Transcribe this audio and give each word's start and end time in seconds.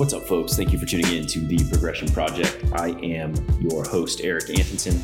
What's 0.00 0.14
up, 0.14 0.22
folks? 0.22 0.56
Thank 0.56 0.72
you 0.72 0.78
for 0.78 0.86
tuning 0.86 1.12
in 1.14 1.26
to 1.26 1.40
the 1.40 1.58
Progression 1.68 2.08
Project. 2.08 2.64
I 2.72 2.92
am 3.02 3.34
your 3.60 3.84
host, 3.84 4.22
Eric 4.22 4.48
Antonson. 4.48 4.98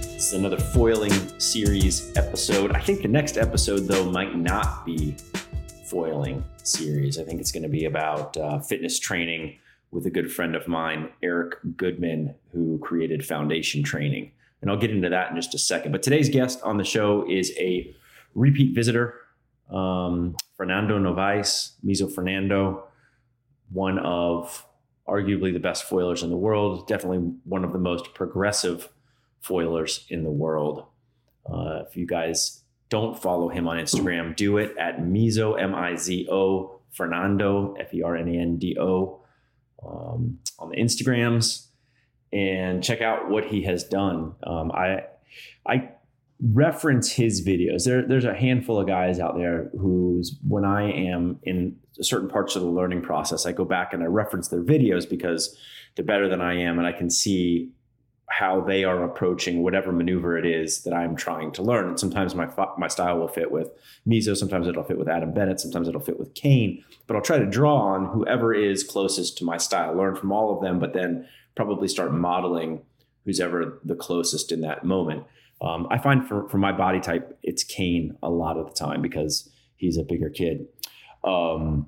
This 0.00 0.26
is 0.26 0.32
another 0.32 0.58
foiling 0.58 1.12
series 1.38 2.12
episode. 2.16 2.72
I 2.72 2.80
think 2.80 3.02
the 3.02 3.08
next 3.08 3.36
episode, 3.36 3.86
though, 3.86 4.04
might 4.10 4.36
not 4.36 4.84
be 4.84 5.14
foiling 5.84 6.42
series. 6.64 7.20
I 7.20 7.22
think 7.22 7.40
it's 7.40 7.52
going 7.52 7.62
to 7.62 7.68
be 7.68 7.84
about 7.84 8.36
uh, 8.36 8.58
fitness 8.58 8.98
training 8.98 9.60
with 9.92 10.06
a 10.06 10.10
good 10.10 10.28
friend 10.32 10.56
of 10.56 10.66
mine, 10.66 11.10
Eric 11.22 11.58
Goodman, 11.76 12.34
who 12.50 12.80
created 12.80 13.24
Foundation 13.24 13.84
Training. 13.84 14.32
And 14.60 14.72
I'll 14.72 14.76
get 14.76 14.90
into 14.90 15.08
that 15.08 15.30
in 15.30 15.36
just 15.36 15.54
a 15.54 15.58
second. 15.58 15.92
But 15.92 16.02
today's 16.02 16.28
guest 16.28 16.60
on 16.64 16.78
the 16.78 16.84
show 16.84 17.24
is 17.30 17.52
a 17.58 17.94
repeat 18.34 18.74
visitor, 18.74 19.20
um, 19.70 20.34
Fernando 20.56 20.98
Novaes, 20.98 21.74
Mizo 21.86 22.12
Fernando 22.12 22.88
one 23.72 23.98
of 23.98 24.66
arguably 25.08 25.52
the 25.52 25.60
best 25.60 25.84
foilers 25.84 26.22
in 26.22 26.30
the 26.30 26.36
world, 26.36 26.86
definitely 26.86 27.18
one 27.44 27.64
of 27.64 27.72
the 27.72 27.78
most 27.78 28.14
progressive 28.14 28.88
foilers 29.40 30.06
in 30.08 30.22
the 30.22 30.30
world. 30.30 30.86
Uh, 31.50 31.82
if 31.88 31.96
you 31.96 32.06
guys 32.06 32.62
don't 32.88 33.20
follow 33.20 33.48
him 33.48 33.66
on 33.66 33.78
Instagram, 33.78 34.36
do 34.36 34.58
it 34.58 34.76
at 34.78 35.00
Mizo, 35.00 35.60
M 35.60 35.74
I 35.74 35.96
Z 35.96 36.28
O, 36.30 36.80
Fernando, 36.92 37.74
F 37.80 37.92
E 37.92 38.02
R 38.02 38.16
N 38.16 38.28
A 38.28 38.38
N 38.38 38.58
D 38.58 38.76
O, 38.78 39.24
um, 39.84 40.38
on 40.58 40.70
the 40.70 40.76
Instagrams 40.76 41.66
and 42.32 42.82
check 42.82 43.00
out 43.00 43.28
what 43.28 43.46
he 43.46 43.62
has 43.62 43.84
done. 43.84 44.34
Um, 44.44 44.72
I, 44.72 45.04
I 45.66 45.90
reference 46.40 47.12
his 47.12 47.46
videos. 47.46 47.84
There, 47.84 48.06
there's 48.06 48.24
a 48.24 48.34
handful 48.34 48.80
of 48.80 48.86
guys 48.86 49.20
out 49.20 49.36
there 49.36 49.70
who's 49.78 50.38
when 50.46 50.64
I 50.64 50.90
am 50.90 51.38
in 51.42 51.76
certain 52.00 52.28
parts 52.28 52.56
of 52.56 52.62
the 52.62 52.68
learning 52.68 53.02
process, 53.02 53.46
I 53.46 53.52
go 53.52 53.64
back 53.64 53.92
and 53.92 54.02
I 54.02 54.06
reference 54.06 54.48
their 54.48 54.62
videos 54.62 55.08
because 55.08 55.56
they're 55.94 56.04
better 56.04 56.28
than 56.28 56.40
I 56.40 56.54
am, 56.54 56.78
and 56.78 56.86
I 56.86 56.92
can 56.92 57.10
see 57.10 57.70
how 58.28 58.62
they 58.62 58.82
are 58.82 59.04
approaching 59.04 59.62
whatever 59.62 59.92
maneuver 59.92 60.38
it 60.38 60.46
is 60.46 60.84
that 60.84 60.94
I'm 60.94 61.14
trying 61.16 61.52
to 61.52 61.62
learn. 61.62 61.88
And 61.88 62.00
sometimes 62.00 62.34
my 62.34 62.48
my 62.78 62.88
style 62.88 63.18
will 63.18 63.28
fit 63.28 63.50
with 63.50 63.68
Mizo, 64.08 64.34
sometimes 64.34 64.66
it'll 64.66 64.84
fit 64.84 64.98
with 64.98 65.08
Adam 65.08 65.34
Bennett, 65.34 65.60
sometimes 65.60 65.86
it'll 65.86 66.00
fit 66.00 66.18
with 66.18 66.34
Kane. 66.34 66.82
But 67.06 67.16
I'll 67.16 67.22
try 67.22 67.38
to 67.38 67.46
draw 67.46 67.76
on 67.76 68.06
whoever 68.06 68.54
is 68.54 68.84
closest 68.84 69.36
to 69.38 69.44
my 69.44 69.58
style, 69.58 69.94
learn 69.94 70.16
from 70.16 70.32
all 70.32 70.54
of 70.54 70.62
them, 70.62 70.78
but 70.78 70.94
then 70.94 71.28
probably 71.54 71.88
start 71.88 72.12
modeling 72.12 72.80
who's 73.24 73.38
ever 73.38 73.78
the 73.84 73.94
closest 73.94 74.50
in 74.50 74.62
that 74.62 74.84
moment. 74.84 75.24
Um, 75.60 75.86
I 75.90 75.98
find 75.98 76.26
for, 76.26 76.48
for 76.48 76.58
my 76.58 76.72
body 76.72 77.00
type, 77.00 77.38
it's 77.42 77.62
Kane 77.62 78.16
a 78.22 78.30
lot 78.30 78.56
of 78.56 78.66
the 78.66 78.72
time 78.72 79.00
because 79.00 79.48
he's 79.76 79.96
a 79.96 80.02
bigger 80.02 80.28
kid. 80.28 80.66
Um, 81.24 81.86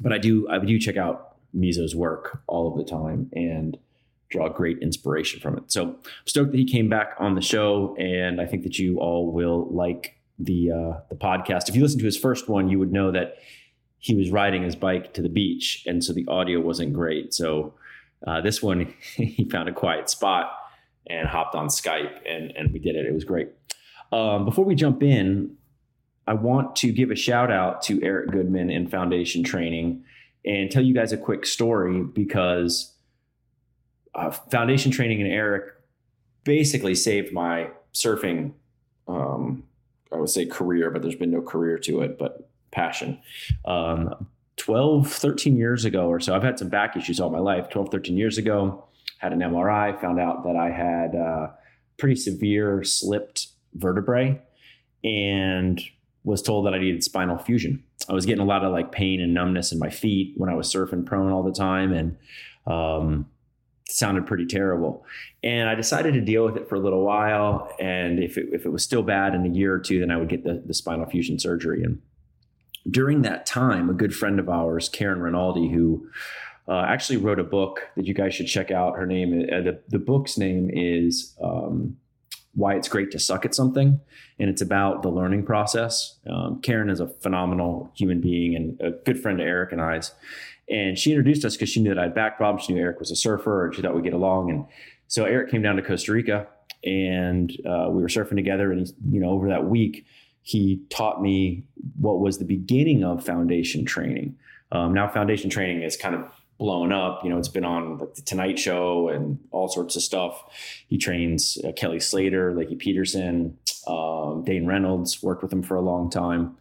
but 0.00 0.12
I 0.12 0.18
do 0.18 0.48
I 0.48 0.58
do 0.58 0.78
check 0.78 0.96
out 0.96 1.36
Mizo's 1.54 1.94
work 1.94 2.42
all 2.46 2.70
of 2.70 2.76
the 2.76 2.84
time 2.84 3.30
and 3.32 3.78
draw 4.30 4.48
great 4.48 4.78
inspiration 4.78 5.40
from 5.40 5.58
it. 5.58 5.70
So 5.70 5.88
I'm 5.88 5.96
stoked 6.24 6.52
that 6.52 6.58
he 6.58 6.64
came 6.64 6.88
back 6.88 7.14
on 7.18 7.34
the 7.34 7.40
show, 7.40 7.96
and 7.98 8.40
I 8.40 8.46
think 8.46 8.62
that 8.62 8.78
you 8.78 8.98
all 8.98 9.32
will 9.32 9.68
like 9.70 10.16
the 10.38 10.70
uh, 10.70 11.00
the 11.10 11.16
podcast. 11.16 11.68
If 11.68 11.76
you 11.76 11.82
listen 11.82 11.98
to 11.98 12.04
his 12.04 12.16
first 12.16 12.48
one, 12.48 12.68
you 12.68 12.78
would 12.78 12.92
know 12.92 13.10
that 13.10 13.36
he 13.98 14.14
was 14.14 14.30
riding 14.30 14.62
his 14.62 14.76
bike 14.76 15.12
to 15.14 15.22
the 15.22 15.28
beach, 15.28 15.84
and 15.86 16.02
so 16.02 16.12
the 16.12 16.26
audio 16.28 16.60
wasn't 16.60 16.92
great. 16.92 17.34
So 17.34 17.74
uh, 18.26 18.40
this 18.40 18.62
one, 18.62 18.94
he 19.16 19.48
found 19.50 19.68
a 19.68 19.72
quiet 19.72 20.08
spot 20.08 20.52
and 21.06 21.28
hopped 21.28 21.54
on 21.54 21.68
Skype, 21.68 22.20
and 22.26 22.52
and 22.56 22.72
we 22.72 22.78
did 22.78 22.96
it. 22.96 23.06
It 23.06 23.12
was 23.12 23.24
great. 23.24 23.48
Um, 24.12 24.44
before 24.44 24.64
we 24.64 24.74
jump 24.74 25.02
in, 25.02 25.56
I 26.26 26.34
want 26.34 26.76
to 26.76 26.92
give 26.92 27.10
a 27.10 27.16
shout 27.16 27.50
out 27.50 27.82
to 27.82 28.02
Eric 28.02 28.30
Goodman 28.30 28.70
and 28.70 28.90
Foundation 28.90 29.42
Training 29.42 30.04
and 30.44 30.70
tell 30.70 30.82
you 30.82 30.94
guys 30.94 31.12
a 31.12 31.16
quick 31.16 31.44
story 31.44 32.02
because 32.02 32.94
uh, 34.14 34.30
Foundation 34.30 34.90
Training 34.90 35.20
and 35.20 35.30
Eric 35.30 35.74
basically 36.44 36.94
saved 36.94 37.32
my 37.32 37.70
surfing, 37.92 38.52
um, 39.08 39.64
I 40.12 40.16
would 40.16 40.30
say 40.30 40.46
career, 40.46 40.90
but 40.90 41.02
there's 41.02 41.16
been 41.16 41.30
no 41.30 41.42
career 41.42 41.78
to 41.78 42.02
it, 42.02 42.18
but 42.18 42.48
passion. 42.70 43.20
Um, 43.64 44.26
12, 44.56 45.10
13 45.10 45.56
years 45.56 45.84
ago 45.84 46.06
or 46.06 46.20
so, 46.20 46.34
I've 46.34 46.42
had 46.42 46.58
some 46.58 46.68
back 46.68 46.96
issues 46.96 47.20
all 47.20 47.30
my 47.30 47.38
life. 47.38 47.68
12, 47.70 47.90
13 47.90 48.16
years 48.16 48.38
ago, 48.38 48.84
had 49.18 49.32
an 49.32 49.40
MRI, 49.40 50.00
found 50.00 50.20
out 50.20 50.44
that 50.44 50.56
I 50.56 50.70
had 50.70 51.14
uh, 51.14 51.48
pretty 51.98 52.16
severe 52.16 52.82
slipped 52.84 53.48
vertebrae. 53.74 54.40
And 55.04 55.80
was 56.24 56.42
told 56.42 56.66
that 56.66 56.74
I 56.74 56.78
needed 56.78 57.02
spinal 57.02 57.38
fusion. 57.38 57.82
I 58.08 58.12
was 58.12 58.26
getting 58.26 58.42
a 58.42 58.46
lot 58.46 58.64
of 58.64 58.72
like 58.72 58.92
pain 58.92 59.20
and 59.20 59.32
numbness 59.32 59.72
in 59.72 59.78
my 59.78 59.90
feet 59.90 60.34
when 60.36 60.50
I 60.50 60.54
was 60.54 60.72
surfing 60.72 61.06
prone 61.06 61.32
all 61.32 61.42
the 61.42 61.52
time, 61.52 61.92
and 61.92 62.16
um, 62.66 63.26
sounded 63.88 64.26
pretty 64.26 64.46
terrible. 64.46 65.04
And 65.42 65.68
I 65.68 65.74
decided 65.74 66.14
to 66.14 66.20
deal 66.20 66.44
with 66.44 66.56
it 66.56 66.68
for 66.68 66.74
a 66.74 66.80
little 66.80 67.04
while. 67.04 67.70
And 67.80 68.22
if 68.22 68.36
it, 68.36 68.48
if 68.52 68.64
it 68.64 68.70
was 68.70 68.84
still 68.84 69.02
bad 69.02 69.34
in 69.34 69.44
a 69.44 69.48
year 69.48 69.74
or 69.74 69.78
two, 69.78 70.00
then 70.00 70.10
I 70.10 70.16
would 70.16 70.28
get 70.28 70.44
the, 70.44 70.62
the 70.64 70.74
spinal 70.74 71.06
fusion 71.06 71.38
surgery. 71.38 71.82
And 71.82 72.00
during 72.90 73.22
that 73.22 73.46
time, 73.46 73.90
a 73.90 73.94
good 73.94 74.14
friend 74.14 74.38
of 74.38 74.48
ours, 74.48 74.88
Karen 74.88 75.20
Rinaldi, 75.20 75.70
who 75.70 76.08
uh, 76.68 76.84
actually 76.86 77.16
wrote 77.16 77.40
a 77.40 77.44
book 77.44 77.88
that 77.96 78.06
you 78.06 78.14
guys 78.14 78.34
should 78.34 78.46
check 78.46 78.70
out. 78.70 78.96
Her 78.96 79.06
name, 79.06 79.46
uh, 79.52 79.60
the, 79.60 79.80
the 79.88 79.98
book's 79.98 80.38
name 80.38 80.70
is 80.72 81.34
um, 81.42 81.96
why 82.54 82.74
it's 82.74 82.88
great 82.88 83.10
to 83.12 83.18
suck 83.18 83.44
at 83.44 83.54
something. 83.54 84.00
And 84.38 84.50
it's 84.50 84.62
about 84.62 85.02
the 85.02 85.08
learning 85.08 85.44
process. 85.44 86.16
Um, 86.28 86.60
Karen 86.62 86.90
is 86.90 87.00
a 87.00 87.06
phenomenal 87.06 87.92
human 87.94 88.20
being 88.20 88.56
and 88.56 88.80
a 88.80 88.90
good 88.90 89.20
friend 89.20 89.38
to 89.38 89.44
Eric 89.44 89.72
and 89.72 89.80
I's. 89.80 90.12
And 90.68 90.98
she 90.98 91.10
introduced 91.10 91.44
us 91.44 91.56
because 91.56 91.68
she 91.68 91.80
knew 91.80 91.90
that 91.90 91.98
I 91.98 92.04
had 92.04 92.14
back 92.14 92.36
problems. 92.36 92.64
She 92.64 92.72
knew 92.72 92.80
Eric 92.80 93.00
was 93.00 93.10
a 93.10 93.16
surfer 93.16 93.66
and 93.66 93.74
she 93.74 93.82
thought 93.82 93.94
we'd 93.94 94.04
get 94.04 94.12
along. 94.12 94.50
And 94.50 94.66
so 95.08 95.24
Eric 95.24 95.50
came 95.50 95.62
down 95.62 95.76
to 95.76 95.82
Costa 95.82 96.12
Rica 96.12 96.46
and 96.84 97.50
uh, 97.66 97.88
we 97.90 98.02
were 98.02 98.08
surfing 98.08 98.36
together. 98.36 98.72
And 98.72 98.88
you 99.10 99.20
know, 99.20 99.30
over 99.30 99.48
that 99.48 99.66
week, 99.66 100.06
he 100.42 100.82
taught 100.88 101.20
me 101.20 101.64
what 101.98 102.20
was 102.20 102.38
the 102.38 102.44
beginning 102.44 103.04
of 103.04 103.24
foundation 103.24 103.84
training. 103.84 104.36
Um, 104.72 104.94
now, 104.94 105.08
foundation 105.08 105.50
training 105.50 105.82
is 105.82 105.96
kind 105.96 106.14
of 106.14 106.24
blown 106.60 106.92
up. 106.92 107.24
You 107.24 107.30
know, 107.30 107.38
it's 107.38 107.48
been 107.48 107.64
on 107.64 107.98
like 107.98 108.14
the 108.14 108.22
Tonight 108.22 108.58
Show 108.58 109.08
and 109.08 109.40
all 109.50 109.66
sorts 109.66 109.96
of 109.96 110.02
stuff. 110.02 110.44
He 110.86 110.98
trains 110.98 111.58
uh, 111.66 111.72
Kelly 111.72 111.98
Slater, 111.98 112.52
Lakey 112.52 112.78
Peterson, 112.78 113.58
um, 113.88 114.44
Dane 114.44 114.66
Reynolds. 114.66 115.20
Worked 115.22 115.42
with 115.42 115.52
him 115.52 115.64
for 115.64 115.74
a 115.74 115.80
long 115.80 116.10
time, 116.10 116.56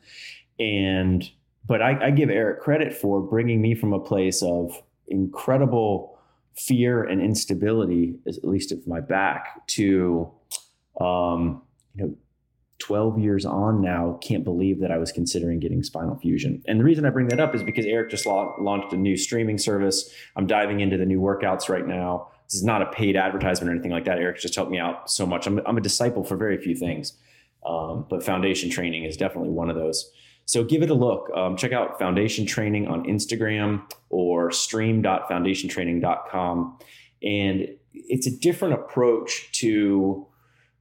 and 0.58 1.30
but 1.68 1.84
I, 1.84 2.08
I 2.08 2.12
give 2.12 2.32
Eric 2.32 2.62
credit 2.62 2.94
for 2.94 3.22
bringing 3.22 3.62
me 3.62 3.76
from 3.76 3.94
a 3.94 4.00
place 4.00 4.42
of 4.42 4.82
incredible 5.08 6.18
fear 6.56 7.04
and 7.04 7.22
instability, 7.22 8.16
at 8.26 8.44
least 8.44 8.72
of 8.72 8.88
my 8.88 9.02
back, 9.02 9.68
to 9.68 10.32
um, 11.00 11.62
you 11.94 12.06
know 12.06 12.16
12 12.80 13.20
years 13.20 13.46
on 13.46 13.82
now, 13.82 14.18
can't 14.22 14.44
believe 14.44 14.80
that 14.80 14.92
I 14.92 14.98
was 14.98 15.12
considering 15.12 15.60
getting 15.60 15.84
spinal 15.84 16.18
fusion. 16.18 16.64
And 16.68 16.80
the 16.80 16.84
reason 16.84 17.06
I 17.06 17.10
bring 17.10 17.28
that 17.28 17.40
up 17.40 17.54
is 17.54 17.62
because 17.62 17.86
Eric 17.86 18.10
just 18.10 18.26
la- 18.26 18.56
launched 18.60 18.94
a 18.94 18.98
new 18.98 19.18
streaming 19.18 19.58
service. 19.58 20.14
I'm 20.36 20.48
diving 20.48 20.80
into 20.80 20.98
the 20.98 21.06
new 21.06 21.20
workouts 21.20 21.70
right 21.70 21.86
now. 21.86 22.30
This 22.48 22.56
is 22.56 22.64
not 22.64 22.82
a 22.82 22.88
paid 22.88 23.16
advertisement 23.16 23.70
or 23.70 23.74
anything 23.74 23.92
like 23.92 24.06
that. 24.06 24.18
Eric 24.18 24.40
just 24.40 24.56
helped 24.56 24.72
me 24.72 24.80
out 24.80 25.12
so 25.12 25.26
much. 25.26 25.46
I'm, 25.46 25.60
I'm 25.66 25.78
a 25.78 25.82
disciple 25.82 26.24
for 26.24 26.36
very 26.36 26.58
few 26.58 26.76
things, 26.76 27.14
um, 27.66 28.06
but 28.10 28.24
foundation 28.24 28.70
training 28.70 29.04
is 29.04 29.18
definitely 29.18 29.52
one 29.52 29.70
of 29.70 29.76
those. 29.76 30.12
So 30.46 30.64
give 30.64 30.82
it 30.82 30.90
a 30.90 30.96
look. 30.96 31.30
Um, 31.36 31.58
check 31.58 31.74
out 31.74 32.00
foundation 32.00 32.48
training 32.48 32.88
on 32.88 33.04
Instagram 33.04 33.84
or 34.10 34.52
stream.foundationtraining.com. 34.52 36.80
And 37.22 37.68
it's 37.94 38.26
a 38.26 38.32
different 38.32 38.74
approach 38.74 39.52
to 39.60 40.26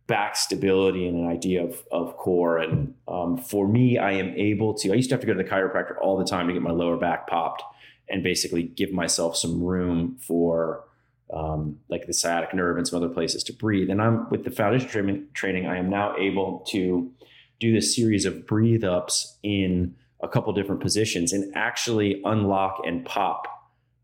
back 0.09 0.35
stability 0.35 1.07
and 1.07 1.19
an 1.19 1.29
idea 1.29 1.63
of, 1.63 1.85
of 1.93 2.17
core. 2.17 2.59
And 2.59 2.95
um, 3.07 3.37
for 3.37 3.69
me, 3.69 3.99
I 3.99 4.13
am 4.13 4.31
able 4.31 4.75
to, 4.75 4.91
I 4.91 4.95
used 4.95 5.11
to 5.11 5.15
have 5.15 5.21
to 5.21 5.27
go 5.27 5.35
to 5.35 5.43
the 5.43 5.49
chiropractor 5.49 5.97
all 6.01 6.19
the 6.19 6.25
time 6.25 6.49
to 6.49 6.53
get 6.55 6.63
my 6.63 6.73
lower 6.73 6.97
back 6.97 7.29
popped 7.29 7.63
and 8.09 8.23
basically 8.23 8.63
give 8.63 8.91
myself 8.91 9.37
some 9.37 9.63
room 9.63 10.17
for 10.19 10.85
um, 11.33 11.79
like 11.91 12.07
the 12.07 12.15
sciatic 12.15 12.55
nerve 12.55 12.79
and 12.79 12.89
some 12.89 13.03
other 13.03 13.13
places 13.13 13.45
to 13.45 13.53
breathe. 13.53 13.91
And 13.91 14.01
I'm 14.01 14.29
with 14.31 14.45
the 14.45 14.51
foundation 14.51 14.89
training, 14.89 15.27
training, 15.35 15.67
I 15.67 15.77
am 15.77 15.91
now 15.91 16.17
able 16.17 16.65
to 16.71 17.13
do 17.61 17.73
this 17.73 17.95
series 17.95 18.25
of 18.25 18.47
breathe 18.47 18.85
ups 18.85 19.37
in 19.43 19.95
a 20.23 20.29
couple 20.29 20.53
different 20.55 20.81
positions 20.81 21.35
and 21.35 21.55
actually 21.55 22.23
unlock 22.25 22.81
and 22.87 23.05
pop 23.05 23.47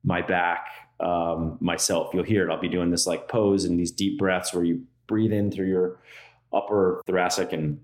my 0.05 0.21
back 0.21 0.67
um, 1.01 1.57
myself. 1.61 2.13
You'll 2.13 2.25
hear 2.25 2.47
it. 2.47 2.53
I'll 2.53 2.61
be 2.61 2.69
doing 2.69 2.91
this 2.91 3.07
like 3.07 3.27
pose 3.27 3.65
and 3.65 3.79
these 3.79 3.91
deep 3.91 4.19
breaths 4.19 4.53
where 4.53 4.65
you 4.65 4.87
breathe 5.07 5.33
in 5.33 5.51
through 5.51 5.69
your 5.69 6.01
upper 6.53 7.03
thoracic 7.07 7.53
and 7.53 7.81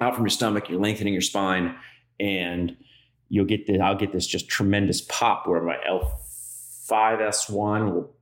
out 0.00 0.14
from 0.14 0.24
your 0.24 0.30
stomach. 0.30 0.68
You're 0.68 0.80
lengthening 0.80 1.12
your 1.12 1.22
spine, 1.22 1.74
and 2.20 2.76
you'll 3.28 3.46
get 3.46 3.66
the. 3.66 3.80
I'll 3.80 3.96
get 3.96 4.12
this 4.12 4.26
just 4.26 4.48
tremendous 4.48 5.00
pop 5.02 5.46
where 5.46 5.62
my 5.62 5.76
L5S1 5.88 7.92
will 7.92 8.14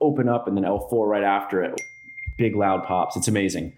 open 0.00 0.28
up, 0.28 0.48
and 0.48 0.56
then 0.56 0.64
L4 0.64 1.06
right 1.06 1.24
after 1.24 1.62
it. 1.62 1.80
Big 2.38 2.56
loud 2.56 2.84
pops. 2.84 3.16
It's 3.16 3.28
amazing. 3.28 3.74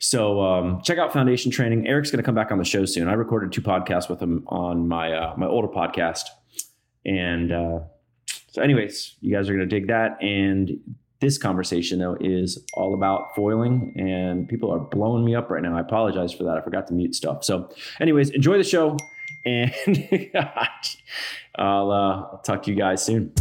So 0.00 0.42
um, 0.42 0.82
check 0.82 0.98
out 0.98 1.12
Foundation 1.12 1.52
Training. 1.52 1.86
Eric's 1.86 2.10
going 2.10 2.18
to 2.18 2.24
come 2.24 2.34
back 2.34 2.50
on 2.50 2.58
the 2.58 2.64
show 2.64 2.84
soon. 2.84 3.08
I 3.08 3.12
recorded 3.12 3.52
two 3.52 3.62
podcasts 3.62 4.08
with 4.08 4.20
him 4.20 4.42
on 4.48 4.88
my 4.88 5.12
uh, 5.12 5.34
my 5.36 5.46
older 5.46 5.68
podcast, 5.68 6.24
and 7.04 7.52
uh, 7.52 7.78
so, 8.52 8.60
anyways, 8.60 9.16
you 9.20 9.34
guys 9.34 9.48
are 9.48 9.54
going 9.54 9.66
to 9.66 9.80
dig 9.80 9.88
that. 9.88 10.22
And 10.22 10.78
this 11.22 11.38
conversation, 11.38 12.00
though, 12.00 12.16
is 12.20 12.62
all 12.74 12.94
about 12.94 13.34
foiling, 13.34 13.94
and 13.96 14.48
people 14.48 14.70
are 14.72 14.80
blowing 14.80 15.24
me 15.24 15.34
up 15.34 15.50
right 15.50 15.62
now. 15.62 15.76
I 15.76 15.80
apologize 15.80 16.32
for 16.32 16.42
that. 16.44 16.58
I 16.58 16.60
forgot 16.60 16.88
to 16.88 16.94
mute 16.94 17.14
stuff. 17.14 17.44
So, 17.44 17.70
anyways, 18.00 18.30
enjoy 18.30 18.58
the 18.58 18.64
show, 18.64 18.98
and 19.46 19.72
I'll, 21.54 21.90
uh, 21.90 22.16
I'll 22.32 22.42
talk 22.44 22.64
to 22.64 22.70
you 22.70 22.76
guys 22.76 23.04
soon. 23.04 23.32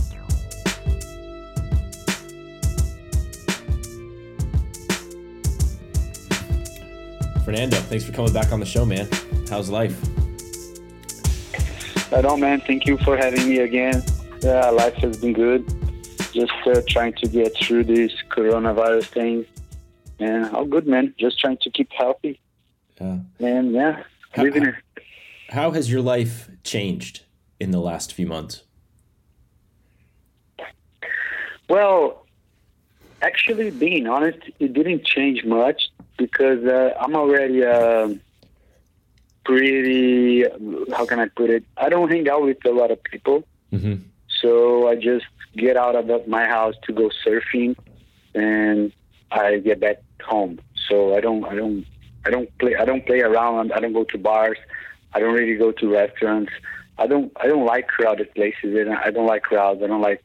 Fernando, 7.43 7.77
thanks 7.77 8.05
for 8.05 8.11
coming 8.13 8.31
back 8.31 8.53
on 8.53 8.59
the 8.59 8.65
show, 8.65 8.85
man. 8.85 9.09
How's 9.49 9.69
life? 9.69 9.99
I 12.13 12.21
don't, 12.21 12.39
man. 12.39 12.61
Thank 12.61 12.85
you 12.85 12.97
for 12.99 13.17
having 13.17 13.49
me 13.49 13.57
again. 13.57 14.03
Yeah, 14.41 14.69
life 14.69 14.95
has 14.95 15.17
been 15.17 15.33
good. 15.33 15.80
Just 16.33 16.53
uh, 16.65 16.81
trying 16.87 17.13
to 17.13 17.27
get 17.27 17.55
through 17.57 17.85
this 17.85 18.11
coronavirus 18.29 19.05
thing. 19.05 19.45
And 20.19 20.45
all 20.55 20.65
good, 20.65 20.87
man. 20.87 21.13
Just 21.17 21.39
trying 21.39 21.57
to 21.61 21.69
keep 21.69 21.91
healthy. 21.91 22.39
Yeah. 22.99 23.17
And 23.39 23.71
yeah, 23.73 24.03
how, 24.31 24.43
living 24.43 24.65
it. 24.65 24.75
How 25.49 25.71
has 25.71 25.91
your 25.91 26.01
life 26.01 26.49
changed 26.63 27.25
in 27.59 27.71
the 27.71 27.79
last 27.79 28.13
few 28.13 28.27
months? 28.27 28.63
Well, 31.67 32.25
actually, 33.21 33.71
being 33.71 34.07
honest, 34.07 34.39
it 34.59 34.73
didn't 34.73 35.05
change 35.05 35.43
much 35.45 35.89
because 36.17 36.63
uh, 36.65 36.93
I'm 36.99 37.15
already 37.15 37.63
uh, 37.63 38.09
pretty. 39.45 40.43
How 40.91 41.05
can 41.05 41.19
I 41.19 41.27
put 41.27 41.49
it? 41.49 41.63
I 41.77 41.89
don't 41.89 42.09
hang 42.09 42.29
out 42.29 42.43
with 42.43 42.63
a 42.65 42.71
lot 42.71 42.91
of 42.91 43.03
people, 43.03 43.43
mm-hmm. 43.71 44.03
So 44.41 44.87
I 44.87 44.95
just 44.95 45.25
get 45.55 45.77
out 45.77 45.95
of 45.95 46.27
my 46.27 46.45
house 46.45 46.75
to 46.83 46.93
go 46.93 47.09
surfing, 47.25 47.75
and 48.33 48.91
I 49.31 49.57
get 49.57 49.79
back 49.79 50.01
home. 50.23 50.59
So 50.89 51.15
I 51.15 51.21
don't, 51.21 51.43
I 51.45 51.55
don't, 51.55 51.85
I 52.25 52.29
don't 52.29 52.55
play. 52.57 52.75
I 52.75 52.85
don't 52.85 53.05
play 53.05 53.21
around. 53.21 53.71
I 53.71 53.79
don't 53.79 53.93
go 53.93 54.03
to 54.05 54.17
bars. 54.17 54.57
I 55.13 55.19
don't 55.19 55.33
really 55.33 55.55
go 55.55 55.71
to 55.71 55.89
restaurants. 55.89 56.51
I 56.97 57.07
don't. 57.07 57.31
I 57.37 57.47
don't 57.47 57.65
like 57.65 57.87
crowded 57.87 58.33
places, 58.33 58.75
and 58.77 58.93
I 58.93 59.11
don't 59.11 59.27
like 59.27 59.43
crowds. 59.43 59.81
I 59.83 59.87
don't 59.87 60.01
like 60.01 60.23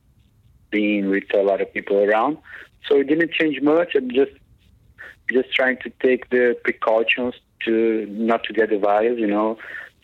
being 0.70 1.10
with 1.10 1.24
a 1.34 1.42
lot 1.42 1.60
of 1.60 1.72
people 1.72 1.98
around. 1.98 2.38
So 2.88 2.98
it 3.00 3.08
didn't 3.08 3.32
change 3.32 3.60
much. 3.62 3.94
I'm 3.94 4.10
just 4.10 4.32
just 5.32 5.52
trying 5.54 5.78
to 5.78 5.90
take 6.00 6.30
the 6.30 6.56
precautions 6.62 7.34
to 7.64 8.06
not 8.08 8.44
to 8.44 8.52
get 8.52 8.70
the 8.70 8.78
virus, 8.78 9.18
you 9.18 9.26
know. 9.26 9.58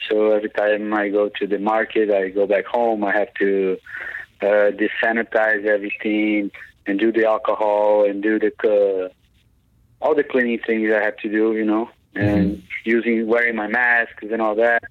So 0.08 0.32
every 0.32 0.50
time 0.50 0.92
I 0.94 1.08
go 1.08 1.28
to 1.28 1.46
the 1.46 1.58
market, 1.58 2.10
I 2.10 2.28
go 2.28 2.46
back 2.46 2.66
home, 2.66 3.04
I 3.04 3.12
have 3.12 3.32
to 3.34 3.78
uh, 4.40 4.70
desanitize 4.72 5.64
everything 5.64 6.50
and 6.86 6.98
do 6.98 7.12
the 7.12 7.26
alcohol 7.26 8.04
and 8.08 8.22
do 8.22 8.38
the 8.38 8.52
uh, 8.64 9.08
all 10.04 10.14
the 10.14 10.24
cleaning 10.24 10.58
things 10.66 10.90
I 10.92 11.02
have 11.02 11.16
to 11.18 11.28
do, 11.28 11.54
you 11.54 11.64
know, 11.64 11.88
and 12.14 12.56
mm-hmm. 12.56 12.66
using 12.84 13.26
wearing 13.26 13.54
my 13.54 13.68
masks 13.68 14.24
and 14.30 14.42
all 14.42 14.56
that. 14.56 14.82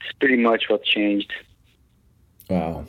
It's 0.00 0.12
pretty 0.18 0.36
much 0.38 0.64
what 0.68 0.82
changed. 0.82 1.32
Wow. 2.48 2.86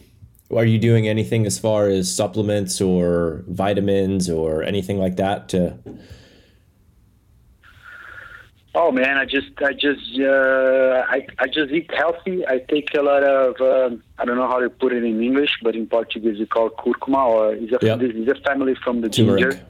Are 0.56 0.66
you 0.66 0.80
doing 0.80 1.10
anything 1.10 1.45
as 1.45 1.60
far 1.60 1.90
as 1.90 2.13
supplements 2.13 2.80
or 2.80 3.44
vitamins 3.48 4.30
or 4.30 4.63
anything 4.63 4.98
like 4.98 5.18
that 5.18 5.50
to? 5.50 5.78
Oh 8.80 8.92
man, 8.92 9.18
I 9.18 9.26
just 9.26 9.50
I 9.58 9.74
just 9.74 10.06
uh, 10.20 11.04
I 11.10 11.26
I 11.40 11.48
just 11.48 11.72
eat 11.72 11.90
healthy. 11.92 12.46
I 12.48 12.60
take 12.70 12.94
a 12.94 13.02
lot 13.02 13.24
of 13.24 13.60
um, 13.60 14.04
I 14.20 14.24
don't 14.26 14.38
know 14.38 14.48
how 14.48 14.60
to 14.60 14.70
put 14.70 14.94
it 14.94 15.04
in 15.04 15.24
English, 15.24 15.54
but 15.64 15.76
in 15.76 15.88
Portuguese 15.88 16.40
it's 16.40 16.52
called 16.52 16.74
curcuma, 16.78 17.26
or 17.26 17.56
is 17.56 17.72
a 17.72 17.80
yep. 17.84 18.00
is 18.04 18.28
a 18.28 18.36
family 18.48 18.76
from 18.84 19.02
the 19.02 19.10
Turmeric. 19.10 19.42
ginger. 19.42 19.66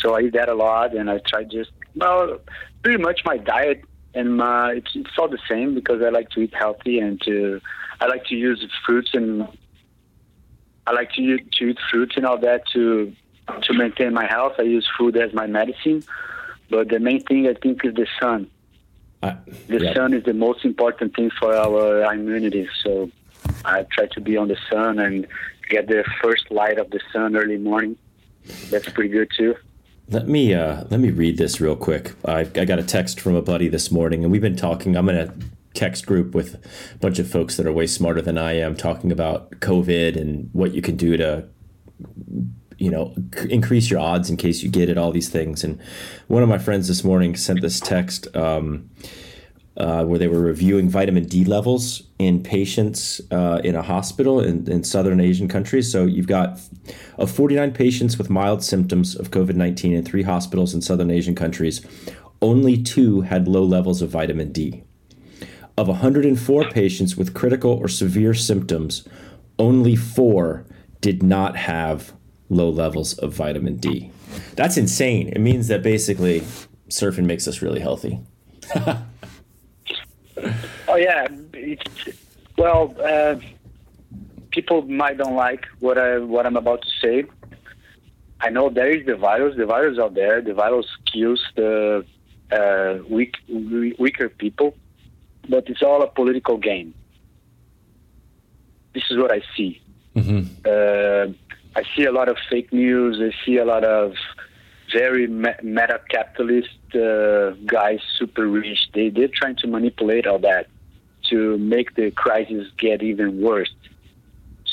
So 0.00 0.16
I 0.16 0.22
eat 0.22 0.32
that 0.32 0.48
a 0.48 0.54
lot, 0.54 0.96
and 0.96 1.08
I 1.08 1.18
try 1.18 1.44
just 1.44 1.70
well, 1.94 2.40
pretty 2.82 3.00
much 3.00 3.20
my 3.24 3.36
diet 3.36 3.84
and 4.14 4.36
my 4.36 4.72
it's, 4.72 4.90
it's 4.96 5.16
all 5.18 5.28
the 5.28 5.44
same 5.48 5.76
because 5.76 6.02
I 6.02 6.08
like 6.08 6.30
to 6.30 6.40
eat 6.40 6.54
healthy 6.54 6.98
and 6.98 7.20
to 7.22 7.60
I 8.00 8.06
like 8.06 8.24
to 8.24 8.34
use 8.34 8.60
fruits 8.84 9.10
and 9.14 9.46
I 10.88 10.92
like 10.94 11.12
to 11.12 11.20
eat, 11.20 11.52
to 11.52 11.66
eat 11.66 11.78
fruits 11.92 12.16
and 12.16 12.26
all 12.26 12.38
that 12.38 12.66
to 12.72 13.14
to 13.62 13.72
maintain 13.72 14.14
my 14.14 14.26
health. 14.26 14.54
I 14.58 14.62
use 14.62 14.88
food 14.98 15.16
as 15.16 15.32
my 15.32 15.46
medicine, 15.46 16.02
but 16.70 16.88
the 16.88 16.98
main 16.98 17.22
thing 17.22 17.46
I 17.46 17.54
think 17.54 17.84
is 17.84 17.94
the 17.94 18.06
sun. 18.20 18.50
Uh, 19.22 19.34
the 19.66 19.82
yeah. 19.82 19.94
sun 19.94 20.14
is 20.14 20.24
the 20.24 20.34
most 20.34 20.64
important 20.64 21.14
thing 21.16 21.30
for 21.38 21.54
our 21.54 22.12
immunity. 22.12 22.68
So 22.84 23.10
I 23.64 23.84
try 23.90 24.06
to 24.06 24.20
be 24.20 24.36
on 24.36 24.48
the 24.48 24.56
sun 24.70 24.98
and 24.98 25.26
get 25.68 25.88
the 25.88 26.04
first 26.22 26.50
light 26.50 26.78
of 26.78 26.90
the 26.90 27.00
sun 27.12 27.36
early 27.36 27.58
morning. 27.58 27.96
That's 28.70 28.88
pretty 28.88 29.10
good 29.10 29.28
too. 29.36 29.56
Let 30.10 30.26
me 30.26 30.54
uh, 30.54 30.84
let 30.90 31.00
me 31.00 31.10
read 31.10 31.36
this 31.36 31.60
real 31.60 31.76
quick. 31.76 32.14
I, 32.24 32.40
I 32.40 32.64
got 32.64 32.78
a 32.78 32.82
text 32.82 33.20
from 33.20 33.34
a 33.34 33.42
buddy 33.42 33.68
this 33.68 33.90
morning, 33.90 34.22
and 34.22 34.32
we've 34.32 34.40
been 34.40 34.56
talking. 34.56 34.96
I'm 34.96 35.08
in 35.10 35.16
a 35.16 35.34
text 35.74 36.06
group 36.06 36.34
with 36.34 36.54
a 36.94 36.98
bunch 36.98 37.18
of 37.18 37.30
folks 37.30 37.56
that 37.56 37.66
are 37.66 37.72
way 37.72 37.86
smarter 37.86 38.22
than 38.22 38.38
I 38.38 38.52
am 38.52 38.74
talking 38.74 39.12
about 39.12 39.50
COVID 39.60 40.16
and 40.16 40.48
what 40.52 40.72
you 40.72 40.80
can 40.80 40.96
do 40.96 41.16
to 41.18 41.46
you 42.78 42.90
know 42.90 43.14
increase 43.50 43.90
your 43.90 44.00
odds 44.00 44.30
in 44.30 44.36
case 44.36 44.62
you 44.62 44.70
get 44.70 44.88
it 44.88 44.96
all 44.96 45.12
these 45.12 45.28
things 45.28 45.64
and 45.64 45.80
one 46.28 46.42
of 46.42 46.48
my 46.48 46.58
friends 46.58 46.88
this 46.88 47.04
morning 47.04 47.36
sent 47.36 47.60
this 47.60 47.80
text 47.80 48.34
um, 48.36 48.88
uh, 49.78 50.04
where 50.04 50.18
they 50.18 50.26
were 50.26 50.40
reviewing 50.40 50.88
vitamin 50.88 51.24
D 51.24 51.44
levels 51.44 52.02
in 52.18 52.42
patients 52.42 53.20
uh, 53.30 53.60
in 53.62 53.76
a 53.76 53.82
hospital 53.82 54.40
in, 54.40 54.68
in 54.70 54.82
southern 54.82 55.20
Asian 55.20 55.46
countries. 55.46 55.90
So 55.90 56.04
you've 56.04 56.26
got 56.26 56.60
of 57.16 57.30
49 57.30 57.72
patients 57.72 58.18
with 58.18 58.28
mild 58.28 58.64
symptoms 58.64 59.14
of 59.14 59.30
COVID 59.30 59.54
19 59.54 59.92
in 59.92 60.04
three 60.04 60.24
hospitals 60.24 60.74
in 60.74 60.82
southern 60.82 61.12
Asian 61.12 61.36
countries, 61.36 61.80
only 62.42 62.76
two 62.82 63.20
had 63.20 63.46
low 63.46 63.62
levels 63.62 64.02
of 64.02 64.10
vitamin 64.10 64.50
D. 64.50 64.82
Of 65.76 65.86
104 65.86 66.70
patients 66.70 67.16
with 67.16 67.34
critical 67.34 67.70
or 67.70 67.86
severe 67.86 68.34
symptoms, 68.34 69.06
only 69.60 69.94
four 69.94 70.66
did 71.00 71.22
not 71.22 71.56
have 71.56 72.12
low 72.48 72.70
levels 72.70 73.16
of 73.18 73.32
vitamin 73.32 73.76
D. 73.76 74.10
That's 74.56 74.76
insane. 74.76 75.28
It 75.28 75.40
means 75.40 75.68
that 75.68 75.82
basically 75.82 76.40
surfing 76.88 77.24
makes 77.24 77.46
us 77.48 77.62
really 77.62 77.80
healthy. 77.80 78.20
oh 78.74 79.04
yeah, 80.96 81.26
it's, 81.52 82.18
well, 82.56 82.94
uh, 83.02 83.36
people 84.50 84.82
might 84.82 85.18
don't 85.18 85.34
like 85.34 85.66
what 85.80 85.98
I 85.98 86.18
what 86.18 86.46
I'm 86.46 86.56
about 86.56 86.82
to 86.82 86.88
say. 87.02 87.24
I 88.40 88.50
know 88.50 88.70
there 88.70 88.90
is 88.90 89.06
the 89.06 89.16
virus. 89.16 89.56
The 89.56 89.66
virus 89.66 89.98
out 89.98 90.14
there. 90.14 90.40
The 90.40 90.54
virus 90.54 90.86
kills 91.12 91.42
the 91.56 92.04
uh, 92.52 92.98
weak, 93.08 93.34
weaker 93.98 94.28
people 94.28 94.74
but 95.48 95.68
it's 95.68 95.82
all 95.82 96.02
a 96.02 96.08
political 96.08 96.58
game. 96.58 96.94
This 98.94 99.04
is 99.10 99.18
what 99.18 99.32
I 99.32 99.42
see. 99.56 99.80
Mm-hmm. 100.14 100.40
Uh, 100.64 101.32
I 101.78 101.82
see 101.94 102.04
a 102.04 102.12
lot 102.12 102.28
of 102.28 102.36
fake 102.50 102.72
news. 102.72 103.14
I 103.20 103.30
see 103.44 103.56
a 103.58 103.64
lot 103.64 103.84
of 103.84 104.14
very 104.92 105.26
meta 105.26 106.00
capitalist 106.08 106.78
uh, 106.94 107.50
guys, 107.66 108.00
super 108.18 108.46
rich. 108.46 108.80
They 108.94 109.10
they're 109.10 109.34
trying 109.40 109.56
to 109.62 109.66
manipulate 109.66 110.26
all 110.26 110.40
that 110.40 110.66
to 111.30 111.58
make 111.58 111.94
the 111.94 112.10
crisis 112.10 112.66
get 112.76 113.02
even 113.02 113.40
worse. 113.40 113.72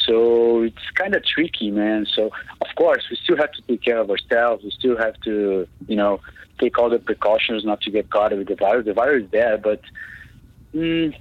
So 0.06 0.62
it's 0.62 0.86
kind 1.02 1.14
of 1.16 1.22
tricky, 1.26 1.70
man. 1.72 2.06
So 2.16 2.32
of 2.66 2.70
course 2.76 3.04
we 3.10 3.16
still 3.18 3.38
have 3.38 3.52
to 3.58 3.62
take 3.64 3.82
care 3.84 4.00
of 4.00 4.10
ourselves. 4.10 4.64
We 4.64 4.72
still 4.72 4.98
have 4.98 5.16
to, 5.22 5.68
you 5.88 5.98
know, 6.02 6.22
take 6.60 6.78
all 6.80 6.90
the 6.90 7.00
precautions 7.00 7.66
not 7.66 7.82
to 7.82 7.92
get 7.92 8.10
caught 8.10 8.32
with 8.38 8.48
the 8.48 8.56
virus. 8.56 8.86
The 8.86 8.94
virus 8.94 9.26
is 9.26 9.32
there, 9.32 9.58
but 9.58 9.82
Mm, 10.76 11.16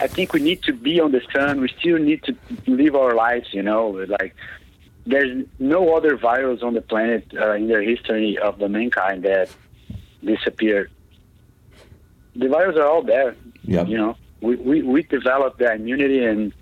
I 0.00 0.06
think 0.06 0.34
we 0.34 0.40
need 0.40 0.62
to 0.64 0.72
be 0.74 1.00
on 1.00 1.12
the 1.12 1.22
sun. 1.34 1.60
We 1.60 1.68
still 1.78 1.98
need 1.98 2.22
to 2.24 2.36
live 2.66 2.94
our 2.94 3.14
lives, 3.14 3.48
you 3.52 3.62
know. 3.62 3.88
Like, 3.88 4.34
there's 5.06 5.46
no 5.58 5.96
other 5.96 6.16
virus 6.16 6.62
on 6.62 6.74
the 6.74 6.82
planet 6.82 7.26
uh, 7.40 7.52
in 7.52 7.68
the 7.68 7.82
history 7.82 8.36
of 8.38 8.58
the 8.58 8.68
mankind 8.68 9.22
that 9.22 9.48
disappeared. 10.22 10.90
The 12.34 12.48
viruses 12.48 12.80
are 12.80 12.88
all 12.88 13.02
there. 13.02 13.36
Yep. 13.62 13.88
You 13.88 13.96
know, 13.96 14.16
we, 14.40 14.56
we, 14.56 14.82
we 14.82 15.02
developed 15.02 15.58
the 15.58 15.72
immunity 15.72 16.24
and 16.24 16.52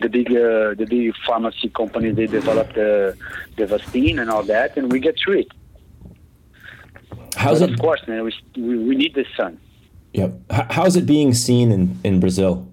the 0.00 0.08
big 0.08 0.28
uh, 0.30 0.74
the 0.74 0.86
big 0.88 1.14
pharmacy 1.26 1.68
companies 1.68 2.16
they 2.16 2.26
developed 2.26 2.74
the 2.74 3.16
the 3.56 3.66
vaccine 3.66 4.18
and 4.18 4.30
all 4.30 4.42
that, 4.44 4.76
and 4.76 4.90
we 4.90 5.00
get 5.00 5.16
through 5.18 5.40
it. 5.40 5.48
How's 7.36 7.60
but 7.60 7.70
it? 7.70 7.74
Of 7.74 7.80
course, 7.80 8.02
man, 8.06 8.24
we, 8.24 8.32
we 8.56 8.78
we 8.78 8.94
need 8.96 9.14
the 9.14 9.26
sun. 9.36 9.58
Yep. 10.12 10.32
How's 10.70 10.94
it 10.94 11.06
being 11.06 11.34
seen 11.34 11.72
in, 11.72 11.98
in 12.04 12.20
Brazil? 12.20 12.72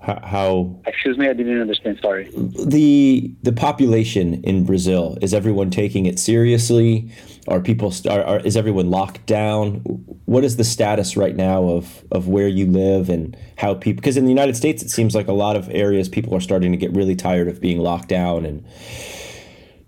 How, 0.00 0.80
excuse 0.86 1.18
me 1.18 1.28
i 1.28 1.32
didn't 1.32 1.60
understand 1.60 1.98
sorry. 2.00 2.30
The 2.66 3.34
the 3.42 3.52
population 3.52 4.42
in 4.44 4.64
brazil 4.64 5.18
is 5.20 5.34
everyone 5.34 5.70
taking 5.70 6.06
it 6.06 6.18
seriously? 6.18 7.12
Are 7.48 7.60
people 7.60 7.92
are, 8.08 8.22
are, 8.22 8.40
is 8.40 8.56
everyone 8.56 8.90
locked 8.90 9.26
down? 9.26 9.76
What 10.24 10.44
is 10.44 10.56
the 10.56 10.64
status 10.64 11.16
right 11.16 11.36
now 11.36 11.68
of 11.68 12.04
of 12.12 12.28
where 12.28 12.48
you 12.48 12.66
live 12.66 13.10
and 13.10 13.36
how 13.56 13.74
people 13.74 14.00
because 14.00 14.16
in 14.16 14.24
the 14.24 14.30
united 14.30 14.56
states 14.56 14.82
it 14.82 14.90
seems 14.90 15.14
like 15.14 15.28
a 15.28 15.32
lot 15.32 15.56
of 15.56 15.68
areas 15.70 16.08
people 16.08 16.34
are 16.34 16.40
starting 16.40 16.72
to 16.72 16.78
get 16.78 16.94
really 16.94 17.16
tired 17.16 17.48
of 17.48 17.60
being 17.60 17.78
locked 17.78 18.08
down 18.08 18.46
and 18.46 18.64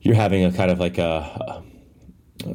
you're 0.02 0.16
having 0.16 0.44
a 0.44 0.52
kind 0.52 0.70
of 0.70 0.78
like 0.78 0.98
a, 0.98 1.02
a 1.02 1.71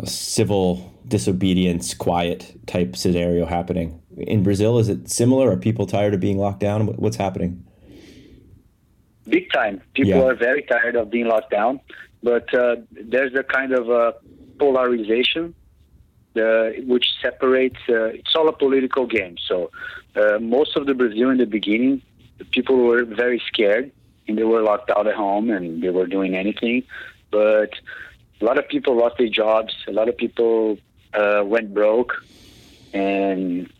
civil 0.05 0.93
disobedience 1.07 1.93
quiet 1.93 2.55
type 2.67 2.95
scenario 2.95 3.45
happening 3.45 4.01
in 4.17 4.43
Brazil? 4.43 4.77
Is 4.79 4.89
it 4.89 5.09
similar? 5.09 5.51
Are 5.51 5.57
people 5.57 5.85
tired 5.85 6.13
of 6.13 6.19
being 6.19 6.37
locked 6.37 6.59
down? 6.59 6.87
What's 6.87 7.17
happening? 7.17 7.63
Big 9.27 9.51
time. 9.51 9.81
People 9.93 10.11
yeah. 10.11 10.23
are 10.23 10.35
very 10.35 10.63
tired 10.63 10.95
of 10.95 11.09
being 11.09 11.27
locked 11.27 11.51
down, 11.51 11.79
but 12.23 12.53
uh, 12.53 12.77
there's 12.91 13.33
a 13.35 13.43
kind 13.43 13.73
of 13.73 13.89
a 13.89 14.15
polarization 14.57 15.53
uh, 16.37 16.69
which 16.85 17.05
separates. 17.21 17.79
Uh, 17.89 18.05
it's 18.05 18.35
all 18.35 18.47
a 18.47 18.53
political 18.53 19.05
game. 19.05 19.35
So 19.47 19.71
uh, 20.15 20.39
most 20.39 20.75
of 20.77 20.85
the 20.85 20.93
Brazil 20.93 21.29
in 21.29 21.37
the 21.37 21.45
beginning, 21.45 22.01
the 22.37 22.45
people 22.45 22.77
were 22.77 23.03
very 23.03 23.41
scared 23.47 23.91
and 24.27 24.37
they 24.37 24.43
were 24.43 24.61
locked 24.61 24.89
out 24.89 25.07
at 25.07 25.15
home 25.15 25.49
and 25.49 25.81
they 25.81 25.89
were 25.89 26.07
doing 26.07 26.35
anything. 26.35 26.83
But 27.31 27.71
a 28.41 28.45
lot 28.45 28.57
of 28.57 28.67
people 28.67 28.95
lost 28.95 29.17
their 29.17 29.29
jobs. 29.29 29.73
A 29.87 29.91
lot 29.91 30.09
of 30.09 30.17
people 30.17 30.77
uh, 31.13 31.43
went 31.45 31.73
broke, 31.73 32.13
and 32.93 33.71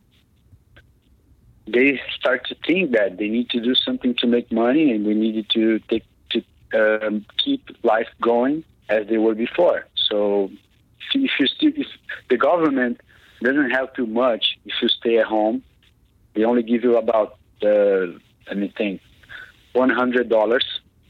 they 1.68 2.02
start 2.18 2.48
to 2.48 2.56
think 2.66 2.92
that 2.92 3.18
they 3.18 3.28
need 3.28 3.50
to 3.50 3.60
do 3.60 3.76
something 3.76 4.16
to 4.16 4.28
make 4.28 4.52
money 4.52 4.92
and 4.92 5.06
they 5.06 5.14
needed 5.14 5.50
to 5.50 5.80
take 5.90 6.06
to 6.32 6.44
um, 6.74 7.26
keep 7.38 7.70
life 7.84 8.08
going 8.22 8.64
as 8.90 9.08
they 9.08 9.18
were 9.18 9.36
before. 9.36 9.86
So 9.96 10.50
if 11.14 11.32
you 11.40 11.48
still, 11.48 11.72
if 11.76 11.88
the 12.30 12.38
government 12.38 13.02
doesn't 13.42 13.72
help 13.72 13.96
too 13.96 14.08
much 14.08 14.58
if 14.66 14.74
you 14.82 14.88
stay 14.88 15.18
at 15.20 15.26
home, 15.26 15.62
they 16.34 16.44
only 16.44 16.64
give 16.64 16.84
you 16.84 16.98
about 16.98 17.38
uh, 17.64 18.06
let 18.48 18.58
me 18.58 18.74
think, 18.78 19.02
one 19.74 19.90
hundred 19.90 20.30
dollars 20.30 20.66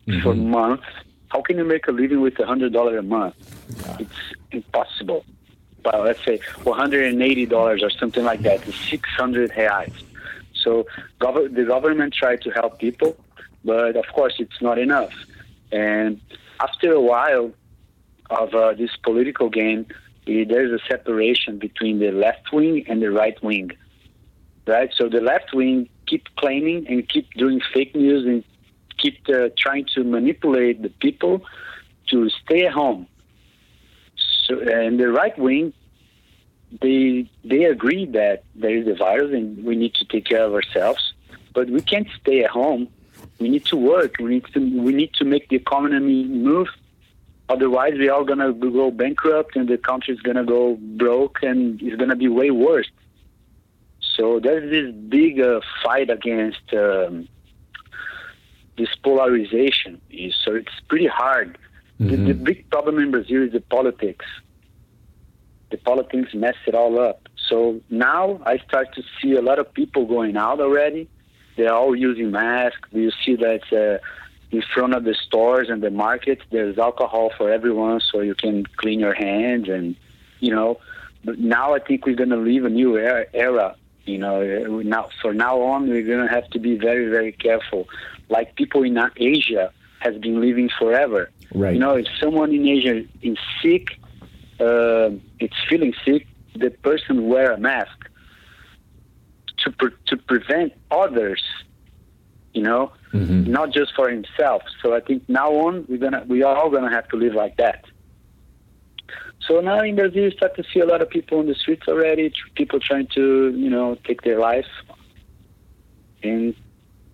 mm-hmm. 0.08 0.22
for 0.22 0.32
a 0.32 0.36
month. 0.36 0.82
How 1.30 1.42
can 1.42 1.58
you 1.58 1.66
make 1.66 1.88
a 1.88 1.92
living 1.92 2.22
with 2.22 2.40
a 2.40 2.46
hundred 2.46 2.74
dollars 2.74 3.00
a 3.00 3.02
month? 3.02 3.36
Yeah. 3.82 3.98
It's 4.00 4.20
impossible. 4.52 5.26
Well, 5.84 6.04
let's 6.04 6.24
say 6.26 6.40
one 6.64 6.78
hundred 6.78 7.12
and 7.12 7.22
eighty 7.22 7.46
dollars 7.46 7.84
or 7.84 7.90
something 7.90 8.24
like 8.24 8.42
that. 8.42 8.68
It's 8.68 8.90
six 8.90 9.10
hundred 9.12 9.52
reais. 9.52 9.94
So 10.54 10.86
gov- 11.20 11.54
the 11.54 11.64
government 11.64 12.14
tried 12.14 12.42
to 12.42 12.50
help 12.52 12.80
people, 12.80 13.16
but 13.64 13.96
of 13.96 14.06
course 14.14 14.36
it's 14.40 14.62
not 14.62 14.78
enough. 14.78 15.14
And 15.72 16.20
after 16.60 16.92
a 16.92 17.02
while 17.02 17.52
of 18.30 18.54
uh, 18.54 18.74
this 18.74 18.92
political 19.04 19.50
game, 19.50 19.86
there's 20.26 20.72
a 20.72 20.84
separation 20.88 21.58
between 21.58 22.00
the 22.00 22.12
left 22.12 22.52
wing 22.52 22.86
and 22.90 23.02
the 23.02 23.12
right 23.12 23.42
wing, 23.42 23.72
right? 24.66 24.92
So 24.94 25.08
the 25.08 25.22
left 25.22 25.54
wing 25.54 25.88
keep 26.06 26.28
claiming 26.36 26.88
and 26.88 27.08
keep 27.08 27.32
doing 27.34 27.62
fake 27.74 27.96
news 27.96 28.26
and 28.26 28.44
keep 28.98 29.18
uh, 29.30 29.50
trying 29.58 29.86
to 29.96 30.04
manipulate 30.04 30.82
the 30.82 30.90
people 30.90 31.46
to 32.08 32.30
stay 32.30 32.66
at 32.66 32.74
home. 32.74 33.08
So, 34.46 34.60
and 34.60 35.00
the 35.00 35.10
right 35.10 35.38
wing 35.38 35.74
they 36.82 37.30
they 37.44 37.64
agree 37.66 38.06
that 38.06 38.44
there 38.56 38.76
is 38.76 38.88
a 38.88 38.96
virus 38.96 39.32
and 39.32 39.64
we 39.64 39.76
need 39.76 39.94
to 39.96 40.06
take 40.06 40.26
care 40.26 40.44
of 40.44 40.54
ourselves, 40.54 41.14
but 41.54 41.70
we 41.70 41.82
can't 41.82 42.08
stay 42.20 42.44
at 42.44 42.50
home. 42.50 42.90
We 43.40 43.50
need 43.50 43.66
to 43.66 43.78
work. 43.78 44.16
We 44.20 44.30
need 44.36 44.46
to 44.54 44.60
we 44.60 44.94
need 44.94 45.14
to 45.16 45.26
make 45.26 45.50
the 45.50 45.56
economy 45.56 46.26
move. 46.26 46.68
Otherwise, 47.50 47.94
we're 47.96 48.12
all 48.12 48.26
gonna 48.26 48.52
go 48.52 48.92
bankrupt 48.92 49.56
and 49.56 49.68
the 49.68 49.78
country 49.78 50.14
is 50.14 50.22
gonna 50.22 50.44
go 50.44 50.76
broke 50.76 51.40
and 51.42 51.82
it's 51.82 51.96
gonna 51.96 52.16
be 52.16 52.28
way 52.28 52.52
worse. 52.52 52.90
So 54.02 54.40
there's 54.40 54.70
this 54.70 54.94
big 54.94 55.40
uh, 55.40 55.62
fight 55.84 56.10
against 56.10 56.74
um, 56.74 57.30
this 58.78 58.90
polarization. 59.04 60.02
Is. 60.10 60.36
So 60.44 60.56
it's 60.56 60.80
pretty 60.88 61.08
hard. 61.08 61.58
Mm-hmm. 62.00 62.10
The, 62.10 62.18
the 62.18 62.34
mm-hmm. 62.34 62.44
big 62.44 62.70
problem 62.70 63.00
in 63.00 63.12
Brazil 63.12 63.44
is 63.44 63.52
the 63.52 63.62
politics 63.62 64.26
the 65.70 65.78
politics 65.78 66.34
messed 66.34 66.66
it 66.66 66.76
all 66.76 67.00
up. 67.00 67.28
So 67.50 67.82
now 67.90 68.42
I 68.46 68.58
start 68.58 68.94
to 68.96 69.04
see 69.22 69.34
a 69.34 69.42
lot 69.42 69.60
of 69.60 69.74
people 69.74 70.06
going 70.06 70.38
out 70.38 70.60
already. 70.60 71.10
They're 71.56 71.74
all 71.74 71.96
using 71.96 72.32
masks. 72.32 72.88
You 72.92 73.12
see 73.26 73.36
that 73.36 73.62
uh, 73.74 74.06
in 74.52 74.62
front 74.74 74.94
of 74.94 75.04
the 75.04 75.14
stores 75.14 75.70
and 75.70 75.82
the 75.82 75.90
markets, 75.90 76.44
there's 76.52 76.78
alcohol 76.78 77.32
for 77.38 77.52
everyone, 77.52 78.00
so 78.00 78.22
you 78.22 78.36
can 78.36 78.66
clean 78.78 79.00
your 79.00 79.14
hands. 79.14 79.68
And 79.68 79.96
you 80.40 80.52
know, 80.52 80.80
but 81.26 81.40
now 81.40 81.74
I 81.74 81.80
think 81.80 82.06
we're 82.06 82.16
going 82.16 82.30
to 82.30 82.38
live 82.38 82.66
a 82.66 82.70
new 82.70 82.98
era. 82.98 83.26
era 83.34 83.76
you 84.08 84.18
know, 84.18 84.42
now 84.82 85.10
for 85.22 85.34
now 85.34 85.62
on, 85.62 85.90
we're 85.90 86.04
going 86.04 86.26
to 86.28 86.34
have 86.34 86.50
to 86.52 86.60
be 86.60 86.78
very, 86.78 87.10
very 87.10 87.32
careful. 87.32 87.88
Like 88.30 88.56
people 88.56 88.84
in 88.84 88.98
Asia 89.18 89.72
has 90.00 90.16
been 90.18 90.42
living 90.42 90.70
forever. 90.80 91.32
Right. 91.54 91.74
You 91.74 91.80
know, 91.80 91.96
if 91.96 92.08
someone 92.20 92.54
in 92.54 92.68
Asia 92.68 93.06
is 93.22 93.38
sick, 93.62 94.00
uh, 94.60 95.12
it's 95.40 95.56
feeling 95.70 95.94
sick, 96.06 96.28
the 96.56 96.72
person 96.72 97.28
wear 97.28 97.52
a 97.52 97.60
mask 97.60 98.10
to 99.60 99.72
pre- 99.72 99.92
to 100.08 100.18
prevent 100.18 100.74
others, 100.92 101.44
you 102.54 102.64
know, 102.64 102.92
mm-hmm. 103.14 103.52
not 103.52 103.72
just 103.72 103.94
for 103.96 104.10
himself. 104.10 104.64
So 104.82 104.96
I 104.96 105.00
think 105.00 105.28
now 105.28 105.52
on 105.52 105.86
we're 105.88 105.98
gonna 105.98 106.24
we 106.28 106.44
are 106.44 106.56
all 106.56 106.70
gonna 106.70 106.92
have 106.92 107.08
to 107.10 107.16
live 107.18 107.34
like 107.34 107.58
that. 107.58 107.86
So 109.48 109.62
now 109.62 109.82
in 109.82 109.96
Brazil, 109.96 110.24
you 110.24 110.32
start 110.32 110.56
to 110.58 110.64
see 110.74 110.80
a 110.80 110.86
lot 110.86 111.02
of 111.02 111.10
people 111.10 111.40
on 111.40 111.48
the 111.48 111.56
streets 111.56 111.88
already. 111.88 112.34
People 112.56 112.80
trying 112.80 113.08
to 113.16 113.50
you 113.56 113.70
know 113.70 113.96
take 114.06 114.22
their 114.22 114.40
life, 114.40 114.68
and 116.24 116.54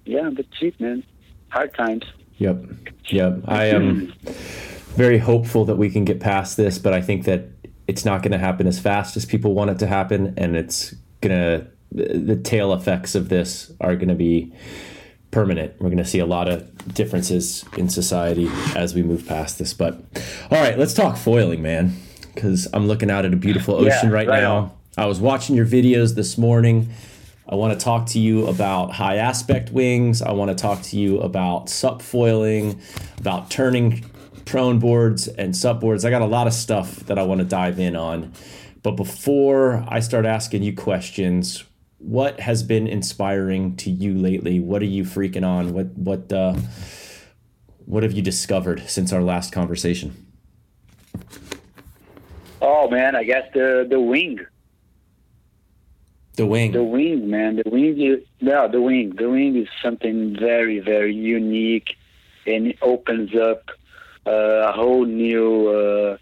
yeah, 0.05 0.29
that's 0.33 0.47
it, 0.61 0.79
man. 0.79 1.03
Hard 1.49 1.73
times. 1.75 2.03
Yep, 2.37 2.65
yep. 3.07 3.39
I 3.45 3.65
am. 3.65 4.13
Very 4.95 5.17
hopeful 5.17 5.65
that 5.65 5.75
we 5.75 5.89
can 5.89 6.05
get 6.05 6.19
past 6.19 6.55
this, 6.55 6.77
but 6.77 6.93
I 6.93 7.01
think 7.01 7.25
that 7.25 7.45
it's 7.87 8.05
not 8.05 8.21
going 8.21 8.31
to 8.31 8.37
happen 8.37 8.67
as 8.67 8.79
fast 8.79 9.17
as 9.17 9.25
people 9.25 9.55
want 9.55 9.71
it 9.71 9.79
to 9.79 9.87
happen, 9.87 10.35
and 10.37 10.55
it's 10.55 10.93
gonna 11.21 11.67
the 11.91 12.35
tail 12.35 12.73
effects 12.73 13.13
of 13.13 13.29
this 13.29 13.71
are 13.79 13.95
going 13.95 14.07
to 14.07 14.15
be 14.15 14.51
permanent. 15.31 15.73
We're 15.79 15.89
going 15.89 15.97
to 15.97 16.05
see 16.05 16.19
a 16.19 16.25
lot 16.25 16.47
of 16.47 16.93
differences 16.93 17.65
in 17.77 17.89
society 17.89 18.49
as 18.75 18.95
we 18.95 19.03
move 19.03 19.27
past 19.27 19.59
this. 19.59 19.73
But 19.73 19.95
all 20.49 20.61
right, 20.61 20.77
let's 20.77 20.93
talk 20.93 21.17
foiling, 21.17 21.61
man, 21.61 21.95
because 22.33 22.67
I'm 22.73 22.87
looking 22.87 23.11
out 23.11 23.25
at 23.25 23.33
a 23.33 23.37
beautiful 23.37 23.75
ocean 23.75 24.09
yeah, 24.09 24.09
right, 24.09 24.27
right, 24.27 24.41
now. 24.41 24.55
On. 24.55 24.71
I 24.97 25.05
was 25.05 25.19
watching 25.19 25.55
your 25.55 25.65
videos 25.65 26.15
this 26.15 26.37
morning. 26.37 26.89
I 27.47 27.55
want 27.55 27.77
to 27.77 27.83
talk 27.83 28.07
to 28.07 28.19
you 28.19 28.47
about 28.47 28.91
high 28.91 29.17
aspect 29.17 29.71
wings. 29.71 30.21
I 30.21 30.31
want 30.31 30.49
to 30.49 30.55
talk 30.55 30.81
to 30.83 30.97
you 30.97 31.19
about 31.19 31.69
sup 31.69 32.01
foiling, 32.01 32.81
about 33.17 33.51
turning 33.51 34.05
prone 34.45 34.79
boards 34.79 35.27
and 35.27 35.55
sup 35.55 35.79
boards. 35.79 36.05
I 36.05 36.09
got 36.09 36.21
a 36.21 36.27
lot 36.27 36.47
of 36.47 36.53
stuff 36.53 36.97
that 37.07 37.17
I 37.17 37.23
want 37.23 37.39
to 37.39 37.45
dive 37.45 37.79
in 37.79 37.95
on. 37.95 38.33
But 38.81 38.91
before 38.91 39.85
I 39.87 39.99
start 39.99 40.25
asking 40.25 40.63
you 40.63 40.73
questions, 40.73 41.63
what 41.97 42.39
has 42.41 42.63
been 42.63 42.85
inspiring 42.85 43.77
to 43.77 43.89
you 43.89 44.13
lately? 44.13 44.59
What 44.59 44.81
are 44.81 44.85
you 44.85 45.03
freaking 45.03 45.45
on? 45.45 45.73
What 45.73 45.87
what 45.97 46.31
uh, 46.31 46.55
what 47.85 48.03
have 48.03 48.11
you 48.11 48.21
discovered 48.21 48.83
since 48.87 49.13
our 49.13 49.21
last 49.21 49.51
conversation? 49.51 50.27
Oh 52.63 52.89
man, 52.89 53.15
I 53.15 53.23
guess 53.25 53.45
the 53.53 53.85
the 53.87 53.99
wing. 53.99 54.39
The 56.35 56.47
wing. 56.47 56.71
The 56.71 56.83
wing, 56.83 57.29
man. 57.29 57.57
The 57.57 57.69
wing 57.69 58.01
is 58.01 58.21
yeah, 58.39 58.67
the 58.67 58.81
wing. 58.81 59.15
The 59.15 59.29
wing 59.29 59.55
is 59.55 59.67
something 59.83 60.35
very, 60.39 60.79
very 60.79 61.13
unique 61.13 61.95
and 62.45 62.67
it 62.67 62.77
opens 62.81 63.35
up 63.35 63.69
a 64.25 64.71
whole 64.71 65.05
new 65.05 65.67
uh, 65.67 66.17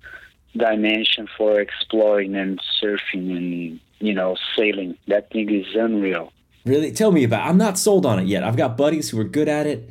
dimension 0.58 1.28
for 1.38 1.60
exploring 1.60 2.36
and 2.36 2.60
surfing 2.82 3.38
and 3.38 3.80
you 4.00 4.14
know 4.14 4.36
sailing. 4.58 4.98
That 5.08 5.32
thing 5.32 5.50
is 5.54 5.68
unreal. 5.76 6.34
Really, 6.66 6.92
tell 6.92 7.12
me 7.12 7.24
about. 7.24 7.46
It. 7.46 7.50
I'm 7.50 7.58
not 7.58 7.78
sold 7.78 8.06
on 8.06 8.20
it 8.20 8.28
yet. 8.28 8.44
I've 8.44 8.58
got 8.58 8.78
buddies 8.78 9.10
who 9.10 9.20
are 9.20 9.26
good 9.26 9.48
at 9.48 9.68
it. 9.68 9.90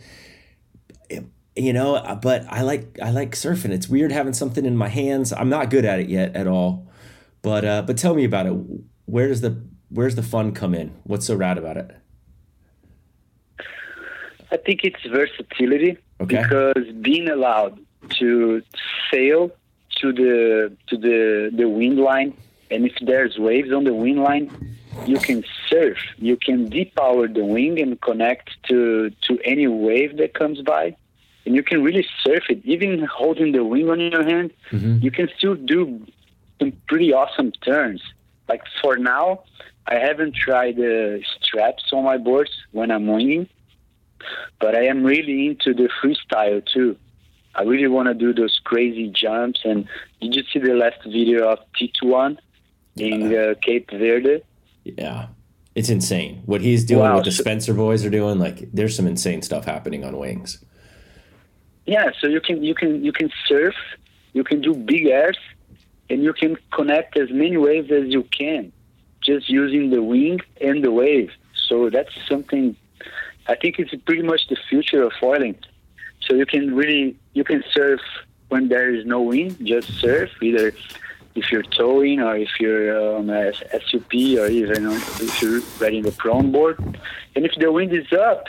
You 1.60 1.72
know, 1.72 2.18
but 2.22 2.46
I 2.48 2.62
like 2.62 2.98
I 3.02 3.10
like 3.10 3.32
surfing. 3.32 3.70
It's 3.70 3.88
weird 3.88 4.12
having 4.12 4.32
something 4.32 4.64
in 4.64 4.76
my 4.76 4.88
hands. 4.88 5.32
I'm 5.32 5.48
not 5.48 5.68
good 5.68 5.84
at 5.84 6.00
it 6.00 6.08
yet 6.08 6.34
at 6.34 6.46
all. 6.46 6.86
But 7.42 7.64
uh, 7.64 7.82
but 7.82 7.98
tell 7.98 8.14
me 8.14 8.24
about 8.24 8.46
it. 8.46 8.54
Where 9.06 9.28
does 9.28 9.40
the 9.40 9.60
where's 9.90 10.14
the 10.14 10.22
fun 10.22 10.52
come 10.52 10.74
in? 10.74 10.94
What's 11.04 11.26
so 11.26 11.34
rad 11.34 11.58
about 11.58 11.76
it? 11.76 11.90
I 14.52 14.56
think 14.56 14.84
it's 14.84 15.04
versatility 15.06 15.98
okay. 16.20 16.42
because 16.42 16.86
being 17.02 17.28
allowed 17.28 17.78
to 18.18 18.62
sail 19.12 19.50
to 19.96 20.12
the 20.12 20.76
to 20.88 20.96
the 20.96 21.50
the 21.54 21.68
wind 21.68 21.98
line 21.98 22.34
and 22.70 22.86
if 22.86 22.94
there's 23.02 23.36
waves 23.38 23.72
on 23.72 23.84
the 23.84 23.92
wind 23.92 24.22
line, 24.22 24.76
you 25.06 25.18
can 25.18 25.44
surf. 25.68 25.98
You 26.18 26.36
can 26.36 26.70
depower 26.70 27.32
the 27.32 27.44
wing 27.44 27.80
and 27.80 28.00
connect 28.00 28.50
to 28.68 29.10
to 29.22 29.38
any 29.44 29.66
wave 29.66 30.16
that 30.18 30.34
comes 30.34 30.62
by, 30.62 30.96
and 31.46 31.54
you 31.54 31.62
can 31.62 31.82
really 31.82 32.06
surf 32.22 32.44
it. 32.48 32.60
Even 32.64 33.04
holding 33.04 33.52
the 33.52 33.64
wing 33.64 33.88
on 33.90 34.00
your 34.00 34.24
hand, 34.24 34.52
mm-hmm. 34.70 34.98
you 35.02 35.10
can 35.10 35.28
still 35.36 35.54
do 35.54 36.06
some 36.58 36.72
pretty 36.88 37.12
awesome 37.12 37.52
turns. 37.64 38.02
Like 38.48 38.62
for 38.80 38.96
now, 38.96 39.44
I 39.86 39.94
haven't 39.94 40.34
tried 40.34 40.76
the 40.76 41.22
straps 41.40 41.84
on 41.92 42.04
my 42.04 42.18
boards 42.18 42.50
when 42.72 42.90
I'm 42.90 43.06
winging, 43.06 43.48
but 44.60 44.74
I 44.74 44.84
am 44.86 45.04
really 45.04 45.46
into 45.46 45.74
the 45.74 45.88
freestyle 46.02 46.64
too. 46.64 46.96
I 47.54 47.62
really 47.62 47.88
want 47.88 48.08
to 48.08 48.14
do 48.14 48.32
those 48.32 48.60
crazy 48.62 49.08
jumps. 49.08 49.60
And 49.64 49.88
did 50.20 50.36
you 50.36 50.44
see 50.52 50.60
the 50.60 50.74
last 50.74 51.02
video 51.04 51.48
of 51.48 51.58
Titouan 51.76 52.38
in 52.96 53.34
uh, 53.34 53.54
Cape 53.60 53.90
Verde? 53.90 54.42
Yeah, 54.84 55.28
it's 55.74 55.88
insane 55.88 56.42
what 56.46 56.60
he's 56.60 56.84
doing. 56.84 57.00
Wow. 57.00 57.16
What 57.16 57.24
the 57.24 57.32
Spencer 57.32 57.74
boys 57.74 58.04
are 58.04 58.10
doing. 58.10 58.38
Like, 58.38 58.70
there's 58.72 58.94
some 58.94 59.06
insane 59.06 59.42
stuff 59.42 59.64
happening 59.64 60.04
on 60.04 60.16
wings. 60.16 60.64
Yeah, 61.86 62.10
so 62.20 62.26
you 62.26 62.40
can 62.40 62.62
you 62.62 62.74
can 62.74 63.04
you 63.04 63.12
can 63.12 63.30
surf, 63.46 63.74
you 64.32 64.44
can 64.44 64.60
do 64.60 64.74
big 64.74 65.06
airs, 65.06 65.38
and 66.08 66.22
you 66.22 66.32
can 66.32 66.56
connect 66.72 67.16
as 67.16 67.30
many 67.30 67.56
waves 67.56 67.90
as 67.90 68.08
you 68.08 68.22
can, 68.24 68.72
just 69.20 69.48
using 69.48 69.90
the 69.90 70.02
wing 70.02 70.40
and 70.60 70.84
the 70.84 70.90
wave. 70.90 71.30
So 71.68 71.90
that's 71.90 72.12
something. 72.28 72.76
I 73.46 73.54
think 73.56 73.78
it's 73.78 73.94
pretty 74.04 74.22
much 74.22 74.48
the 74.48 74.56
future 74.68 75.02
of 75.02 75.12
foiling. 75.18 75.56
So 76.26 76.34
you 76.34 76.46
can 76.46 76.74
really 76.74 77.16
you 77.32 77.44
can 77.44 77.64
surf 77.72 78.00
when 78.48 78.68
there 78.68 78.94
is 78.94 79.06
no 79.06 79.22
wind, 79.22 79.56
just 79.64 79.88
surf 80.00 80.30
either 80.42 80.72
if 81.34 81.50
you're 81.50 81.62
towing 81.62 82.20
or 82.20 82.36
if 82.36 82.48
you're 82.58 83.16
on 83.16 83.30
a 83.30 83.52
SUP 83.54 84.12
or 84.12 84.46
even 84.48 84.86
um, 84.86 84.96
if 84.96 85.40
you're 85.40 85.60
riding 85.78 86.02
the 86.02 86.12
prone 86.12 86.50
board. 86.50 86.78
And 87.34 87.46
if 87.46 87.54
the 87.54 87.70
wind 87.70 87.92
is 87.92 88.12
up, 88.12 88.46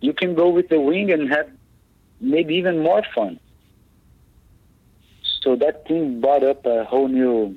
you 0.00 0.12
can 0.12 0.34
go 0.34 0.48
with 0.48 0.68
the 0.68 0.80
wing 0.80 1.10
and 1.10 1.28
have 1.28 1.50
maybe 2.20 2.54
even 2.54 2.82
more 2.82 3.02
fun. 3.14 3.38
So 5.42 5.56
that 5.56 5.86
thing 5.86 6.20
brought 6.20 6.42
up 6.42 6.66
a 6.66 6.84
whole 6.84 7.08
new 7.08 7.56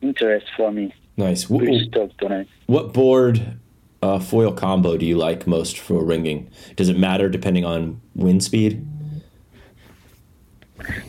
interest 0.00 0.46
for 0.56 0.72
me. 0.72 0.94
Nice. 1.16 1.44
Pretty 1.44 1.86
stoked 1.88 2.22
on 2.22 2.32
it. 2.32 2.48
What 2.66 2.92
board 2.92 3.58
uh, 4.02 4.18
foil 4.18 4.52
combo 4.52 4.96
do 4.96 5.06
you 5.06 5.16
like 5.16 5.46
most 5.46 5.78
for 5.78 6.04
winging? 6.04 6.50
Does 6.76 6.88
it 6.88 6.98
matter 6.98 7.28
depending 7.28 7.64
on 7.64 8.00
wind 8.14 8.42
speed? 8.42 8.86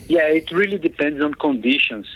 Yeah, 0.06 0.26
it 0.26 0.50
really 0.50 0.78
depends 0.78 1.22
on 1.22 1.34
conditions. 1.34 2.06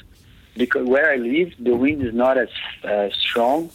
Because 0.56 0.86
where 0.86 1.10
I 1.12 1.16
live, 1.16 1.52
the 1.58 1.74
wind 1.74 2.02
is 2.02 2.14
not 2.14 2.36
as 2.36 2.48
uh, 2.84 3.08
strong. 3.18 3.70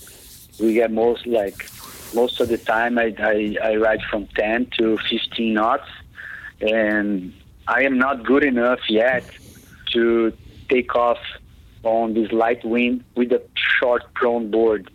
We 0.60 0.74
get 0.74 0.92
most 0.92 1.26
like 1.26 1.70
most 2.14 2.40
of 2.40 2.50
the 2.50 2.58
time 2.58 3.00
I, 3.00 3.16
I, 3.18 3.58
I 3.64 3.76
ride 3.78 4.02
from 4.10 4.28
10 4.36 4.68
to 4.78 4.98
15 5.10 5.54
knots, 5.54 5.90
and 6.64 7.34
I 7.68 7.84
am 7.84 7.98
not 7.98 8.26
good 8.26 8.44
enough 8.44 8.80
yet 8.90 9.26
to 9.92 10.34
take 10.70 10.96
off 10.96 11.20
on 11.84 12.14
this 12.14 12.32
light 12.32 12.64
wind 12.64 13.04
with 13.16 13.32
a 13.32 13.42
short 13.56 14.14
prone 14.14 14.50
board. 14.50 14.90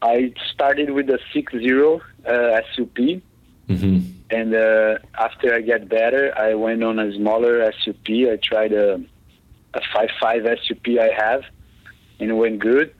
I 0.00 0.34
started 0.52 0.90
with 0.90 1.08
a 1.10 1.18
6.0 1.34 2.00
uh, 2.26 2.60
SUP, 2.74 3.22
mm-hmm. 3.68 4.00
and 4.30 4.54
uh, 4.54 4.98
after 5.16 5.54
I 5.54 5.60
get 5.60 5.88
better, 5.88 6.36
I 6.36 6.54
went 6.54 6.82
on 6.82 6.98
a 6.98 7.14
smaller 7.14 7.70
SUP. 7.84 8.08
I 8.08 8.38
tried 8.42 8.72
a, 8.72 8.94
a 9.74 9.80
5.5 9.94 10.66
SUP 10.66 10.98
I 10.98 11.10
have, 11.14 11.44
and 12.18 12.30
it 12.30 12.34
went 12.34 12.58
good. 12.58 12.94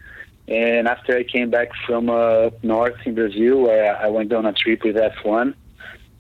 And 0.49 0.87
after 0.87 1.17
I 1.17 1.25
came 1.25 1.51
back 1.51 1.71
from 1.87 2.11
uh, 2.11 2.49
up 2.49 2.63
north 2.63 2.97
in 3.05 3.15
Brazil, 3.15 3.63
where 3.63 3.97
I 3.97 4.09
went 4.09 4.33
on 4.33 4.45
a 4.45 4.53
trip 4.53 4.85
with 4.85 4.97
F1, 4.97 5.55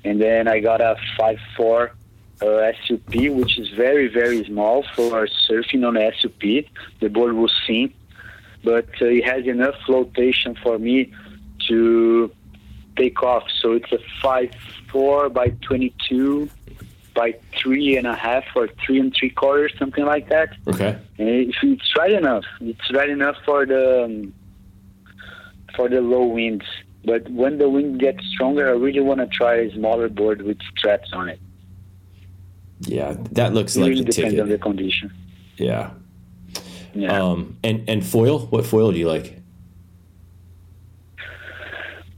and 0.04 0.20
then 0.20 0.48
I 0.48 0.60
got 0.60 0.80
a 0.80 0.96
5.4 1.18 1.90
uh, 2.42 2.72
SUP, 2.84 3.14
which 3.34 3.58
is 3.58 3.68
very, 3.70 4.08
very 4.08 4.44
small 4.44 4.84
for 4.94 5.26
surfing 5.48 5.86
on 5.86 5.94
SUP. 6.20 6.66
The 7.00 7.08
board 7.08 7.34
will 7.34 7.50
sink 7.66 7.94
but 8.64 8.88
uh, 9.00 9.06
it 9.06 9.24
has 9.24 9.46
enough 9.46 9.74
flotation 9.86 10.56
for 10.62 10.78
me 10.78 11.12
to 11.68 12.30
take 12.96 13.22
off. 13.22 13.44
So 13.60 13.72
it's 13.72 13.90
a 13.92 13.98
five 14.20 14.52
four 14.90 15.28
by 15.28 15.48
twenty 15.62 15.94
two 16.08 16.48
by 17.14 17.34
three 17.60 17.96
and 17.96 18.06
a 18.06 18.14
half 18.14 18.44
or 18.56 18.68
three 18.84 18.98
and 18.98 19.14
three 19.14 19.30
quarters, 19.30 19.72
something 19.78 20.04
like 20.04 20.28
that. 20.30 20.54
Okay. 20.66 20.98
And 21.18 21.28
it's 21.62 21.96
right 21.96 22.12
enough, 22.12 22.44
it's 22.60 22.92
right 22.92 23.10
enough 23.10 23.36
for 23.44 23.66
the 23.66 24.04
um, 24.04 24.34
for 25.76 25.88
the 25.88 26.00
low 26.00 26.24
winds. 26.24 26.64
But 27.04 27.28
when 27.30 27.58
the 27.58 27.68
wind 27.68 28.00
gets 28.00 28.24
stronger, 28.26 28.68
I 28.68 28.72
really 28.72 29.00
want 29.00 29.20
to 29.20 29.26
try 29.26 29.54
a 29.56 29.72
smaller 29.72 30.08
board 30.08 30.42
with 30.42 30.58
straps 30.76 31.10
on 31.12 31.28
it. 31.28 31.40
Yeah, 32.80 33.16
that 33.32 33.54
looks 33.54 33.76
it 33.76 33.80
like 33.80 33.90
really 33.90 34.04
depends 34.04 34.32
ticket. 34.34 34.40
on 34.40 34.48
the 34.48 34.58
condition. 34.58 35.12
Yeah, 35.56 35.90
yeah. 36.94 37.22
Um, 37.22 37.58
and 37.62 37.88
and 37.88 38.04
foil, 38.04 38.46
what 38.46 38.66
foil 38.66 38.92
do 38.92 38.98
you 38.98 39.08
like? 39.08 39.38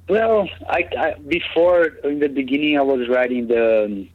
Well, 0.08 0.48
I, 0.68 0.88
I 0.98 1.14
before 1.14 1.86
in 2.04 2.18
the 2.18 2.28
beginning 2.28 2.78
I 2.78 2.82
was 2.82 3.08
riding 3.08 3.48
the 3.48 4.06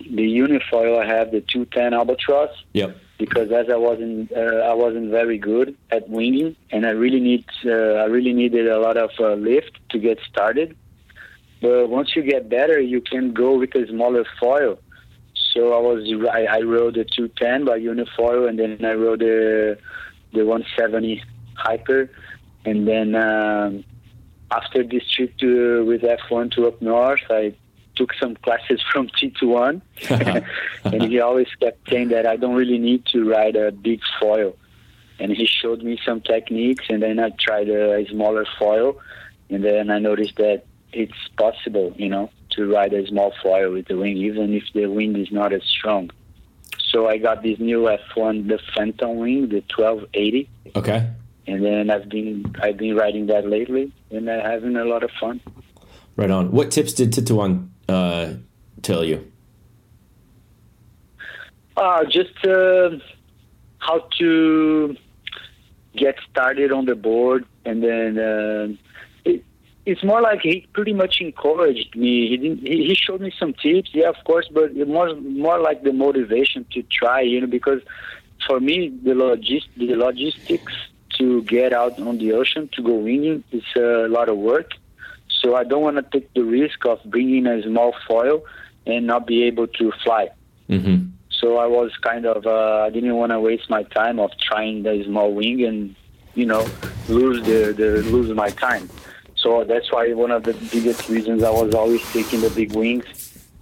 the 0.00 0.22
unifoil. 0.22 1.02
I 1.02 1.06
have 1.06 1.30
the 1.32 1.40
210 1.40 1.94
albatross. 1.94 2.50
Yep. 2.72 2.96
Because 3.20 3.52
as 3.52 3.66
I 3.68 3.76
wasn't 3.76 4.32
uh, 4.32 4.70
I 4.72 4.72
wasn't 4.72 5.10
very 5.10 5.36
good 5.36 5.76
at 5.90 6.08
winging, 6.08 6.56
and 6.72 6.86
I 6.86 6.90
really 6.90 7.20
need 7.20 7.44
uh, 7.66 8.02
I 8.04 8.06
really 8.06 8.32
needed 8.32 8.66
a 8.66 8.80
lot 8.80 8.96
of 8.96 9.10
uh, 9.20 9.34
lift 9.34 9.78
to 9.90 9.98
get 9.98 10.18
started. 10.32 10.74
But 11.60 11.90
once 11.90 12.16
you 12.16 12.22
get 12.22 12.48
better, 12.48 12.80
you 12.80 13.02
can 13.02 13.34
go 13.34 13.58
with 13.58 13.74
a 13.74 13.86
smaller 13.88 14.24
foil. 14.40 14.78
So 15.52 15.74
I 15.74 15.80
was 15.80 16.00
I, 16.32 16.58
I 16.58 16.60
rode 16.62 16.94
the 16.94 17.04
210 17.04 17.66
by 17.66 17.78
unifoil, 17.78 18.48
and 18.48 18.58
then 18.58 18.82
I 18.84 18.94
rode 18.94 19.20
the 19.20 19.78
the 20.32 20.46
170 20.46 21.22
hyper, 21.56 22.10
and 22.64 22.88
then 22.88 23.14
um, 23.14 23.84
after 24.50 24.82
this 24.82 25.04
trip 25.10 25.36
to 25.38 25.84
with 25.84 26.02
F1 26.02 26.52
to 26.52 26.68
up 26.68 26.80
north, 26.80 27.20
I 27.28 27.54
took 28.00 28.14
some 28.14 28.34
classes 28.36 28.80
from 28.90 29.08
Titouan, 29.18 29.82
and 30.84 31.02
he 31.02 31.20
always 31.20 31.48
kept 31.60 31.88
saying 31.90 32.08
that 32.08 32.26
I 32.26 32.36
don't 32.36 32.54
really 32.54 32.78
need 32.78 33.04
to 33.12 33.28
ride 33.28 33.56
a 33.56 33.70
big 33.70 34.00
foil. 34.18 34.56
And 35.18 35.30
he 35.32 35.44
showed 35.44 35.82
me 35.82 35.98
some 36.04 36.22
techniques, 36.22 36.86
and 36.88 37.02
then 37.02 37.18
I 37.18 37.28
tried 37.38 37.68
a, 37.68 37.96
a 37.96 38.08
smaller 38.08 38.46
foil, 38.58 38.98
and 39.50 39.62
then 39.62 39.90
I 39.90 39.98
noticed 39.98 40.36
that 40.36 40.64
it's 40.92 41.20
possible, 41.36 41.92
you 41.96 42.08
know, 42.08 42.30
to 42.50 42.72
ride 42.72 42.94
a 42.94 43.06
small 43.06 43.32
foil 43.42 43.72
with 43.72 43.86
the 43.88 43.98
wing, 43.98 44.16
even 44.16 44.54
if 44.54 44.64
the 44.72 44.86
wind 44.86 45.18
is 45.18 45.30
not 45.30 45.52
as 45.52 45.62
strong. 45.64 46.10
So 46.90 47.06
I 47.06 47.18
got 47.18 47.42
this 47.42 47.58
new 47.60 47.82
F1, 47.82 48.48
the 48.48 48.58
Phantom 48.74 49.18
wing, 49.18 49.48
the 49.50 49.62
1280. 49.76 50.48
Okay. 50.74 51.10
And 51.46 51.64
then 51.64 51.90
I've 51.90 52.08
been 52.08 52.54
I've 52.62 52.78
been 52.78 52.96
riding 52.96 53.26
that 53.26 53.46
lately, 53.46 53.92
and 54.10 54.30
I'm 54.30 54.40
having 54.40 54.76
a 54.76 54.84
lot 54.84 55.02
of 55.02 55.10
fun. 55.20 55.40
Right 56.16 56.30
on. 56.30 56.50
What 56.52 56.70
tips 56.70 56.92
did 56.92 57.12
Titouan 57.12 57.68
uh, 57.90 58.34
tell 58.82 59.04
you? 59.04 59.30
Uh, 61.76 62.04
just 62.04 62.44
uh, 62.46 62.90
how 63.78 64.00
to 64.18 64.96
get 65.96 66.16
started 66.30 66.72
on 66.72 66.84
the 66.84 66.94
board, 66.94 67.44
and 67.64 67.82
then 67.82 68.18
uh, 68.18 68.68
it's 69.86 70.04
more 70.04 70.20
like 70.20 70.40
he 70.42 70.66
pretty 70.72 70.92
much 70.92 71.20
encouraged 71.20 71.96
me. 71.96 72.28
He 72.28 72.36
didn't. 72.36 72.66
He, 72.66 72.86
he 72.88 72.94
showed 72.94 73.20
me 73.20 73.32
some 73.38 73.54
tips, 73.54 73.90
yeah, 73.92 74.08
of 74.08 74.16
course, 74.24 74.48
but 74.52 74.76
more 74.86 75.14
more 75.16 75.58
like 75.58 75.82
the 75.82 75.92
motivation 75.92 76.66
to 76.72 76.82
try, 76.82 77.20
you 77.22 77.40
know, 77.40 77.46
because 77.46 77.80
for 78.46 78.60
me 78.60 78.88
the 79.02 79.12
logis 79.12 79.64
the 79.76 79.94
logistics 79.94 80.74
to 81.18 81.42
get 81.42 81.72
out 81.72 81.98
on 81.98 82.18
the 82.18 82.32
ocean 82.32 82.68
to 82.72 82.82
go 82.82 82.94
winging 82.94 83.42
is 83.52 83.64
a 83.76 84.06
lot 84.08 84.28
of 84.28 84.36
work. 84.36 84.72
So 85.40 85.56
I 85.56 85.64
don't 85.64 85.82
want 85.82 85.96
to 85.96 86.02
take 86.02 86.32
the 86.34 86.42
risk 86.42 86.84
of 86.84 87.00
bringing 87.04 87.46
a 87.46 87.62
small 87.62 87.94
foil 88.06 88.44
and 88.86 89.06
not 89.06 89.26
be 89.26 89.44
able 89.44 89.66
to 89.66 89.92
fly. 90.04 90.28
Mm-hmm. 90.68 91.08
So 91.30 91.56
I 91.56 91.66
was 91.66 91.96
kind 92.02 92.26
of 92.26 92.46
uh, 92.46 92.84
I 92.86 92.90
didn't 92.90 93.16
want 93.16 93.32
to 93.32 93.40
waste 93.40 93.70
my 93.70 93.82
time 93.84 94.20
of 94.20 94.30
trying 94.38 94.82
the 94.82 95.02
small 95.04 95.32
wing 95.32 95.64
and 95.64 95.96
you 96.34 96.46
know 96.46 96.68
lose 97.08 97.44
the, 97.46 97.72
the 97.72 98.02
lose 98.10 98.34
my 98.36 98.50
time. 98.50 98.88
So 99.36 99.64
that's 99.64 99.90
why 99.90 100.12
one 100.12 100.30
of 100.30 100.42
the 100.42 100.52
biggest 100.70 101.08
reasons 101.08 101.42
I 101.42 101.50
was 101.50 101.74
always 101.74 102.02
taking 102.12 102.42
the 102.42 102.50
big 102.50 102.74
wings. 102.74 103.06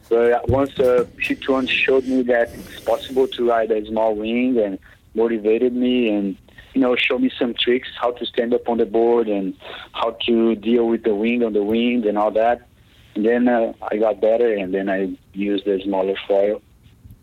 But 0.08 0.48
once 0.48 0.76
uh, 0.80 1.06
Titouan 1.18 1.68
showed 1.68 2.04
me 2.06 2.22
that 2.22 2.52
it's 2.52 2.80
possible 2.80 3.28
to 3.28 3.48
ride 3.48 3.70
a 3.70 3.86
small 3.86 4.16
wing 4.16 4.58
and 4.58 4.78
motivated 5.14 5.74
me 5.74 6.08
and 6.08 6.36
you 6.78 6.84
know 6.84 6.94
show 6.94 7.18
me 7.18 7.28
some 7.36 7.54
tricks 7.54 7.88
how 8.00 8.12
to 8.12 8.24
stand 8.24 8.54
up 8.54 8.68
on 8.68 8.78
the 8.78 8.86
board 8.86 9.26
and 9.26 9.52
how 9.94 10.10
to 10.26 10.54
deal 10.54 10.86
with 10.86 11.02
the 11.02 11.12
wind 11.12 11.42
on 11.42 11.52
the 11.52 11.64
wind 11.74 12.06
and 12.06 12.16
all 12.16 12.30
that. 12.30 12.68
And 13.16 13.26
then 13.26 13.48
uh, 13.48 13.72
I 13.90 13.96
got 13.96 14.20
better 14.20 14.54
and 14.54 14.72
then 14.72 14.88
I 14.88 15.00
used 15.32 15.66
a 15.66 15.82
smaller 15.82 16.14
foil. 16.28 16.62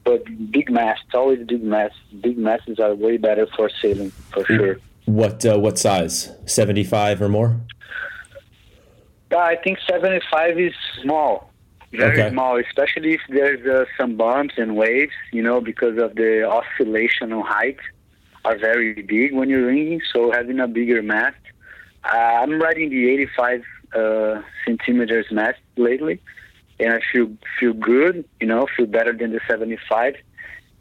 But 0.04 0.26
big 0.52 0.70
masts, 0.70 1.06
always 1.14 1.48
big 1.48 1.64
masts. 1.64 1.98
Big 2.20 2.38
masts 2.38 2.80
are 2.80 2.94
way 2.94 3.16
better 3.16 3.48
for 3.56 3.70
sailing 3.82 4.12
for 4.34 4.44
sure. 4.44 4.78
What 5.06 5.46
uh, 5.46 5.58
what 5.58 5.80
size? 5.80 6.32
Seventy 6.46 6.84
five 6.84 7.22
or 7.22 7.30
more? 7.30 7.56
I 9.32 9.56
think 9.64 9.80
seventy 9.90 10.20
five 10.30 10.60
is 10.60 10.74
small, 11.02 11.50
very 11.92 12.20
okay. 12.20 12.30
small, 12.30 12.60
especially 12.60 13.14
if 13.14 13.22
there's 13.30 13.66
uh, 13.66 13.86
some 13.98 14.18
bumps 14.18 14.56
and 14.58 14.76
waves. 14.76 15.14
You 15.32 15.44
know, 15.44 15.62
because 15.62 15.98
of 15.98 16.16
the 16.16 16.44
oscillation 16.44 17.32
on 17.32 17.46
height 17.46 17.80
are 18.46 18.58
very 18.58 19.02
big 19.02 19.34
when 19.34 19.50
you're 19.50 19.66
winging. 19.66 20.02
So 20.14 20.32
having 20.32 20.60
a 20.60 20.68
bigger 20.68 21.02
mast. 21.02 21.38
Uh, 22.04 22.18
I'm 22.42 22.62
riding 22.62 22.90
the 22.92 23.10
85 23.10 23.64
uh, 23.94 24.42
centimeters 24.66 25.26
mast 25.32 25.60
lately, 25.76 26.22
and 26.80 26.94
I 26.94 27.00
feel 27.12 27.30
feel 27.60 27.74
good. 27.74 28.24
You 28.40 28.48
know, 28.48 28.68
feel 28.78 28.86
better 28.86 29.12
than 29.12 29.32
the 29.32 29.40
75. 29.48 30.16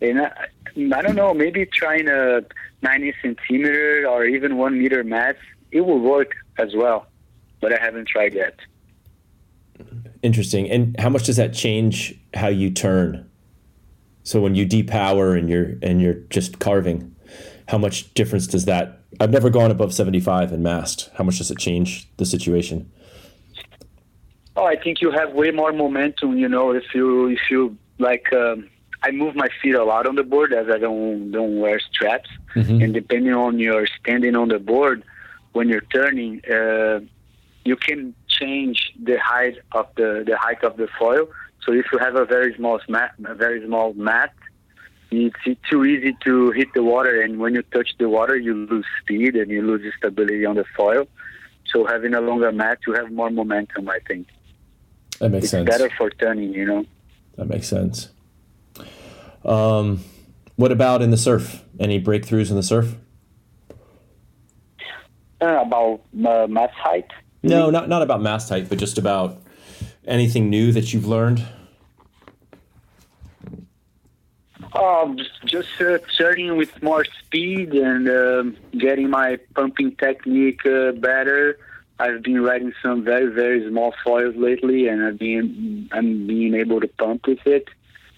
And 0.03 0.21
I, 0.21 0.31
I 0.77 1.03
don't 1.03 1.17
know, 1.17 1.33
maybe 1.33 1.65
trying 1.65 2.09
a 2.09 2.43
90 2.83 3.15
centimeter 3.23 4.07
or 4.07 4.27
even 4.27 4.59
one 4.59 4.79
meter 4.79 5.03
mast, 5.03 5.39
it 5.71 5.81
will 5.81 6.01
work 6.01 6.33
as 6.59 6.75
well. 6.75 7.07
But 7.61 7.73
I 7.73 7.83
haven't 7.83 8.09
tried 8.09 8.35
yet. 8.35 8.59
Interesting. 10.23 10.69
And 10.71 10.99
how 10.99 11.09
much 11.09 11.25
does 11.25 11.37
that 11.37 11.55
change 11.55 12.19
how 12.35 12.49
you 12.49 12.71
turn? 12.71 13.31
So 14.25 14.41
when 14.41 14.55
you 14.55 14.67
depower 14.67 15.39
and 15.39 15.49
you're 15.49 15.75
and 15.83 16.01
you're 16.01 16.21
just 16.31 16.59
carving, 16.59 17.14
how 17.69 17.79
much 17.79 18.13
difference 18.15 18.47
does 18.47 18.65
that? 18.67 19.01
I've 19.21 19.31
never 19.31 19.51
gone 19.51 19.71
above 19.71 19.95
75 19.95 20.53
in 20.53 20.63
mast. 20.63 21.11
How 21.15 21.25
much 21.25 21.39
does 21.39 21.51
it 21.51 21.59
change 21.59 22.09
the 22.17 22.27
situation? 22.27 22.91
Oh, 24.57 24.65
I 24.65 24.77
think 24.77 25.01
you 25.01 25.11
have 25.11 25.33
way 25.33 25.51
more 25.51 25.73
momentum. 25.73 26.39
You 26.39 26.49
know, 26.49 26.73
if 26.73 26.95
you 26.95 27.29
if 27.29 27.51
you 27.51 27.77
like 27.99 28.33
um, 28.33 28.69
I 29.03 29.11
move 29.11 29.35
my 29.35 29.49
feet 29.61 29.75
a 29.75 29.85
lot 29.85 30.07
on 30.07 30.15
the 30.15 30.23
board 30.23 30.53
as 30.53 30.69
I 30.69 30.79
don't 30.79 31.33
don't 31.33 31.59
wear 31.59 31.81
straps, 31.81 32.31
mm-hmm. 32.55 32.83
and 32.83 32.95
depending 32.95 33.35
on 33.35 33.59
your 33.59 33.87
standing 33.87 34.37
on 34.37 34.49
the 34.49 34.59
board, 34.59 35.03
when 35.53 35.69
you're 35.69 35.89
turning, 35.93 36.41
uh, 36.51 37.01
you 37.65 37.77
can 37.77 38.15
change 38.29 38.93
the 39.03 39.19
height 39.19 39.59
of 39.73 39.89
the 39.97 40.25
the 40.27 40.37
height 40.37 40.63
of 40.63 40.77
the 40.77 40.89
foil. 40.99 41.29
So 41.65 41.73
if 41.73 41.87
you 41.93 41.99
have 41.99 42.15
a 42.15 42.25
very 42.25 42.55
small 42.55 42.79
mat, 42.89 43.15
a 43.25 43.35
very 43.35 43.65
small 43.67 43.95
mat, 43.95 44.33
it's, 45.17 45.61
too 45.71 45.85
easy 45.85 46.17
to 46.25 46.51
hit 46.51 46.69
the 46.75 46.83
water, 46.83 47.21
and 47.23 47.39
when 47.39 47.55
you 47.55 47.63
touch 47.63 47.91
the 47.99 48.09
water, 48.09 48.37
you 48.37 48.55
lose 48.55 48.87
speed 49.01 49.37
and 49.37 49.51
you 49.51 49.63
lose 49.63 49.83
stability 49.97 50.45
on 50.45 50.57
the 50.57 50.65
foil. 50.77 51.07
So 51.67 51.87
having 51.87 52.15
a 52.15 52.21
longer 52.21 52.53
mat, 52.53 52.79
you 52.87 52.95
have 52.95 53.11
more 53.11 53.31
momentum. 53.31 53.89
I 53.89 53.99
think 54.07 54.29
that 55.19 55.31
makes 55.31 55.45
it's 55.45 55.51
sense. 55.51 55.69
Better 55.69 55.91
for 55.97 56.11
turning, 56.11 56.53
you 56.53 56.67
know. 56.67 56.85
That 57.37 57.49
makes 57.49 57.69
sense. 57.69 58.11
Um, 59.45 60.05
what 60.57 60.73
about 60.73 61.03
in 61.03 61.11
the 61.11 61.17
surf? 61.17 61.65
Any 61.79 62.01
breakthroughs 62.01 62.51
in 62.51 62.57
the 62.57 62.63
surf? 62.63 62.95
Uh, 65.41 65.63
about 65.63 66.01
uh, 66.27 66.47
mast 66.49 66.75
height? 66.75 67.11
No, 67.43 67.71
not 67.71 67.89
not 67.89 68.03
about 68.03 68.23
mast 68.23 68.49
height, 68.49 68.69
but 68.69 68.79
just 68.79 68.97
about 68.97 69.43
anything 70.07 70.49
new 70.49 70.73
that 70.73 70.95
you've 70.95 71.07
learned. 71.07 71.45
Um, 74.75 75.19
just 75.45 75.81
uh, 75.81 75.99
starting 76.13 76.57
with 76.57 76.83
more 76.83 77.05
speed 77.05 77.75
and 77.75 78.09
uh, 78.09 78.45
getting 78.77 79.09
my 79.09 79.39
pumping 79.55 79.95
technique 79.95 80.67
uh, 80.67 80.93
better. 80.93 81.59
I've 82.01 82.25
been 82.25 82.43
riding 82.43 82.73
some 82.83 83.05
very 83.05 83.33
very 83.33 83.69
small 83.69 83.95
foils 84.03 84.35
lately, 84.35 84.89
and 84.89 85.05
I've 85.05 85.19
been 85.19 85.89
I'm 85.93 86.27
being 86.27 86.55
able 86.55 86.81
to 86.81 86.89
pump 86.89 87.29
with 87.29 87.47
it 87.47 87.69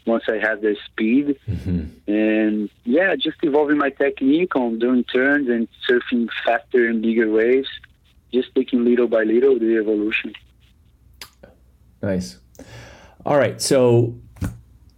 once 0.07 0.25
I 0.29 0.39
have 0.39 0.63
the 0.63 0.77
speed. 0.87 1.39
Mm-hmm. 1.47 2.11
And 2.11 2.71
yeah, 2.85 3.15
just 3.17 3.37
evolving 3.43 3.77
my 3.77 3.91
technique 3.91 4.57
on 4.57 4.79
doing 4.79 5.05
turns 5.05 5.49
and 5.51 5.69
surfing 5.87 6.29
faster 6.43 6.89
and 6.89 7.03
bigger 7.03 7.31
waves, 7.31 7.69
just 8.33 8.55
taking 8.55 8.83
little 8.83 9.09
by 9.09 9.25
little 9.25 9.59
the 9.59 9.77
evolution. 9.77 10.33
Nice. 12.01 12.39
All 13.27 13.37
right. 13.37 13.61
So 13.61 14.15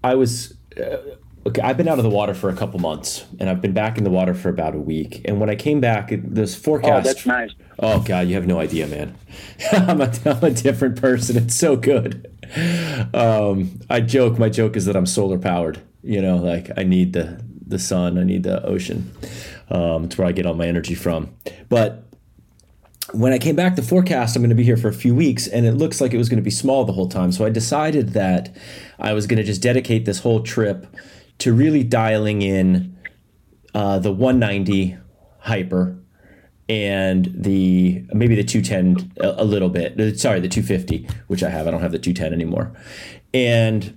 I 0.04 0.14
was. 0.14 0.54
Uh, 0.76 0.98
okay, 1.48 1.62
I've 1.62 1.76
been 1.76 1.88
out 1.88 1.98
of 1.98 2.04
the 2.04 2.10
water 2.10 2.34
for 2.34 2.48
a 2.48 2.56
couple 2.56 2.78
months, 2.80 3.26
and 3.38 3.50
I've 3.50 3.60
been 3.60 3.72
back 3.72 3.98
in 3.98 4.04
the 4.04 4.10
water 4.10 4.34
for 4.34 4.48
about 4.48 4.74
a 4.74 4.78
week. 4.78 5.22
And 5.24 5.40
when 5.40 5.50
I 5.50 5.56
came 5.56 5.80
back, 5.80 6.10
this 6.10 6.54
forecast. 6.54 7.06
Oh, 7.06 7.08
that's 7.08 7.26
nice. 7.26 7.50
Oh 7.78 8.00
God, 8.00 8.28
you 8.28 8.34
have 8.34 8.46
no 8.46 8.60
idea, 8.60 8.86
man. 8.86 9.16
I'm, 9.72 10.00
a, 10.00 10.12
I'm 10.24 10.44
a 10.44 10.50
different 10.50 11.00
person. 11.00 11.36
It's 11.36 11.56
so 11.56 11.76
good. 11.76 12.26
Um, 13.14 13.80
I 13.90 14.00
joke. 14.00 14.38
My 14.38 14.48
joke 14.48 14.76
is 14.76 14.86
that 14.86 14.96
I'm 14.96 15.06
solar 15.06 15.38
powered. 15.38 15.80
You 16.02 16.22
know, 16.22 16.36
like 16.36 16.70
I 16.76 16.84
need 16.84 17.12
the 17.12 17.42
the 17.66 17.78
sun. 17.78 18.18
I 18.18 18.24
need 18.24 18.42
the 18.42 18.64
ocean. 18.64 19.12
Um, 19.70 20.04
it's 20.04 20.16
where 20.16 20.26
I 20.26 20.32
get 20.32 20.46
all 20.46 20.54
my 20.54 20.66
energy 20.66 20.94
from. 20.94 21.34
But 21.68 22.04
when 23.12 23.32
I 23.32 23.38
came 23.38 23.56
back, 23.56 23.76
the 23.76 23.82
forecast, 23.82 24.36
I'm 24.36 24.42
going 24.42 24.50
to 24.50 24.56
be 24.56 24.64
here 24.64 24.76
for 24.76 24.88
a 24.88 24.94
few 24.94 25.14
weeks, 25.14 25.46
and 25.46 25.66
it 25.66 25.72
looks 25.72 26.00
like 26.00 26.12
it 26.12 26.18
was 26.18 26.28
going 26.28 26.38
to 26.38 26.42
be 26.42 26.50
small 26.50 26.84
the 26.84 26.92
whole 26.92 27.08
time. 27.08 27.32
So 27.32 27.44
I 27.44 27.50
decided 27.50 28.10
that 28.10 28.54
I 28.98 29.12
was 29.12 29.26
going 29.26 29.38
to 29.38 29.44
just 29.44 29.62
dedicate 29.62 30.04
this 30.04 30.20
whole 30.20 30.42
trip 30.42 30.86
to 31.38 31.52
really 31.52 31.84
dialing 31.84 32.42
in 32.42 32.96
uh, 33.74 33.98
the 33.98 34.12
190 34.12 34.96
hyper 35.40 35.98
and 36.68 37.32
the 37.34 38.04
maybe 38.12 38.34
the 38.34 38.44
210 38.44 39.12
a, 39.20 39.42
a, 39.42 39.44
little 39.44 39.70
bit. 39.70 39.98
Uh, 39.98 40.14
sorry, 40.16 40.40
the 40.40 40.48
250, 40.48 41.08
which 41.28 41.42
I 41.42 41.48
have. 41.48 41.66
I 41.66 41.70
don't 41.70 41.80
have 41.80 41.92
the 41.92 41.98
210 41.98 42.32
anymore. 42.32 42.72
And 43.32 43.96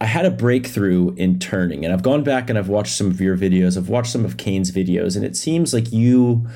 I 0.00 0.06
had 0.06 0.24
a 0.24 0.30
breakthrough 0.30 1.14
in 1.14 1.40
turning, 1.40 1.84
and 1.84 1.92
I've 1.92 2.02
gone 2.02 2.22
back 2.22 2.48
and 2.48 2.58
I've 2.58 2.68
watched 2.68 2.92
some 2.92 3.08
of 3.08 3.20
your 3.20 3.36
videos. 3.36 3.76
I've 3.76 3.88
watched 3.88 4.12
some 4.12 4.24
of 4.24 4.36
Kane's 4.36 4.70
videos, 4.70 5.16
and 5.16 5.24
it 5.24 5.36
seems 5.36 5.74
like 5.74 5.92
you 5.92 6.46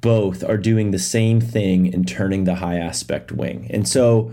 both 0.00 0.42
are 0.42 0.58
doing 0.58 0.90
the 0.90 0.98
same 0.98 1.40
thing 1.40 1.86
in 1.86 2.04
turning 2.04 2.44
the 2.44 2.56
high 2.56 2.76
aspect 2.76 3.30
wing. 3.30 3.68
And 3.70 3.88
so 3.88 4.32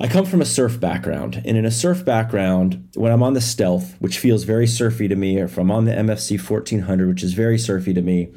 I 0.00 0.06
come 0.06 0.26
from 0.26 0.40
a 0.40 0.46
surf 0.46 0.78
background, 0.78 1.42
and 1.44 1.56
in 1.56 1.64
a 1.64 1.72
surf 1.72 2.04
background, 2.04 2.88
when 2.94 3.10
I'm 3.10 3.22
on 3.22 3.32
the 3.32 3.40
Stealth, 3.40 3.96
which 3.98 4.20
feels 4.20 4.44
very 4.44 4.66
surfy 4.66 5.08
to 5.08 5.16
me, 5.16 5.40
or 5.40 5.46
if 5.46 5.58
I'm 5.58 5.72
on 5.72 5.86
the 5.86 5.92
MFC 5.92 6.38
1400, 6.38 7.08
which 7.08 7.24
is 7.24 7.32
very 7.32 7.58
surfy 7.58 7.92
to 7.94 8.00
me, 8.00 8.28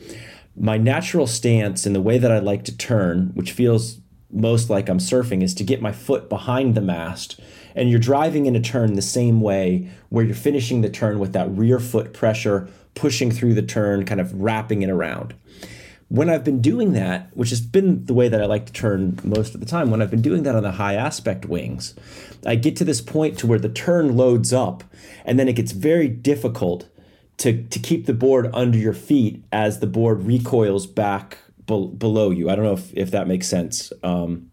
my 0.56 0.78
natural 0.78 1.28
stance 1.28 1.86
and 1.86 1.96
the 1.96 2.02
way 2.02 2.18
that 2.18 2.32
I 2.32 2.40
like 2.40 2.64
to 2.66 2.76
turn, 2.76 3.30
which 3.36 3.52
feels 3.52 4.00
most 4.32 4.72
like 4.72 4.90
I'm 4.90 4.98
surfing, 4.98 5.44
is 5.44 5.54
to 5.54 5.64
get 5.64 5.84
my 5.84 5.92
foot 5.92 6.30
behind 6.30 6.74
the 6.74 6.82
mast. 6.82 7.40
And 7.76 7.92
you're 7.92 8.00
driving 8.00 8.48
in 8.48 8.56
a 8.56 8.60
turn 8.60 8.96
the 8.96 9.02
same 9.04 9.40
way, 9.40 9.88
where 10.10 10.26
you're 10.26 10.34
finishing 10.34 10.82
the 10.82 10.90
turn 10.90 11.20
with 11.20 11.34
that 11.34 11.52
rear 11.52 11.80
foot 11.80 12.12
pressure, 12.12 12.70
pushing 12.96 13.30
through 13.30 13.54
the 13.54 13.62
turn, 13.62 14.04
kind 14.04 14.20
of 14.20 14.34
wrapping 14.34 14.82
it 14.82 14.90
around 14.90 15.36
when 16.12 16.30
I've 16.30 16.44
been 16.44 16.62
doing 16.62 16.92
that, 16.92 17.30
which 17.38 17.52
has 17.52 17.62
been 17.62 18.04
the 18.06 18.14
way 18.14 18.28
that 18.28 18.42
I 18.42 18.46
like 18.46 18.66
to 18.66 18.74
turn 18.74 19.18
most 19.24 19.54
of 19.56 19.62
the 19.62 19.66
time, 19.66 19.90
when 19.90 20.02
I've 20.02 20.12
been 20.12 20.22
doing 20.22 20.44
that 20.44 20.56
on 20.56 20.64
the 20.64 20.74
high 20.74 20.96
aspect 20.96 21.46
wings, 21.46 21.96
I 22.46 22.56
get 22.56 22.76
to 22.78 22.84
this 22.84 23.00
point 23.00 23.40
to 23.40 23.48
where 23.48 23.58
the 23.58 23.70
turn 23.70 24.18
loads 24.18 24.52
up 24.52 24.84
and 25.24 25.40
then 25.40 25.48
it 25.48 25.54
gets 25.54 25.72
very 25.72 26.10
difficult 26.10 26.90
to, 27.38 27.64
to 27.64 27.80
keep 27.80 28.08
the 28.08 28.14
board 28.14 28.50
under 28.54 28.78
your 28.78 28.92
feet 28.92 29.46
as 29.54 29.80
the 29.80 29.88
board 29.88 30.24
recoils 30.24 30.86
back 30.86 31.38
be- 31.66 31.94
below 31.98 32.30
you. 32.30 32.50
I 32.50 32.56
don't 32.56 32.66
know 32.66 32.74
if, 32.74 32.94
if 32.94 33.12
that 33.12 33.26
makes 33.26 33.48
sense. 33.48 33.94
Um, 34.04 34.52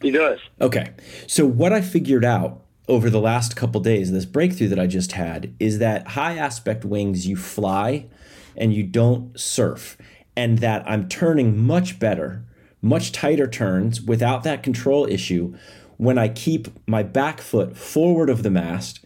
it 0.00 0.10
does. 0.10 0.40
Okay. 0.60 0.90
So 1.28 1.46
what 1.46 1.72
I 1.72 1.80
figured 1.80 2.24
out 2.24 2.60
over 2.88 3.08
the 3.08 3.20
last 3.20 3.54
couple 3.54 3.80
days, 3.80 4.10
this 4.10 4.24
breakthrough 4.24 4.66
that 4.66 4.80
I 4.80 4.88
just 4.88 5.12
had, 5.12 5.54
is 5.60 5.78
that 5.78 6.08
high 6.08 6.36
aspect 6.36 6.84
wings, 6.84 7.24
you 7.24 7.36
fly 7.36 8.06
and 8.56 8.74
you 8.74 8.82
don't 8.82 9.38
surf 9.38 9.96
and 10.36 10.58
that 10.58 10.88
I'm 10.88 11.08
turning 11.08 11.58
much 11.58 11.98
better, 11.98 12.44
much 12.80 13.12
tighter 13.12 13.46
turns 13.46 14.00
without 14.00 14.42
that 14.44 14.62
control 14.62 15.06
issue 15.06 15.54
when 15.96 16.18
I 16.18 16.28
keep 16.28 16.68
my 16.86 17.02
back 17.02 17.40
foot 17.40 17.76
forward 17.76 18.28
of 18.28 18.42
the 18.42 18.50
mast. 18.50 19.04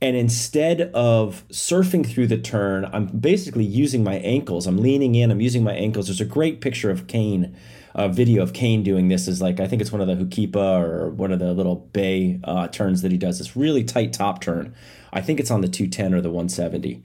And 0.00 0.16
instead 0.16 0.82
of 0.94 1.42
surfing 1.48 2.06
through 2.06 2.28
the 2.28 2.38
turn, 2.38 2.84
I'm 2.92 3.06
basically 3.06 3.64
using 3.64 4.04
my 4.04 4.14
ankles. 4.16 4.68
I'm 4.68 4.78
leaning 4.78 5.16
in, 5.16 5.32
I'm 5.32 5.40
using 5.40 5.64
my 5.64 5.72
ankles. 5.72 6.06
There's 6.06 6.20
a 6.20 6.24
great 6.24 6.60
picture 6.60 6.90
of 6.90 7.08
Kane, 7.08 7.56
a 7.96 8.08
video 8.08 8.44
of 8.44 8.52
Kane 8.52 8.84
doing 8.84 9.08
this. 9.08 9.26
Is 9.26 9.42
like, 9.42 9.58
I 9.58 9.66
think 9.66 9.82
it's 9.82 9.90
one 9.90 10.00
of 10.00 10.06
the 10.06 10.14
Hookipa 10.14 10.80
or 10.80 11.10
one 11.10 11.32
of 11.32 11.40
the 11.40 11.52
little 11.52 11.74
bay 11.74 12.38
uh, 12.44 12.68
turns 12.68 13.02
that 13.02 13.10
he 13.10 13.18
does. 13.18 13.38
This 13.38 13.56
really 13.56 13.82
tight 13.82 14.12
top 14.12 14.40
turn. 14.40 14.72
I 15.12 15.20
think 15.20 15.40
it's 15.40 15.50
on 15.50 15.62
the 15.62 15.68
210 15.68 16.14
or 16.14 16.20
the 16.20 16.30
170. 16.30 17.02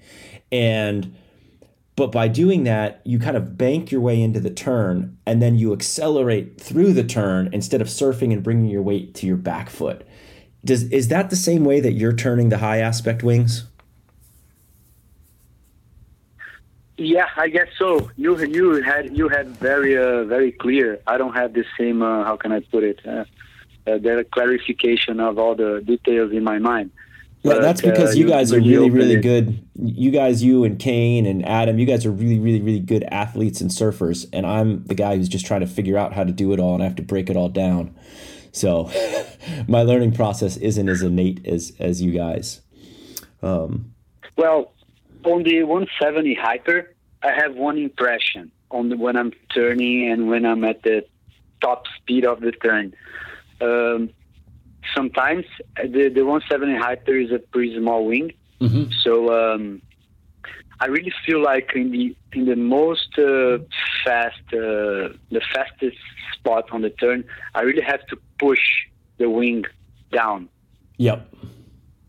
And 0.52 1.16
but 1.96 2.12
by 2.12 2.28
doing 2.28 2.64
that, 2.64 3.02
you 3.04 3.20
kind 3.20 3.38
of 3.38 3.58
bank 3.58 3.92
your 3.92 4.02
way 4.02 4.20
into 4.22 4.40
the 4.40 4.50
turn 4.50 5.18
and 5.26 5.42
then 5.42 5.56
you 5.56 5.74
accelerate 5.74 6.60
through 6.60 6.94
the 6.94 7.04
turn 7.04 7.50
instead 7.54 7.82
of 7.82 7.88
surfing 7.88 8.34
and 8.34 8.44
bringing 8.44 8.66
your 8.66 8.82
weight 8.82 9.14
to 9.16 9.28
your 9.28 9.38
back 9.38 9.70
foot. 9.70 10.06
Does 10.66 10.84
is 10.84 11.10
that 11.10 11.30
the 11.30 11.36
same 11.36 11.66
way 11.66 11.80
that 11.82 11.94
you're 11.94 12.16
turning 12.16 12.50
the 12.50 12.60
high 12.60 12.80
aspect 12.80 13.22
wings? 13.22 13.66
Yeah, 16.98 17.28
I 17.36 17.50
guess 17.50 17.68
so. 17.78 18.10
You 18.16 18.38
you 18.46 18.82
had 18.82 19.16
you 19.16 19.28
had 19.28 19.48
very 19.58 19.98
uh, 19.98 20.24
very 20.24 20.52
clear. 20.52 21.00
I 21.06 21.18
don't 21.18 21.34
have 21.34 21.54
the 21.54 21.66
same. 21.78 22.02
Uh, 22.02 22.24
how 22.24 22.38
can 22.38 22.52
I 22.52 22.62
put 22.62 22.84
it? 22.84 23.00
Uh, 23.06 23.26
uh, 23.86 23.98
the 23.98 24.26
clarification 24.32 25.20
of 25.20 25.38
all 25.38 25.56
the 25.56 25.84
details 25.86 26.32
in 26.32 26.44
my 26.44 26.60
mind. 26.60 26.92
Well, 27.44 27.62
that's 27.62 27.82
because 27.82 28.12
uh, 28.12 28.18
you 28.20 28.28
guys 28.28 28.54
are 28.54 28.60
really, 28.60 28.90
really 28.90 29.20
good. 29.20 29.68
You 29.76 30.12
guys, 30.12 30.42
you 30.42 30.64
and 30.64 30.80
Kane 30.80 31.26
and 31.26 31.46
Adam, 31.46 31.78
you 31.78 31.86
guys 31.86 32.06
are 32.06 32.12
really, 32.12 32.40
really, 32.40 32.62
really 32.62 32.80
good 32.80 33.04
athletes 33.12 33.60
and 33.60 33.70
surfers. 33.70 34.26
And 34.32 34.46
I'm 34.46 34.86
the 34.86 34.96
guy 34.96 35.18
who's 35.18 35.28
just 35.28 35.46
trying 35.46 35.60
to 35.60 35.68
figure 35.68 35.98
out 35.98 36.14
how 36.14 36.24
to 36.24 36.32
do 36.32 36.54
it 36.54 36.60
all 36.60 36.74
and 36.74 36.82
I 36.82 36.86
have 36.86 36.96
to 36.96 37.04
break 37.04 37.30
it 37.30 37.36
all 37.36 37.50
down. 37.50 37.94
So 38.54 38.90
my 39.68 39.82
learning 39.82 40.14
process 40.14 40.56
isn't 40.58 40.88
as 40.88 41.02
innate 41.02 41.46
as, 41.46 41.74
as 41.80 42.02
you 42.02 42.12
guys. 42.12 42.62
Um, 43.42 43.94
well, 44.38 44.72
on 45.26 45.44
the 45.44 45.64
170 45.64 46.36
hyper, 46.36 46.94
I 47.22 47.32
have 47.32 47.56
one 47.56 47.78
impression 47.78 48.52
on 48.72 48.88
the, 48.88 48.96
when 48.96 49.18
I'm 49.18 49.34
turning 49.54 50.10
and 50.10 50.30
when 50.30 50.46
I'm 50.46 50.64
at 50.64 50.84
the 50.84 51.06
top 51.62 51.88
speed 51.98 52.26
of 52.26 52.40
the 52.40 52.54
turn. 52.54 52.94
Um, 53.60 54.12
sometimes 54.96 55.46
the, 55.76 56.10
the 56.10 56.24
170 56.24 56.78
hyper 56.78 57.16
is 57.16 57.32
a 57.32 57.40
pretty 57.40 57.78
small 57.78 58.06
wing. 58.06 58.34
Mm-hmm. 58.62 58.92
So 59.04 59.14
um, 59.34 59.82
I 60.80 60.88
really 60.88 61.14
feel 61.26 61.42
like 61.42 61.72
in 61.76 61.92
the 61.92 62.16
in 62.34 62.46
the 62.46 62.56
most 62.56 63.18
uh, 63.18 63.60
fast, 64.04 64.42
uh, 64.54 65.16
the 65.32 65.42
fastest 65.54 65.98
spot 66.34 66.72
on 66.72 66.82
the 66.82 66.90
turn, 66.90 67.24
I 67.56 67.62
really 67.62 67.84
have 67.84 68.06
to 68.08 68.18
push 68.40 68.64
the 69.18 69.30
wing 69.30 69.66
down. 70.12 70.50
Yep. 70.98 71.34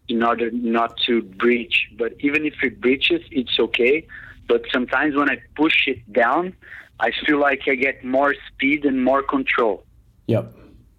In 0.09 0.23
order 0.23 0.51
not 0.51 0.97
to 1.07 1.23
breach, 1.23 1.89
but 1.97 2.13
even 2.21 2.45
if 2.45 2.55
it 2.63 2.81
breaches, 2.81 3.23
it's 3.31 3.59
okay. 3.59 4.07
But 4.47 4.63
sometimes 4.73 5.17
when 5.17 5.31
I 5.31 5.39
push 5.57 5.87
it 5.87 6.13
down, 6.13 6.55
I 7.01 7.11
feel 7.25 7.39
like 7.39 7.63
I 7.67 7.75
get 7.75 8.05
more 8.05 8.35
speed 8.49 8.85
and 8.85 9.03
more 9.03 9.23
control. 9.23 9.85
Yep. 10.27 10.53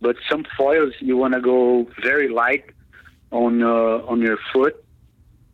But 0.06 0.18
some 0.30 0.46
foils 0.56 0.94
you 1.00 1.18
want 1.18 1.34
to 1.34 1.42
go 1.42 1.88
very 2.04 2.30
light 2.30 2.66
on 3.32 3.64
uh, 3.64 4.12
on 4.12 4.22
your 4.22 4.38
foot, 4.54 4.76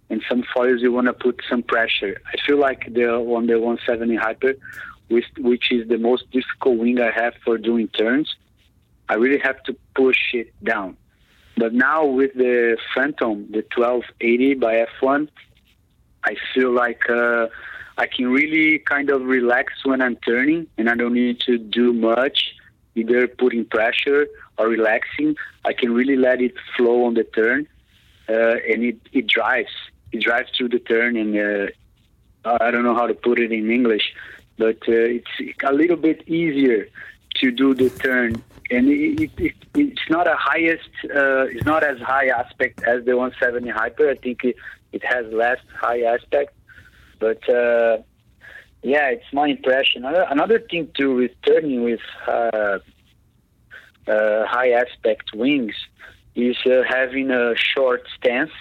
and 0.10 0.22
some 0.28 0.44
foils 0.54 0.82
you 0.82 0.92
want 0.92 1.08
to 1.08 1.14
put 1.14 1.40
some 1.50 1.64
pressure. 1.64 2.20
I 2.26 2.36
feel 2.46 2.58
like 2.58 2.94
the 2.94 3.08
on 3.14 3.48
the 3.48 3.58
170 3.62 4.18
hyper, 4.18 4.56
which 5.08 5.24
which 5.38 5.72
is 5.72 5.88
the 5.88 5.98
most 5.98 6.30
difficult 6.32 6.80
wing 6.80 7.00
I 7.00 7.12
have 7.12 7.34
for 7.46 7.58
doing 7.58 7.88
turns, 7.88 8.36
I 9.08 9.14
really 9.16 9.40
have 9.40 9.64
to 9.68 9.76
push 9.96 10.22
it 10.34 10.54
down. 10.66 10.98
But 11.56 11.74
now 11.74 12.04
with 12.04 12.34
the 12.34 12.76
Phantom, 12.94 13.48
the 13.52 13.64
1280 13.74 14.56
by 14.56 14.86
F1, 15.02 15.30
I 16.26 16.36
feel 16.54 16.74
like 16.74 17.10
uh, 17.10 17.48
I 17.98 18.06
can 18.06 18.28
really 18.28 18.80
kind 18.80 19.12
of 19.12 19.22
relax 19.22 19.86
when 19.86 20.02
I'm 20.02 20.18
turning, 20.18 20.68
and 20.78 20.90
I 20.90 20.96
don't 20.96 21.14
need 21.14 21.40
to 21.48 21.58
do 21.58 21.94
much 21.94 22.56
either 22.96 23.28
putting 23.28 23.66
pressure 23.66 24.28
or 24.58 24.68
relaxing, 24.68 25.36
I 25.66 25.74
can 25.74 25.94
really 25.94 26.16
let 26.16 26.42
it 26.42 26.54
flow 26.76 27.06
on 27.06 27.14
the 27.14 27.24
turn, 27.24 27.68
uh, 28.30 28.56
and 28.70 28.84
it, 28.84 28.98
it 29.12 29.28
drives. 29.28 29.72
It 30.12 30.22
drives 30.22 30.50
through 30.58 30.70
the 30.70 30.80
turn, 30.80 31.16
and 31.16 31.38
uh, 31.38 32.58
I 32.62 32.72
don't 32.72 32.84
know 32.84 32.96
how 32.96 33.08
to 33.08 33.14
put 33.14 33.40
it 33.40 33.52
in 33.52 33.72
English, 33.72 34.14
but 34.58 34.78
uh, 34.88 35.18
it's 35.18 35.32
a 35.64 35.72
little 35.72 35.96
bit 35.96 36.28
easier 36.28 36.88
to 37.36 37.52
do 37.52 37.74
the 37.74 37.90
turn, 37.90 38.44
and 38.70 38.90
it, 38.90 39.32
it, 39.38 39.56
it's 39.74 40.10
not 40.10 40.28
a 40.28 40.36
highest, 40.36 40.90
uh, 41.06 41.44
it's 41.44 41.66
not 41.66 41.84
as 41.84 42.00
high 42.00 42.28
aspect 42.28 42.84
as 42.84 43.06
the 43.06 43.16
170 43.16 43.70
Hyper. 43.70 44.10
I 44.10 44.16
think 44.16 44.44
it, 44.44 44.58
it 44.92 45.04
has 45.06 45.26
less 45.32 45.60
high 45.80 46.02
aspect, 46.02 46.54
but 47.20 47.48
uh, 47.50 48.00
yeah, 48.84 49.10
it's 49.10 49.32
my 49.32 49.48
impression. 49.48 50.06
Another 50.06 50.60
thing 50.60 50.89
too 50.98 51.15
with 51.15 51.32
turning 51.46 51.84
with 51.84 52.00
uh, 52.28 52.80
uh, 54.08 54.46
high 54.46 54.72
aspect 54.72 55.32
wings 55.34 55.76
is 56.36 56.58
uh, 56.65 56.82
having 56.88 57.30
a 57.30 57.54
short 57.56 58.04
stance 58.17 58.52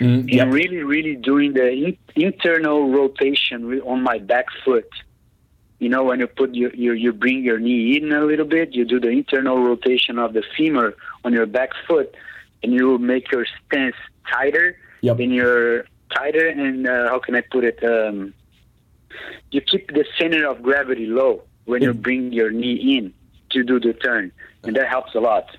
mm, 0.00 0.30
yep. 0.32 0.44
and 0.44 0.54
really, 0.54 0.78
really 0.78 1.16
doing 1.16 1.52
the 1.52 1.70
in- 1.70 1.98
internal 2.16 2.90
rotation 2.90 3.80
on 3.80 4.02
my 4.02 4.18
back 4.18 4.46
foot. 4.64 4.88
You 5.80 5.88
know, 5.88 6.04
when 6.04 6.20
you 6.20 6.28
put 6.28 6.54
your, 6.54 6.72
your, 6.74 6.94
you 6.94 7.12
bring 7.12 7.42
your 7.42 7.58
knee 7.58 7.96
in 7.96 8.12
a 8.12 8.24
little 8.24 8.46
bit, 8.46 8.72
you 8.72 8.84
do 8.84 9.00
the 9.00 9.08
internal 9.08 9.62
rotation 9.62 10.18
of 10.18 10.32
the 10.32 10.44
femur 10.56 10.94
on 11.24 11.32
your 11.32 11.46
back 11.46 11.70
foot, 11.88 12.14
and 12.62 12.72
you 12.72 12.98
make 12.98 13.32
your 13.32 13.44
stance 13.66 13.96
tighter. 14.32 14.76
Yep. 15.00 15.18
And 15.18 15.34
you're 15.34 15.84
tighter, 16.14 16.46
and 16.46 16.86
uh, 16.86 17.08
how 17.08 17.18
can 17.18 17.34
I 17.34 17.40
put 17.40 17.64
it? 17.64 17.82
Um, 17.82 18.32
you 19.50 19.60
keep 19.60 19.88
the 19.88 20.04
center 20.18 20.46
of 20.46 20.62
gravity 20.62 21.06
low 21.06 21.42
when 21.64 21.82
you 21.82 21.92
bring 21.94 22.32
your 22.32 22.50
knee 22.50 22.96
in 22.96 23.12
to 23.50 23.62
do 23.62 23.78
the 23.78 23.92
turn, 23.92 24.32
and 24.64 24.74
that 24.76 24.88
helps 24.88 25.14
a 25.14 25.20
lot. 25.20 25.56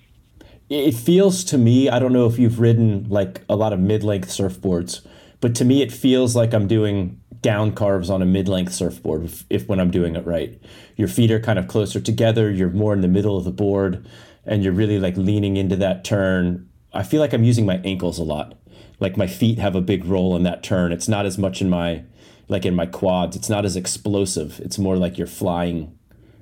It 0.70 0.94
feels 0.94 1.44
to 1.46 1.58
me, 1.58 1.89
I 1.89 2.00
don't 2.00 2.13
know 2.13 2.26
if 2.26 2.39
you've 2.39 2.60
ridden 2.60 3.08
like 3.10 3.42
a 3.50 3.56
lot 3.56 3.74
of 3.74 3.80
mid-length 3.80 4.30
surfboards, 4.30 5.06
but 5.42 5.54
to 5.56 5.66
me 5.66 5.82
it 5.82 5.92
feels 5.92 6.36
like 6.36 6.54
I'm 6.54 6.68
doing 6.68 7.20
down 7.42 7.74
carves 7.74 8.10
on 8.10 8.22
a 8.22 8.26
mid-length 8.26 8.74
surfboard 8.74 9.26
if, 9.26 9.46
if 9.50 9.68
when 9.68 9.80
I'm 9.80 9.92
doing 9.92 10.16
it 10.16 10.26
right. 10.26 10.60
Your 10.96 11.10
feet 11.10 11.30
are 11.32 11.39
kind 11.39 11.60
of 11.60 11.68
closer 11.68 12.00
together, 12.00 12.50
you're 12.50 12.70
more 12.70 12.94
in 12.94 13.02
the 13.02 13.08
middle 13.08 13.38
of 13.38 13.44
the 13.44 13.52
board, 13.52 14.08
and 14.46 14.63
you're 14.63 14.74
really 14.74 15.00
like 15.00 15.18
leaning 15.18 15.58
into 15.58 15.76
that 15.76 16.04
turn. 16.04 16.68
I 16.94 17.04
feel 17.04 17.20
like 17.20 17.34
I'm 17.34 17.44
using 17.44 17.66
my 17.66 17.82
ankles 17.84 18.18
a 18.18 18.24
lot. 18.24 18.58
Like 19.00 19.18
my 19.18 19.28
feet 19.28 19.60
have 19.60 19.76
a 19.76 19.82
big 19.82 20.06
role 20.06 20.36
in 20.36 20.44
that 20.44 20.63
turn. 20.63 20.92
It's 20.92 21.10
not 21.10 21.26
as 21.26 21.38
much 21.38 21.62
in 21.62 21.70
my 21.70 22.04
like 22.47 22.65
in 22.65 22.75
my 22.75 22.86
quads, 22.86 23.36
it's 23.36 23.49
not 23.49 23.65
as 23.65 23.75
explosive. 23.75 24.60
It's 24.60 24.77
more 24.77 24.97
like 24.97 25.17
you're 25.17 25.27
flying 25.27 25.97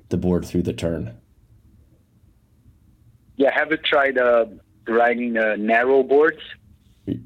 the 0.08 0.16
board 0.16 0.44
through 0.44 0.62
the 0.62 0.72
turn. 0.72 1.16
Yeah, 3.36 3.50
I 3.54 3.58
have 3.58 3.70
you 3.70 3.76
tried 3.78 4.18
uh, 4.18 4.46
riding 4.86 5.36
uh, 5.36 5.56
narrow 5.56 6.02
boards? 6.02 6.40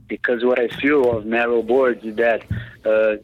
Because 0.06 0.42
what 0.42 0.58
I 0.58 0.68
feel 0.68 1.10
of 1.14 1.26
narrow 1.26 1.62
boards 1.62 2.02
is 2.04 2.16
that 2.16 2.42
uh, 2.84 3.16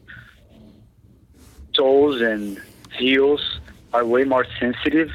toes 1.73 2.21
and 2.21 2.61
heels 2.95 3.61
are 3.95 4.05
way 4.05 4.25
more 4.25 4.47
sensitive, 4.61 5.11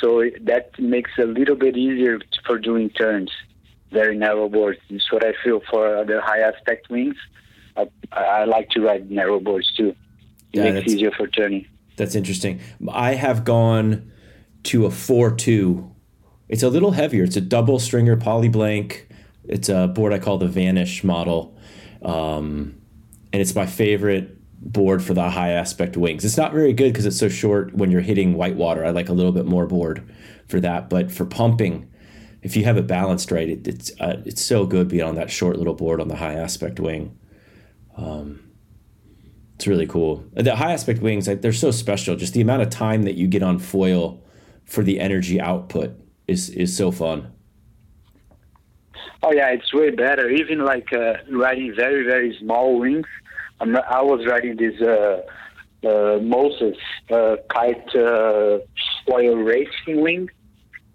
so 0.00 0.22
that 0.42 0.78
makes 0.78 1.10
it 1.18 1.22
a 1.22 1.26
little 1.26 1.56
bit 1.56 1.76
easier 1.76 2.20
for 2.46 2.58
doing 2.58 2.90
turns. 2.90 3.32
Very 3.90 4.16
narrow 4.16 4.48
boards. 4.48 4.78
That's 4.88 5.10
what 5.10 5.24
I 5.24 5.32
feel 5.42 5.60
for 5.68 6.04
the 6.04 6.20
high 6.20 6.40
aspect 6.40 6.90
wings. 6.90 7.16
I, 7.78 8.20
I 8.20 8.44
like 8.44 8.70
to 8.70 8.80
ride 8.80 9.10
narrow 9.10 9.40
boards 9.40 9.72
too. 9.76 9.88
It 9.90 9.96
yeah, 10.52 10.70
makes 10.70 10.86
it 10.86 10.94
easier 10.94 11.10
for 11.12 11.26
turning. 11.28 11.66
That's 11.96 12.14
interesting. 12.14 12.60
I 12.90 13.14
have 13.14 13.44
gone 13.44 14.10
to 14.64 14.86
a 14.86 14.90
4 14.90 15.32
2. 15.32 15.94
It's 16.48 16.62
a 16.62 16.68
little 16.68 16.92
heavier. 16.92 17.24
It's 17.24 17.36
a 17.36 17.40
double 17.40 17.78
stringer 17.78 18.16
poly 18.16 18.48
blank. 18.48 19.08
It's 19.44 19.68
a 19.68 19.88
board 19.88 20.12
I 20.12 20.18
call 20.18 20.38
the 20.38 20.48
Vanish 20.48 21.04
model. 21.04 21.56
Um, 22.02 22.80
and 23.32 23.42
it's 23.42 23.54
my 23.54 23.66
favorite 23.66 24.36
board 24.60 25.02
for 25.02 25.14
the 25.14 25.30
high 25.30 25.50
aspect 25.50 25.96
wings. 25.96 26.24
It's 26.24 26.36
not 26.36 26.52
very 26.52 26.72
good 26.72 26.92
because 26.92 27.06
it's 27.06 27.18
so 27.18 27.28
short 27.28 27.74
when 27.74 27.90
you're 27.90 28.00
hitting 28.00 28.34
whitewater. 28.34 28.84
I 28.84 28.90
like 28.90 29.08
a 29.08 29.12
little 29.12 29.32
bit 29.32 29.46
more 29.46 29.66
board 29.66 30.08
for 30.48 30.60
that. 30.60 30.88
But 30.88 31.12
for 31.12 31.24
pumping, 31.24 31.90
if 32.42 32.56
you 32.56 32.64
have 32.64 32.76
it 32.76 32.86
balanced 32.86 33.30
right, 33.30 33.48
it, 33.48 33.66
it's 33.66 33.92
uh, 34.00 34.22
it's 34.24 34.44
so 34.44 34.66
good 34.66 34.88
being 34.88 35.02
on 35.02 35.14
that 35.16 35.30
short 35.30 35.56
little 35.56 35.74
board 35.74 36.00
on 36.00 36.08
the 36.08 36.16
high 36.16 36.34
aspect 36.34 36.80
wing. 36.80 37.18
Um, 37.98 38.50
it's 39.56 39.66
really 39.66 39.86
cool. 39.86 40.24
The 40.34 40.54
high 40.54 40.72
aspect 40.72 41.02
wings, 41.02 41.26
like, 41.26 41.42
they're 41.42 41.52
so 41.52 41.72
special. 41.72 42.14
Just 42.14 42.32
the 42.32 42.40
amount 42.40 42.62
of 42.62 42.70
time 42.70 43.02
that 43.02 43.16
you 43.16 43.26
get 43.26 43.42
on 43.42 43.58
foil 43.58 44.22
for 44.64 44.84
the 44.84 45.00
energy 45.00 45.40
output 45.40 45.98
is 46.28 46.50
is 46.50 46.76
so 46.76 46.90
fun. 46.90 47.32
Oh 49.22 49.32
yeah, 49.32 49.48
it's 49.48 49.72
way 49.72 49.90
better. 49.90 50.28
Even 50.30 50.64
like 50.64 50.92
uh, 50.92 51.14
riding 51.30 51.74
very 51.74 52.04
very 52.04 52.36
small 52.38 52.78
wings. 52.78 53.06
I'm 53.60 53.76
I 53.76 54.02
was 54.02 54.26
riding 54.26 54.56
this 54.56 54.80
uh, 54.80 55.22
uh, 55.84 56.18
Moses 56.22 56.76
uh, 57.10 57.36
kite 57.50 57.94
uh, 57.96 58.58
foil 59.06 59.36
racing 59.36 60.00
wing, 60.02 60.30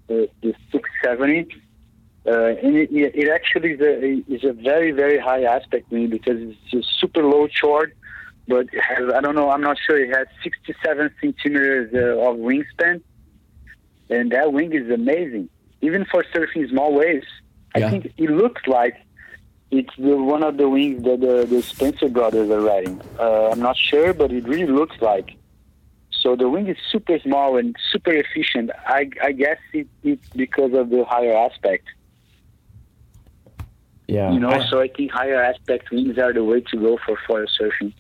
the, 0.08 0.30
the 0.42 0.54
670 0.72 1.63
uh, 2.26 2.56
and 2.64 2.78
it, 2.78 2.90
it 2.92 3.30
actually 3.30 3.72
is 3.72 3.82
a, 3.82 4.34
is 4.34 4.44
a 4.46 4.54
very, 4.54 4.92
very 4.92 5.20
high 5.20 5.44
aspect 5.44 5.92
wing 5.92 6.10
because 6.10 6.40
it's 6.40 6.58
just 6.72 6.88
super 7.00 7.24
low 7.24 7.48
chord, 7.62 7.94
but 8.48 8.68
has, 8.74 9.12
I 9.14 9.20
don't 9.20 9.36
know, 9.36 9.50
I'm 9.50 9.62
not 9.62 9.78
sure, 9.86 10.02
it 10.02 10.16
has 10.16 10.28
67 10.42 11.12
centimeters 11.20 11.94
uh, 11.94 12.30
of 12.30 12.38
wingspan. 12.38 13.02
And 14.10 14.32
that 14.32 14.54
wing 14.54 14.74
is 14.74 14.90
amazing, 14.90 15.50
even 15.82 16.06
for 16.06 16.24
surfing 16.34 16.70
small 16.70 16.94
waves. 16.94 17.28
Yeah. 17.76 17.88
I 17.88 17.90
think 17.90 18.14
it 18.18 18.30
looks 18.30 18.62
like 18.68 18.96
it's 19.72 19.94
the, 19.98 20.16
one 20.16 20.44
of 20.44 20.58
the 20.58 20.70
wings 20.70 21.04
that 21.04 21.20
the, 21.20 21.46
the 21.46 21.62
Spencer 21.62 22.08
brothers 22.08 22.50
are 22.50 22.62
riding. 22.62 23.02
Uh, 23.20 23.50
I'm 23.50 23.60
not 23.60 23.76
sure, 23.76 24.14
but 24.14 24.32
it 24.32 24.48
really 24.48 24.72
looks 24.72 24.96
like. 25.02 25.36
So 26.22 26.38
the 26.38 26.48
wing 26.48 26.68
is 26.68 26.78
super 26.90 27.20
small 27.20 27.58
and 27.58 27.76
super 27.92 28.14
efficient. 28.14 28.72
I, 28.86 29.10
I 29.22 29.34
guess 29.34 29.58
it, 29.74 29.88
it's 30.04 30.30
because 30.30 30.74
of 30.74 30.90
the 30.90 31.04
higher 31.04 31.36
aspect. 31.36 31.86
Yeah. 34.08 34.32
You 34.32 34.40
know, 34.40 34.50
I, 34.50 34.68
so 34.70 34.82
I 34.82 34.88
think 34.90 35.12
higher 35.12 35.42
aspect 35.42 35.92
wings 35.92 36.18
are 36.18 36.34
the 36.34 36.44
way 36.44 36.62
to 36.62 36.78
go 36.78 36.98
for 37.06 37.18
foil 37.26 37.46
surfing. 37.60 37.94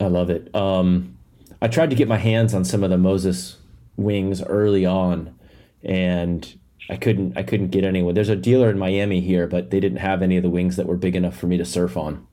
I 0.00 0.06
love 0.06 0.30
it. 0.30 0.54
Um, 0.54 1.16
I 1.60 1.68
tried 1.68 1.90
to 1.90 1.96
get 1.96 2.08
my 2.08 2.18
hands 2.18 2.54
on 2.54 2.64
some 2.64 2.82
of 2.82 2.90
the 2.90 2.98
Moses 2.98 3.56
wings 3.96 4.42
early 4.42 4.84
on, 4.84 5.38
and 5.82 6.58
I 6.90 6.96
couldn't 6.96 7.36
I 7.36 7.42
couldn't 7.42 7.68
get 7.68 7.84
anyone. 7.84 8.14
There's 8.14 8.28
a 8.28 8.36
dealer 8.36 8.70
in 8.70 8.78
Miami 8.78 9.20
here, 9.20 9.46
but 9.46 9.70
they 9.70 9.80
didn't 9.80 9.98
have 9.98 10.22
any 10.22 10.36
of 10.36 10.42
the 10.42 10.50
wings 10.50 10.76
that 10.76 10.86
were 10.86 10.96
big 10.96 11.16
enough 11.16 11.36
for 11.36 11.46
me 11.46 11.56
to 11.56 11.64
surf 11.64 11.96
on. 11.96 12.26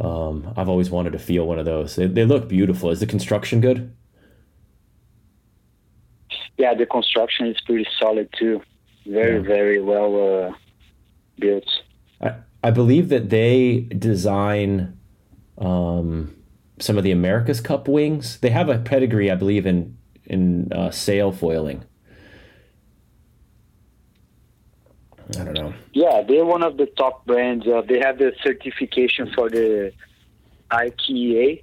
Um, 0.00 0.52
I've 0.56 0.68
always 0.68 0.90
wanted 0.90 1.12
to 1.14 1.18
feel 1.18 1.46
one 1.46 1.58
of 1.58 1.64
those. 1.64 1.96
They, 1.96 2.06
they 2.06 2.24
look 2.24 2.48
beautiful. 2.48 2.90
Is 2.90 3.00
the 3.00 3.06
construction 3.06 3.60
good? 3.60 3.94
Yeah, 6.56 6.74
the 6.74 6.86
construction 6.86 7.46
is 7.46 7.60
pretty 7.62 7.86
solid 7.98 8.28
too. 8.38 8.62
Very 9.06 9.40
yeah. 9.40 9.46
very 9.46 9.80
well 9.80 10.50
uh, 10.50 10.54
built. 11.38 11.64
I, 12.20 12.34
I 12.62 12.70
believe 12.70 13.08
that 13.08 13.30
they 13.30 13.80
design 13.80 14.98
um, 15.58 16.34
some 16.78 16.98
of 16.98 17.04
the 17.04 17.12
America's 17.12 17.60
Cup 17.60 17.88
wings. 17.88 18.38
They 18.38 18.50
have 18.50 18.68
a 18.68 18.78
pedigree, 18.78 19.30
I 19.30 19.34
believe, 19.34 19.66
in 19.66 19.96
in 20.26 20.72
uh, 20.72 20.90
sail 20.90 21.32
foiling. 21.32 21.84
I 25.38 25.44
don't 25.44 25.54
know. 25.54 25.74
Yeah, 25.92 26.22
they're 26.26 26.44
one 26.44 26.62
of 26.62 26.76
the 26.76 26.86
top 26.86 27.26
brands. 27.26 27.66
Uh, 27.66 27.82
they 27.86 27.98
have 27.98 28.18
the 28.18 28.32
certification 28.42 29.30
for 29.34 29.50
the 29.50 29.92
IKA, 30.70 31.62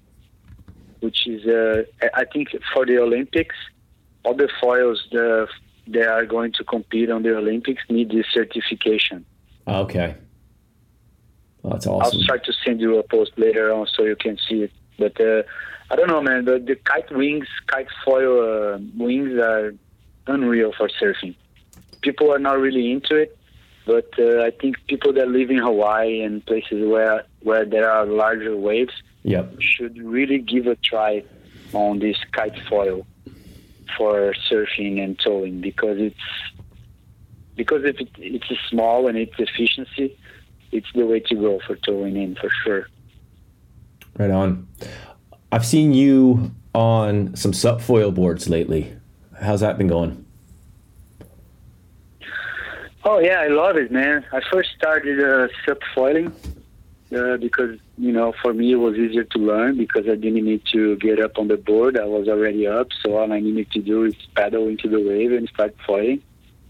which 0.99 1.27
is, 1.27 1.45
uh, 1.47 1.83
I 2.13 2.25
think, 2.25 2.49
for 2.73 2.85
the 2.85 2.99
Olympics. 2.99 3.55
All 4.23 4.35
the 4.35 4.49
foils 4.61 5.07
the, 5.11 5.47
they 5.87 6.03
are 6.03 6.25
going 6.25 6.51
to 6.53 6.63
compete 6.63 7.09
on 7.09 7.23
the 7.23 7.35
Olympics 7.35 7.83
need 7.89 8.09
this 8.09 8.25
certification. 8.31 9.25
Okay. 9.67 10.15
Well, 11.61 11.73
that's 11.73 11.87
awesome. 11.87 12.19
I'll 12.19 12.25
try 12.25 12.37
to 12.37 12.53
send 12.63 12.79
you 12.79 12.97
a 12.99 13.03
post 13.03 13.31
later 13.37 13.73
on 13.73 13.87
so 13.87 14.03
you 14.03 14.15
can 14.15 14.37
see 14.47 14.63
it. 14.63 14.71
But 14.99 15.19
uh, 15.19 15.43
I 15.89 15.95
don't 15.95 16.07
know, 16.07 16.21
man. 16.21 16.45
The, 16.45 16.59
the 16.59 16.75
kite 16.75 17.11
wings, 17.11 17.47
kite 17.67 17.87
foil 18.03 18.75
uh, 18.75 18.79
wings 18.97 19.37
are 19.39 19.73
unreal 20.27 20.73
for 20.77 20.89
surfing. 20.89 21.35
People 22.01 22.31
are 22.31 22.39
not 22.39 22.59
really 22.59 22.91
into 22.91 23.15
it, 23.15 23.37
but 23.85 24.11
uh, 24.19 24.43
I 24.43 24.51
think 24.51 24.77
people 24.87 25.13
that 25.13 25.27
live 25.29 25.49
in 25.49 25.57
Hawaii 25.57 26.21
and 26.21 26.45
places 26.45 26.87
where 26.87 27.25
where 27.41 27.65
there 27.65 27.89
are 27.89 28.05
larger 28.05 28.55
waves 28.55 28.93
yep. 29.23 29.53
should 29.59 29.97
really 29.97 30.39
give 30.39 30.67
a 30.67 30.75
try 30.75 31.23
on 31.73 31.99
this 31.99 32.17
kite 32.31 32.57
foil 32.69 33.05
for 33.97 34.33
surfing 34.49 35.03
and 35.03 35.19
towing 35.19 35.61
because 35.61 35.97
it's 35.99 36.15
because 37.55 37.83
if 37.83 37.99
it, 37.99 38.09
it's 38.17 38.45
small 38.69 39.07
and 39.07 39.17
it's 39.17 39.33
efficiency, 39.37 40.17
it's 40.71 40.87
the 40.93 41.05
way 41.05 41.19
to 41.21 41.35
go 41.35 41.59
for 41.65 41.75
towing 41.77 42.17
in 42.17 42.35
for 42.35 42.49
sure. 42.63 42.87
Right 44.17 44.31
on. 44.31 44.67
I've 45.51 45.65
seen 45.65 45.93
you 45.93 46.53
on 46.73 47.35
some 47.35 47.53
SUP 47.53 47.81
foil 47.81 48.11
boards 48.11 48.49
lately. 48.49 48.95
How's 49.39 49.61
that 49.61 49.77
been 49.77 49.87
going? 49.87 50.25
Oh 53.03 53.19
yeah, 53.19 53.39
I 53.39 53.47
love 53.47 53.77
it, 53.77 53.91
man. 53.91 54.25
I 54.31 54.41
first 54.51 54.69
started 54.77 55.23
uh, 55.23 55.47
SUP 55.65 55.79
foiling 55.93 56.33
uh, 57.15 57.37
because 57.37 57.77
you 57.97 58.11
know 58.11 58.33
for 58.41 58.53
me 58.53 58.71
it 58.71 58.77
was 58.77 58.95
easier 58.95 59.23
to 59.23 59.37
learn 59.37 59.77
because 59.77 60.05
I 60.07 60.15
didn't 60.15 60.43
need 60.43 60.63
to 60.71 60.95
get 60.97 61.19
up 61.19 61.37
on 61.37 61.47
the 61.47 61.57
board. 61.57 61.99
I 61.99 62.05
was 62.05 62.27
already 62.27 62.65
up, 62.67 62.87
so 63.03 63.17
all 63.17 63.31
I 63.31 63.39
needed 63.39 63.71
to 63.71 63.81
do 63.81 64.03
is 64.03 64.15
paddle 64.35 64.67
into 64.67 64.89
the 64.89 64.99
wave 64.99 65.31
and 65.31 65.47
start 65.49 65.75
foiling. 65.85 66.23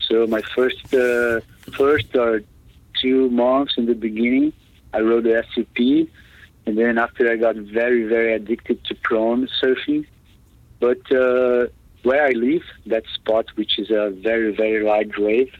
So 0.08 0.28
my 0.28 0.42
first 0.42 0.94
uh, 0.94 1.42
first 1.78 2.16
or 2.16 2.42
two 3.02 3.30
months 3.30 3.74
in 3.78 3.86
the 3.86 3.96
beginning, 3.96 4.54
I 4.94 5.00
rode 5.02 5.26
the 5.26 5.44
SUP, 5.54 6.10
and 6.66 6.78
then 6.78 6.98
after 6.98 7.32
I 7.32 7.36
got 7.38 7.56
very 7.56 8.04
very 8.08 8.34
addicted 8.34 8.84
to 8.86 8.96
prone 8.96 9.48
surfing. 9.62 10.06
But 10.80 11.04
uh, 11.12 11.68
where 12.04 12.26
I 12.26 12.32
live, 12.32 12.64
that 12.86 13.04
spot 13.14 13.46
which 13.56 13.80
is 13.80 13.90
a 13.90 14.12
very 14.12 14.56
very 14.56 14.84
large 14.84 15.18
wave 15.18 15.52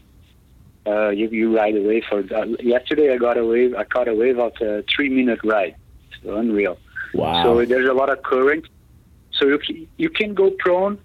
uh, 0.86 1.08
you, 1.08 1.28
you 1.28 1.56
ride 1.56 1.76
a 1.76 1.82
wave 1.82 2.04
for 2.08 2.20
uh, 2.32 2.46
yesterday 2.60 3.12
I 3.12 3.16
got 3.16 3.36
a 3.36 3.44
wave 3.44 3.74
I 3.74 3.84
caught 3.84 4.08
a 4.08 4.14
wave 4.14 4.38
of 4.38 4.52
a 4.60 4.82
three 4.82 5.08
minute 5.08 5.40
ride. 5.42 5.74
So 6.22 6.36
unreal. 6.36 6.78
Wow. 7.12 7.42
So 7.42 7.64
there's 7.64 7.88
a 7.88 7.92
lot 7.92 8.08
of 8.08 8.22
current. 8.22 8.66
So 9.32 9.46
you, 9.46 9.88
you 9.96 10.10
can 10.10 10.34
go 10.34 10.50
prone 10.50 10.98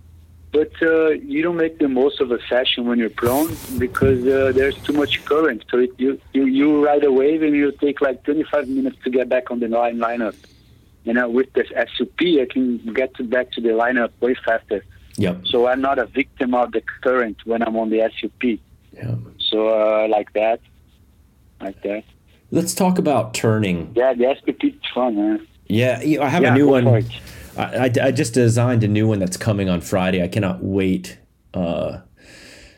but 0.52 0.72
uh, 0.82 1.10
you 1.10 1.42
don't 1.42 1.58
make 1.58 1.80
the 1.80 1.88
most 1.88 2.20
of 2.20 2.32
a 2.32 2.40
session 2.48 2.86
when 2.86 3.00
you're 3.00 3.10
prone 3.10 3.56
because 3.78 4.26
uh, 4.26 4.52
there's 4.54 4.78
too 4.84 4.94
much 4.94 5.24
current 5.26 5.64
so 5.70 5.78
it, 5.80 5.92
you, 5.98 6.20
you 6.34 6.46
you 6.46 6.86
ride 6.86 7.04
a 7.04 7.12
wave 7.12 7.42
and 7.42 7.56
you 7.56 7.72
take 7.72 8.02
like 8.02 8.24
25 8.24 8.68
minutes 8.68 8.98
to 9.04 9.10
get 9.10 9.30
back 9.30 9.52
on 9.52 9.60
the 9.60 9.68
line 9.68 9.98
lineup 9.98 10.36
you 11.04 11.14
know 11.14 11.30
with 11.30 11.52
this 11.54 11.68
SUP 11.96 12.22
I 12.22 12.48
can 12.50 12.78
get 12.94 13.14
to 13.16 13.24
back 13.24 13.52
to 13.54 13.62
the 13.62 13.70
lineup 13.70 14.12
way 14.20 14.36
faster 14.46 14.84
yep 15.18 15.46
so 15.46 15.68
I'm 15.68 15.82
not 15.82 16.00
a 16.00 16.06
victim 16.06 16.54
of 16.54 16.72
the 16.72 16.82
current 17.02 17.38
when 17.46 17.62
I'm 17.62 17.76
on 17.76 17.90
the 17.90 18.10
SUP 18.20 18.60
yeah 18.92 19.16
so 19.52 19.68
uh, 19.68 20.08
like 20.08 20.32
that, 20.34 20.62
like 21.60 21.82
that. 21.84 22.04
Let's 22.52 22.74
talk 22.74 22.98
about 22.98 23.34
turning. 23.34 23.92
Yeah, 23.96 24.14
the 24.14 24.36
SUP 24.44 24.64
is 24.64 24.74
fun, 24.94 25.16
man. 25.16 25.48
Yeah, 25.68 26.02
I 26.22 26.30
have 26.30 26.44
yeah, 26.44 26.54
a 26.54 26.58
new 26.58 26.68
one. 26.68 27.06
I, 27.58 27.64
I, 27.64 27.92
I, 28.04 28.12
just 28.12 28.34
designed 28.34 28.84
a 28.84 28.88
new 28.88 29.08
one 29.08 29.20
that's 29.20 29.38
coming 29.38 29.70
on 29.70 29.82
Friday. 29.82 30.24
I 30.24 30.28
cannot 30.28 30.64
wait 30.64 31.18
uh, 31.54 32.00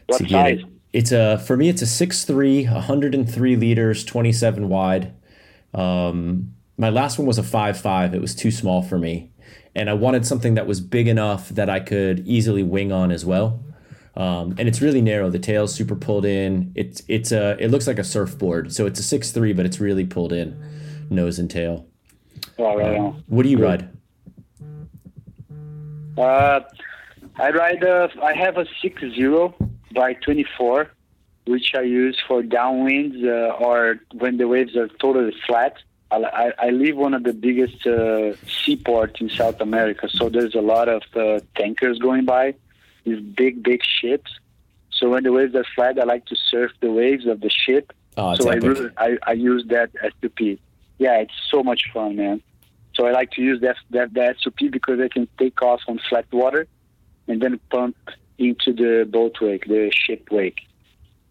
what 0.07 0.17
to 0.17 0.23
size? 0.23 0.29
get 0.29 0.51
it. 0.51 0.65
It's 0.93 1.11
a 1.11 1.39
for 1.39 1.57
me. 1.57 1.69
It's 1.69 1.81
a 1.81 1.85
6'3", 1.85 2.71
103 2.71 3.55
liters, 3.55 4.03
twenty 4.03 4.31
seven 4.31 4.69
wide. 4.69 5.13
Um, 5.73 6.53
my 6.77 6.89
last 6.89 7.17
one 7.17 7.27
was 7.27 7.37
a 7.37 7.43
five 7.43 7.79
five. 7.79 8.13
It 8.13 8.21
was 8.21 8.35
too 8.35 8.51
small 8.51 8.81
for 8.83 8.97
me, 8.97 9.31
and 9.75 9.89
I 9.89 9.93
wanted 9.93 10.25
something 10.25 10.53
that 10.53 10.67
was 10.67 10.81
big 10.81 11.07
enough 11.07 11.49
that 11.49 11.69
I 11.69 11.79
could 11.79 12.27
easily 12.27 12.63
wing 12.63 12.91
on 12.91 13.11
as 13.11 13.25
well. 13.25 13.63
Um, 14.15 14.53
and 14.59 14.67
it's 14.67 14.81
really 14.81 15.01
narrow. 15.01 15.31
The 15.31 15.39
tail's 15.39 15.73
super 15.73 15.95
pulled 15.95 16.25
in. 16.25 16.71
It's 16.75 17.01
it's 17.07 17.31
a 17.31 17.57
it 17.59 17.71
looks 17.71 17.87
like 17.87 17.97
a 17.97 18.03
surfboard. 18.03 18.71
So 18.71 18.85
it's 18.85 18.99
a 18.99 19.03
six 19.03 19.31
three, 19.31 19.53
but 19.53 19.65
it's 19.65 19.79
really 19.79 20.05
pulled 20.05 20.33
in, 20.33 20.61
nose 21.09 21.39
and 21.39 21.49
tail. 21.49 21.87
Oh, 22.59 22.77
right 22.77 22.99
uh, 22.99 23.13
what 23.27 23.43
do 23.43 23.49
you 23.49 23.57
ride? 23.57 23.89
Uh, 26.17 26.61
I 27.37 27.49
ride. 27.51 27.83
A, 27.83 28.09
I 28.21 28.33
have 28.33 28.57
a 28.57 28.65
six 28.81 29.01
zero 29.01 29.55
by 29.93 30.13
twenty 30.13 30.45
four, 30.57 30.91
which 31.45 31.73
I 31.75 31.81
use 31.81 32.21
for 32.27 32.41
downwinds 32.41 33.23
uh, 33.23 33.53
or 33.53 33.99
when 34.13 34.37
the 34.37 34.47
waves 34.47 34.75
are 34.75 34.87
totally 34.87 35.35
flat. 35.47 35.77
I, 36.11 36.53
I, 36.59 36.69
live 36.69 36.95
one 36.95 37.15
of 37.15 37.23
the 37.23 37.33
biggest 37.33 37.87
uh, 37.87 38.35
seaports 38.45 39.19
in 39.19 39.29
South 39.29 39.59
America, 39.61 40.07
so 40.07 40.29
there's 40.29 40.53
a 40.53 40.61
lot 40.61 40.87
of 40.87 41.01
uh, 41.15 41.39
tankers 41.55 41.97
going 41.97 42.25
by 42.25 42.53
these 43.03 43.19
big, 43.19 43.63
big 43.63 43.81
ships. 43.83 44.31
So 44.91 45.09
when 45.09 45.23
the 45.23 45.31
waves 45.31 45.55
are 45.55 45.65
flat, 45.75 45.97
I 45.99 46.03
like 46.03 46.25
to 46.27 46.35
surf 46.35 46.71
the 46.81 46.91
waves 46.91 47.25
of 47.25 47.41
the 47.41 47.49
ship. 47.49 47.93
Oh, 48.15 48.35
so 48.35 48.51
I, 48.51 48.55
really, 48.55 48.89
I, 48.97 49.17
I 49.25 49.31
use 49.33 49.65
that 49.69 49.89
SUP. 50.21 50.59
Yeah, 50.99 51.17
it's 51.17 51.33
so 51.49 51.63
much 51.63 51.89
fun, 51.91 52.15
man. 52.15 52.43
So 52.95 53.05
I 53.07 53.11
like 53.11 53.31
to 53.31 53.41
use 53.41 53.61
that 53.61 53.77
that, 53.91 54.13
that 54.13 54.35
SUP 54.41 54.71
because 54.71 54.99
I 54.99 55.07
can 55.07 55.27
take 55.37 55.61
off 55.61 55.81
on 55.87 55.99
flat 56.09 56.25
water 56.31 56.67
and 57.27 57.41
then 57.41 57.59
pump 57.69 57.97
into 58.37 58.73
the 58.73 59.07
boat 59.09 59.37
wake, 59.41 59.65
the 59.67 59.91
ship 59.91 60.27
wake. 60.31 60.61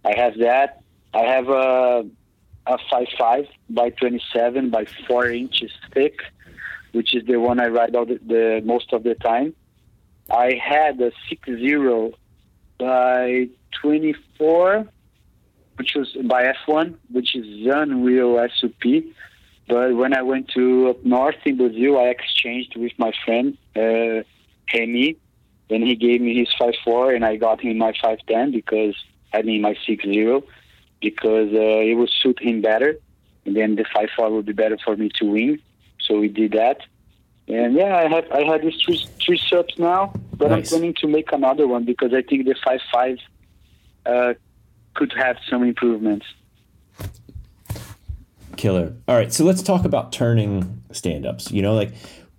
I 0.05 0.15
have 0.17 0.39
that. 0.39 0.83
I 1.15 1.23
have 1.23 1.49
a 1.49 2.05
a 2.67 2.79
five 2.91 3.09
five 3.19 3.47
by 3.69 3.91
twenty 3.91 4.23
seven 4.33 4.71
by 4.71 4.87
four 5.07 5.27
inches 5.27 5.73
thick, 5.93 6.21
which 6.93 7.15
is 7.15 7.25
the 7.27 7.39
one 7.39 7.61
I 7.61 7.69
ride 7.69 7.95
all 7.95 8.07
the, 8.07 8.19
the 8.27 8.63
most 8.65 8.93
of 8.93 9.03
the 9.03 9.15
time. 9.15 9.55
I 10.31 10.55
had 10.63 11.01
a 11.01 11.13
6-0 11.31 12.15
by 12.79 13.49
24, 13.81 14.89
which 15.77 15.95
was 15.95 16.17
by 16.25 16.53
F1, 16.67 16.95
which 17.11 17.35
is 17.35 17.67
unreal 17.67 18.47
SUP. 18.59 19.05
But 19.73 19.97
when 19.97 20.13
I 20.13 20.21
went 20.21 20.49
to 20.49 20.91
up 20.91 21.03
north 21.03 21.41
in 21.47 21.57
Brazil, 21.57 21.99
I 21.99 22.09
exchanged 22.09 22.77
with 22.77 22.93
my 22.99 23.11
friend 23.25 23.57
uh, 23.75 24.21
Remy, 24.75 25.17
and 25.71 25.83
he 25.83 25.97
gave 25.97 26.21
me 26.21 26.39
his 26.39 26.49
5.4, 26.61 27.17
and 27.17 27.25
I 27.25 27.37
got 27.37 27.63
him 27.63 27.79
my 27.79 27.93
5.10 27.93 28.53
because 28.53 28.95
I 29.33 29.41
mean 29.41 29.63
my 29.63 29.73
6.0 29.89 30.43
because 31.01 31.55
uh, 31.55 31.89
it 31.89 31.95
would 31.95 32.11
suit 32.23 32.39
him 32.43 32.61
better, 32.61 32.99
and 33.47 33.57
then 33.57 33.77
the 33.77 33.85
5.4 33.85 34.33
would 34.33 34.45
be 34.45 34.53
better 34.53 34.77
for 34.85 34.95
me 34.95 35.09
to 35.15 35.25
win. 35.25 35.59
So 36.03 36.21
we 36.21 36.29
did 36.29 36.53
that. 36.53 36.83
And 37.49 37.75
yeah, 37.75 37.97
I 37.97 38.09
have 38.09 38.31
I 38.31 38.45
had 38.45 38.61
these 38.61 38.79
three 38.85 39.03
three 39.25 39.39
SUPs 39.39 39.79
now, 39.79 40.13
but 40.37 40.51
nice. 40.51 40.71
I'm 40.71 40.81
planning 40.81 40.95
to 41.01 41.09
make 41.09 41.33
another 41.33 41.67
one 41.67 41.87
because 41.87 42.13
I 42.13 42.21
think 42.21 42.45
the 42.45 42.57
five 42.63 42.81
five 42.93 43.17
uh, 44.05 44.35
could 44.93 45.15
have 45.17 45.39
some 45.49 45.63
improvements. 45.63 46.27
Killer. 48.63 48.95
All 49.09 49.17
right, 49.17 49.33
so 49.33 49.45
let's 49.45 49.61
talk 49.61 49.85
about 49.85 50.13
turning 50.13 50.85
stand 50.93 51.27
ups. 51.27 51.51
You 51.51 51.63
know, 51.63 51.75
like 51.75 51.93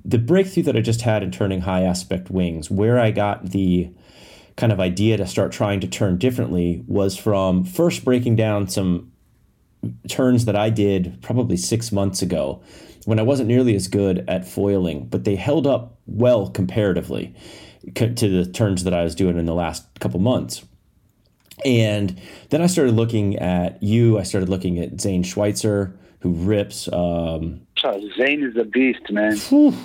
the 0.06 0.18
breakthrough 0.18 0.64
that 0.64 0.78
I 0.78 0.80
just 0.80 1.02
had 1.02 1.22
in 1.22 1.32
turning 1.32 1.60
high 1.60 1.84
aspect 1.84 2.30
wings, 2.32 2.72
where 2.72 2.98
I 2.98 3.12
got 3.12 3.50
the 3.50 3.92
kind 4.56 4.72
of 4.72 4.80
idea 4.80 5.18
to 5.18 5.28
start 5.28 5.52
trying 5.52 5.82
to 5.82 5.88
turn 5.88 6.18
differently 6.18 6.82
was 6.88 7.18
from 7.18 7.66
first 7.66 8.06
breaking 8.06 8.38
down 8.38 8.70
some 8.70 9.12
turns 10.08 10.46
that 10.46 10.56
I 10.56 10.70
did 10.70 11.22
probably 11.22 11.58
six 11.58 11.92
months 11.92 12.22
ago 12.22 12.64
when 13.04 13.20
I 13.20 13.24
wasn't 13.24 13.50
nearly 13.50 13.76
as 13.76 13.90
good 13.90 14.24
at 14.30 14.48
foiling, 14.48 15.08
but 15.08 15.26
they 15.26 15.36
held 15.36 15.68
up 15.68 15.98
well 16.06 16.50
comparatively 16.50 17.36
to 17.96 18.30
the 18.30 18.50
turns 18.50 18.86
that 18.86 18.94
I 18.94 19.04
was 19.04 19.14
doing 19.14 19.38
in 19.38 19.46
the 19.46 19.54
last 19.54 19.84
couple 20.00 20.22
months. 20.22 20.64
And 21.66 22.18
then 22.50 22.62
I 22.62 22.68
started 22.68 22.96
looking 22.96 23.38
at 23.40 23.84
you. 23.84 24.18
I 24.18 24.24
started 24.24 24.48
looking 24.48 24.80
at 24.80 25.02
Zane 25.02 25.24
Schweitzer, 25.24 25.94
who 26.24 26.32
rips. 26.32 26.88
Um, 26.92 27.68
Zane 28.18 28.44
is 28.44 28.56
a 28.56 28.64
beast, 28.64 29.12
man. 29.12 29.36
Whew, 29.38 29.76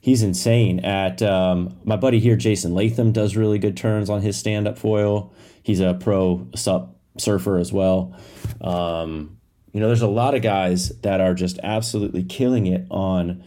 he's 0.00 0.22
insane. 0.22 0.78
At 0.80 1.20
um, 1.22 1.76
my 1.82 1.96
buddy 1.96 2.20
here, 2.20 2.36
Jason 2.36 2.72
Latham, 2.72 3.10
does 3.10 3.36
really 3.36 3.58
good 3.58 3.76
turns 3.76 4.08
on 4.08 4.22
his 4.22 4.36
stand-up 4.36 4.78
foil. 4.78 5.34
He's 5.64 5.80
a 5.80 5.94
pro 5.94 6.46
sup 6.54 6.96
surfer 7.18 7.58
as 7.58 7.72
well. 7.72 8.16
Um, 8.60 9.38
you 9.72 9.80
know, 9.80 9.88
there's 9.88 10.02
a 10.02 10.06
lot 10.06 10.36
of 10.36 10.42
guys 10.42 10.90
that 11.00 11.20
are 11.20 11.34
just 11.34 11.58
absolutely 11.64 12.22
killing 12.22 12.66
it 12.66 12.86
on 12.88 13.42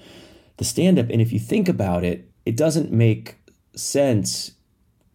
the 0.57 0.65
stand-up. 0.65 1.09
And 1.09 1.21
if 1.21 1.31
you 1.31 1.39
think 1.39 1.69
about 1.69 2.03
it, 2.03 2.29
it 2.45 2.57
doesn't 2.57 2.91
make 2.91 3.38
sense 3.77 4.51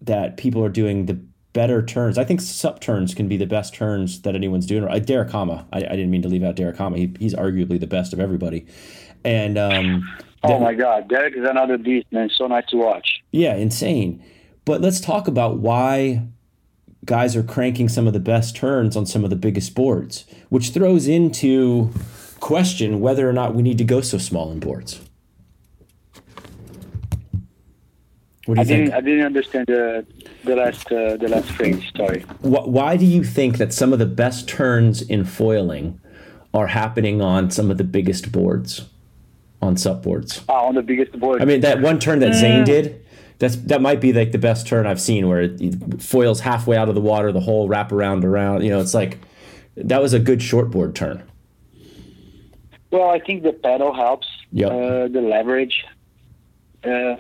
that 0.01 0.39
people 0.39 0.65
are 0.65 0.71
doing 0.71 1.05
the 1.05 1.21
better 1.53 1.85
turns. 1.85 2.19
I 2.19 2.25
think 2.25 2.41
sup 2.41 2.81
turns 2.81 3.15
can 3.15 3.29
be 3.29 3.37
the 3.37 3.47
best 3.47 3.75
turns 3.75 4.23
that 4.23 4.35
anyone's 4.35 4.67
doing. 4.67 4.85
Uh, 4.85 4.99
Derek 4.99 5.31
Hama. 5.31 5.67
I, 5.73 5.79
I 5.79 5.81
didn't 5.81 6.11
mean 6.11 6.23
to 6.23 6.29
leave 6.29 6.45
out 6.45 6.57
Derek 6.57 6.77
Hama. 6.77 6.97
He, 6.97 7.15
he's 7.19 7.35
arguably 7.35 7.81
the 7.81 7.87
best 7.87 8.13
of 8.13 8.21
everybody. 8.21 8.67
And 9.25 9.59
um, 9.59 10.09
oh 10.45 10.59
my 10.59 10.75
God, 10.75 11.09
Derek 11.09 11.37
is 11.37 11.49
another 11.49 11.77
beast, 11.77 12.07
man. 12.13 12.31
So 12.35 12.47
nice 12.47 12.67
to 12.67 12.77
watch. 12.77 13.23
Yeah, 13.33 13.55
insane. 13.55 14.23
But 14.65 14.81
let's 14.81 15.01
talk 15.01 15.29
about 15.29 15.59
why 15.59 16.23
guys 17.05 17.35
are 17.35 17.43
cranking 17.43 17.89
some 17.89 18.07
of 18.07 18.13
the 18.13 18.21
best 18.21 18.55
turns 18.55 18.97
on 18.97 19.07
some 19.07 19.25
of 19.25 19.31
the 19.31 19.37
biggest 19.37 19.75
boards, 19.75 20.27
which 20.49 20.71
throws 20.71 21.09
into 21.09 21.91
question 22.41 23.01
whether 23.01 23.29
or 23.29 23.33
not 23.33 23.55
we 23.55 23.63
need 23.63 23.79
to 23.79 23.85
go 23.85 24.01
so 24.01 24.19
small 24.19 24.51
in 24.53 24.61
boards. 24.61 25.01
What 28.47 28.55
do 28.55 28.61
you 28.61 28.63
I 28.63 28.65
think? 28.65 28.85
Didn't, 28.87 28.95
I 28.95 29.01
didn't 29.01 29.27
understand 29.27 29.67
the 29.67 30.07
the 30.45 30.57
last 30.57 30.87
uh, 30.93 31.17
the 31.17 31.29
last 31.29 31.51
phrase. 31.53 31.83
Sorry. 31.97 32.21
Why 32.41 32.97
do 32.97 33.05
you 33.05 33.25
think 33.25 33.59
that 33.59 33.73
some 33.73 33.93
of 33.93 33.99
the 33.99 34.07
best 34.07 34.49
turns 34.49 35.03
in 35.03 35.25
foiling 35.25 36.01
are 36.53 36.69
happening 36.69 37.21
on 37.21 37.51
some 37.51 37.71
of 37.71 37.79
the 37.79 37.85
biggest 37.85 38.33
boards, 38.33 38.89
on 39.63 39.77
sup 39.77 40.03
boards? 40.03 40.43
Ah, 40.49 40.67
on 40.67 40.75
the 40.75 40.83
biggest 40.83 41.19
board. 41.19 41.43
I 41.43 41.45
mean, 41.45 41.61
that 41.61 41.81
one 41.81 41.99
turn 41.99 42.19
that 42.21 42.35
Zane 42.35 42.65
did. 42.65 43.05
That's 43.39 43.57
that 43.57 43.81
might 43.81 44.01
be 44.01 44.13
like 44.13 44.33
the 44.33 44.39
best 44.39 44.67
turn 44.67 44.87
I've 44.87 45.01
seen, 45.01 45.29
where 45.29 45.43
it 45.43 46.03
foils 46.03 46.41
halfway 46.41 46.77
out 46.77 46.89
of 46.89 46.95
the 46.95 47.01
water, 47.01 47.33
the 47.33 47.41
whole 47.41 47.69
wrap 47.69 47.93
around 47.93 48.25
around. 48.25 48.63
You 48.63 48.71
know, 48.71 48.81
it's 48.81 48.95
like 48.95 49.19
that 49.77 50.03
was 50.03 50.13
a 50.13 50.19
good 50.19 50.41
shortboard 50.41 50.95
turn. 50.95 51.23
Well, 52.91 53.09
I 53.09 53.21
think 53.21 53.45
the 53.45 53.53
pedal 53.53 53.95
helps. 53.95 54.27
Yeah. 54.53 54.67
Uh, 54.67 55.09
the 55.09 55.21
leverage. 55.21 55.85
Uh, 56.83 57.17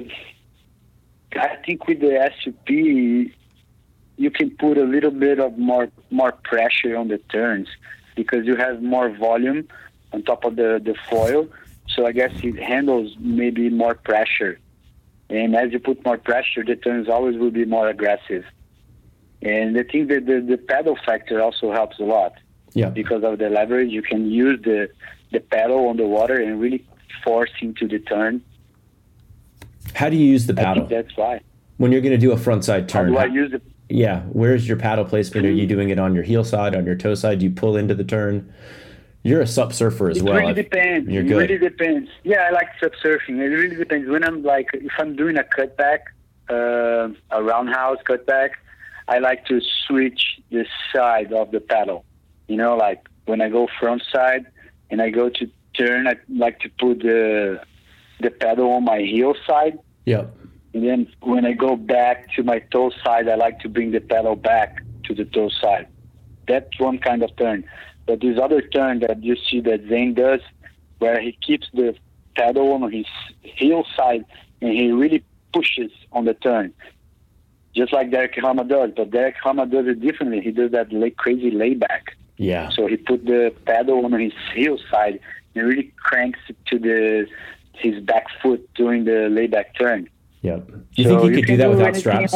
I 1.35 1.57
think 1.65 1.87
with 1.87 2.01
the 2.01 2.31
SUP, 2.43 2.69
you 2.69 4.31
can 4.31 4.51
put 4.57 4.77
a 4.79 4.85
little 4.85 5.11
bit 5.11 5.39
of 5.39 5.57
more 5.59 5.89
more 6.11 6.33
pressure 6.33 6.97
on 6.97 7.09
the 7.09 7.19
turns 7.19 7.69
because 8.17 8.47
you 8.47 8.57
have 8.57 8.83
more 8.83 9.09
volume 9.11 9.69
on 10.13 10.23
top 10.23 10.45
of 10.45 10.57
the, 10.57 10.81
the 10.85 10.95
foil. 11.09 11.49
So 11.89 12.07
I 12.07 12.13
guess 12.13 12.33
it 12.43 12.57
handles 12.57 13.17
maybe 13.19 13.71
more 13.71 13.95
pressure. 13.95 14.59
And 15.29 15.55
as 15.55 15.73
you 15.73 15.79
put 15.79 16.05
more 16.05 16.19
pressure, 16.19 16.65
the 16.65 16.77
turns 16.77 17.09
always 17.09 17.37
will 17.39 17.51
be 17.51 17.65
more 17.65 17.89
aggressive. 17.89 18.45
And 19.43 19.79
I 19.79 19.85
think 19.85 20.09
that 20.09 20.27
the, 20.27 20.41
the 20.41 20.59
pedal 20.59 20.99
factor 21.07 21.41
also 21.41 21.73
helps 21.73 21.99
a 21.99 22.05
lot. 22.05 22.35
Yeah. 22.75 22.91
Because 22.91 23.25
of 23.25 23.39
the 23.39 23.49
leverage, 23.49 23.91
you 23.91 24.03
can 24.03 24.31
use 24.31 24.61
the, 24.63 24.91
the 25.33 25.41
pedal 25.41 25.89
on 25.89 25.97
the 25.97 26.07
water 26.07 26.41
and 26.41 26.61
really 26.61 26.85
force 27.25 27.51
into 27.61 27.89
the 27.89 27.99
turn 28.01 28.43
how 29.95 30.09
do 30.09 30.17
you 30.17 30.27
use 30.27 30.47
the 30.47 30.55
paddle? 30.55 30.87
that's 30.87 31.17
why. 31.17 31.41
When 31.79 31.93
you're 31.93 32.03
going 32.03 32.13
to 32.13 32.19
do 32.19 32.33
a 32.33 32.37
front 32.37 32.65
side 32.65 32.89
turn. 32.89 33.15
How 33.15 33.25
do 33.25 33.31
I 33.31 33.35
use 33.35 33.53
it? 33.53 33.63
Yeah. 33.89 34.23
Where's 34.33 34.69
your 34.69 34.77
paddle 34.77 35.05
placement? 35.05 35.47
Are 35.47 35.51
you 35.51 35.67
doing 35.67 35.91
it 35.91 35.99
on 35.99 36.15
your 36.15 36.25
heel 36.25 36.45
side, 36.45 36.77
on 36.77 36.85
your 36.85 36.95
toe 36.95 37.15
side? 37.15 37.39
Do 37.39 37.47
you 37.47 37.51
pull 37.51 37.77
into 37.77 37.95
the 37.95 38.05
turn? 38.05 38.53
You're 39.23 39.43
a 39.43 39.47
sup 39.47 39.73
surfer 39.73 40.11
as 40.11 40.19
it 40.19 40.23
well. 40.23 40.37
It 40.37 40.41
really 40.41 40.55
depends. 40.55 41.11
You're 41.11 41.23
good. 41.23 41.51
It 41.51 41.55
really 41.55 41.69
depends. 41.69 42.11
Yeah, 42.23 42.47
I 42.49 42.51
like 42.51 42.69
sup 42.81 42.93
surfing. 43.03 43.39
It 43.39 43.49
really 43.49 43.77
depends. 43.77 44.09
When 44.09 44.25
I'm 44.25 44.43
like, 44.43 44.69
if 44.73 44.93
I'm 44.99 45.15
doing 45.15 45.37
a 45.37 45.45
cutback, 45.45 46.01
uh, 46.49 47.13
a 47.31 47.43
roundhouse 47.43 47.99
cutback, 48.09 48.51
I 49.09 49.19
like 49.19 49.45
to 49.47 49.61
switch 49.87 50.41
the 50.51 50.65
side 50.95 51.33
of 51.33 51.51
the 51.51 51.61
paddle. 51.61 52.05
You 52.49 52.57
know, 52.57 52.77
like 52.77 53.09
when 53.27 53.41
I 53.41 53.49
go 53.49 53.69
front 53.79 54.03
side 54.13 54.47
and 54.91 55.03
I 55.03 55.11
go 55.11 55.29
to 55.29 55.51
turn, 55.75 56.07
I 56.07 56.17
like 56.29 56.61
to 56.61 56.71
put 56.79 57.01
the 57.01 57.63
the 58.21 58.31
pedal 58.31 58.73
on 58.73 58.85
my 58.85 59.01
heel 59.01 59.35
side. 59.47 59.79
Yeah. 60.05 60.25
And 60.73 60.85
then 60.85 61.09
when 61.21 61.45
I 61.45 61.53
go 61.53 61.77
back 61.77 62.33
to 62.35 62.43
my 62.43 62.61
toe 62.61 62.91
side, 63.05 63.29
I 63.29 63.35
like 63.35 63.61
to 63.61 63.69
bring 63.69 63.91
the 63.91 64.01
pedal 64.01 64.37
back 64.37 64.83
to 65.05 65.15
the 65.15 65.25
toe 65.25 65.49
side. 65.49 65.89
That's 66.47 66.79
one 66.79 66.99
kind 66.99 67.23
of 67.23 67.35
turn. 67.37 67.65
But 68.07 68.21
this 68.21 68.39
other 68.41 68.61
turn 68.61 69.01
that 69.01 69.23
you 69.23 69.37
see 69.37 69.61
that 69.61 69.87
Zane 69.89 70.15
does, 70.15 70.41
where 70.99 71.21
he 71.21 71.33
keeps 71.33 71.69
the 71.73 71.97
pedal 72.37 72.73
on 72.73 72.91
his 72.93 73.07
heel 73.43 73.85
side 73.97 74.25
and 74.61 74.73
he 74.73 74.93
really 74.93 75.25
pushes 75.53 75.91
on 76.13 76.25
the 76.25 76.35
turn, 76.35 76.73
just 77.75 77.93
like 77.93 78.11
Derek 78.11 78.37
Hama 78.37 78.65
does. 78.65 78.91
But 78.97 79.11
Derek 79.11 79.37
Hama 79.43 79.67
does 79.67 79.87
it 79.87 80.01
differently. 80.01 80.41
He 80.41 80.53
does 80.53 80.71
that 80.73 80.93
lay, 80.93 81.11
crazy 81.11 81.51
layback. 81.51 82.17
Yeah. 82.37 82.71
So 82.71 82.87
he 82.87 82.97
put 82.97 83.27
the 83.27 83.53
pedal 83.67 84.05
on 84.05 84.19
his 84.19 84.33
heel 84.55 84.79
side 84.91 85.21
and 85.55 85.67
really 85.67 85.93
cranks 85.97 86.39
it 86.49 86.57
to 86.67 86.79
the 86.79 87.27
his 87.75 88.01
back 88.03 88.27
foot 88.43 88.69
during 88.75 89.05
the 89.05 89.29
layback 89.31 89.75
turn. 89.77 90.09
Yep. 90.43 90.67
Do 90.67 90.85
you 90.95 91.05
so 91.05 91.21
think 91.21 91.35
he 91.35 91.43
could 91.43 91.49
do 91.49 91.57
that 91.59 91.65
do 91.65 91.71
without 91.71 91.97
straps? 91.97 92.35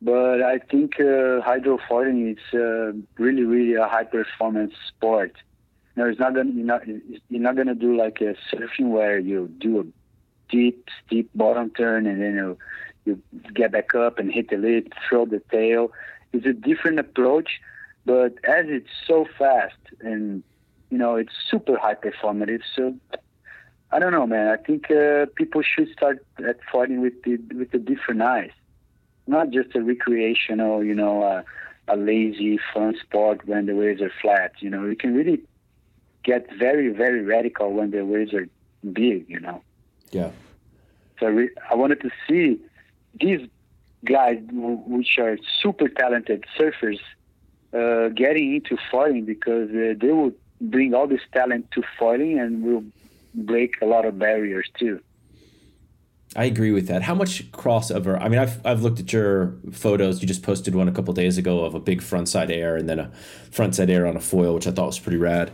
But 0.00 0.42
I 0.42 0.58
think 0.58 0.94
uh, 1.00 1.42
hydrofoiling 1.42 2.32
is 2.32 2.54
uh, 2.54 2.92
really, 3.22 3.42
really 3.42 3.74
a 3.74 3.86
high 3.86 4.04
performance 4.04 4.72
sport. 4.86 5.32
No, 5.96 6.06
it's 6.06 6.20
not 6.20 6.34
gonna, 6.34 6.50
you're 6.52 6.64
not, 6.64 6.86
you're 6.86 7.42
not 7.42 7.56
gonna 7.56 7.74
do 7.74 7.96
like 7.96 8.20
a 8.20 8.36
surfing 8.50 8.90
where 8.90 9.18
you 9.18 9.48
do 9.58 9.80
a 9.80 9.84
deep, 10.50 10.88
steep 11.04 11.28
bottom 11.34 11.70
turn 11.70 12.06
and 12.06 12.22
then 12.22 12.36
you, 12.36 12.58
you 13.04 13.22
get 13.52 13.72
back 13.72 13.94
up 13.96 14.18
and 14.18 14.32
hit 14.32 14.50
the 14.50 14.56
lip, 14.56 14.92
throw 15.08 15.26
the 15.26 15.42
tail. 15.50 15.90
It's 16.32 16.46
a 16.46 16.52
different 16.52 17.00
approach 17.00 17.60
but 18.08 18.32
as 18.44 18.64
it's 18.68 18.88
so 19.06 19.26
fast 19.38 19.76
and 20.00 20.42
you 20.90 20.96
know 20.96 21.16
it's 21.16 21.34
super 21.50 21.76
high 21.76 21.94
performative, 21.94 22.62
so 22.74 22.94
I 23.92 23.98
don't 23.98 24.12
know, 24.12 24.26
man. 24.26 24.48
I 24.48 24.56
think 24.56 24.90
uh, 24.90 25.26
people 25.34 25.60
should 25.62 25.90
start 25.92 26.24
at 26.38 26.56
fighting 26.72 27.02
with 27.02 27.22
the 27.24 27.36
with 27.54 27.70
the 27.70 27.78
different 27.78 28.22
eyes, 28.22 28.54
not 29.26 29.50
just 29.50 29.76
a 29.76 29.82
recreational, 29.82 30.82
you 30.82 30.94
know, 30.94 31.22
uh, 31.22 31.42
a 31.86 31.96
lazy 31.98 32.58
fun 32.72 32.94
sport 32.98 33.46
when 33.46 33.66
the 33.66 33.74
waves 33.74 34.00
are 34.00 34.12
flat. 34.22 34.52
You 34.60 34.70
know, 34.70 34.86
you 34.86 34.96
can 34.96 35.14
really 35.14 35.42
get 36.24 36.48
very 36.58 36.88
very 36.88 37.22
radical 37.22 37.74
when 37.74 37.90
the 37.90 38.06
waves 38.06 38.32
are 38.32 38.48
big. 38.90 39.26
You 39.28 39.40
know. 39.40 39.62
Yeah. 40.12 40.30
So 41.20 41.26
I, 41.26 41.30
re- 41.40 41.56
I 41.70 41.74
wanted 41.74 42.00
to 42.00 42.10
see 42.26 42.58
these 43.20 43.46
guys, 44.06 44.38
which 44.50 45.18
are 45.18 45.36
super 45.60 45.88
talented 45.88 46.46
surfers, 46.58 47.00
uh, 47.72 48.08
getting 48.08 48.54
into 48.54 48.76
foiling 48.90 49.24
because 49.24 49.70
uh, 49.70 49.94
they 50.00 50.12
will 50.12 50.32
bring 50.60 50.94
all 50.94 51.06
this 51.06 51.20
talent 51.32 51.70
to 51.72 51.82
foiling 51.98 52.38
and 52.38 52.62
will 52.62 52.84
break 53.34 53.80
a 53.82 53.86
lot 53.86 54.04
of 54.04 54.18
barriers 54.18 54.68
too. 54.78 55.00
I 56.36 56.44
agree 56.44 56.72
with 56.72 56.88
that. 56.88 57.02
How 57.02 57.14
much 57.14 57.50
crossover? 57.52 58.20
I 58.20 58.28
mean, 58.28 58.38
I've 58.38 58.64
I've 58.66 58.82
looked 58.82 59.00
at 59.00 59.12
your 59.12 59.54
photos. 59.72 60.20
You 60.20 60.28
just 60.28 60.42
posted 60.42 60.74
one 60.74 60.86
a 60.86 60.92
couple 60.92 61.14
days 61.14 61.38
ago 61.38 61.64
of 61.64 61.74
a 61.74 61.80
big 61.80 62.02
frontside 62.02 62.50
air 62.50 62.76
and 62.76 62.88
then 62.88 62.98
a 62.98 63.10
frontside 63.50 63.88
air 63.88 64.06
on 64.06 64.16
a 64.16 64.20
foil, 64.20 64.54
which 64.54 64.66
I 64.66 64.70
thought 64.70 64.86
was 64.86 64.98
pretty 64.98 65.16
rad. 65.16 65.52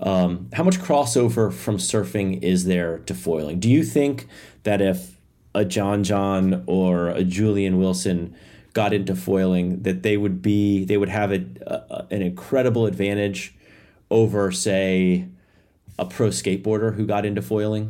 Um, 0.00 0.48
how 0.52 0.62
much 0.62 0.78
crossover 0.78 1.52
from 1.52 1.76
surfing 1.76 2.42
is 2.42 2.64
there 2.64 2.98
to 3.00 3.14
foiling? 3.14 3.60
Do 3.60 3.70
you 3.70 3.82
think 3.82 4.26
that 4.62 4.80
if 4.80 5.18
a 5.54 5.64
John 5.64 6.02
John 6.02 6.64
or 6.66 7.08
a 7.08 7.24
Julian 7.24 7.78
Wilson 7.78 8.34
got 8.80 8.92
into 8.92 9.14
foiling 9.16 9.82
that 9.82 10.02
they 10.02 10.16
would 10.16 10.40
be 10.42 10.84
they 10.84 10.98
would 11.00 11.08
have 11.08 11.32
a, 11.32 11.40
a, 11.66 12.06
an 12.10 12.22
incredible 12.22 12.84
advantage 12.86 13.54
over 14.10 14.52
say 14.52 15.26
a 15.98 16.04
pro 16.04 16.28
skateboarder 16.28 16.94
who 16.94 17.06
got 17.06 17.24
into 17.24 17.42
foiling 17.42 17.86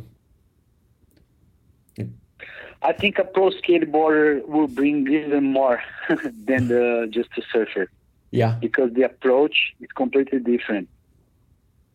I 2.81 2.93
think 2.93 3.17
a 3.17 3.23
pro 3.23 3.49
skateboarder 3.49 4.45
will 4.47 4.67
bring 4.67 5.07
even 5.11 5.43
more 5.43 5.81
than 6.49 6.67
the 6.67 7.07
just 7.09 7.29
a 7.37 7.41
surfer. 7.51 7.89
Yeah. 8.31 8.57
Because 8.61 8.93
the 8.93 9.03
approach 9.03 9.73
is 9.81 9.91
completely 9.95 10.39
different. 10.39 10.87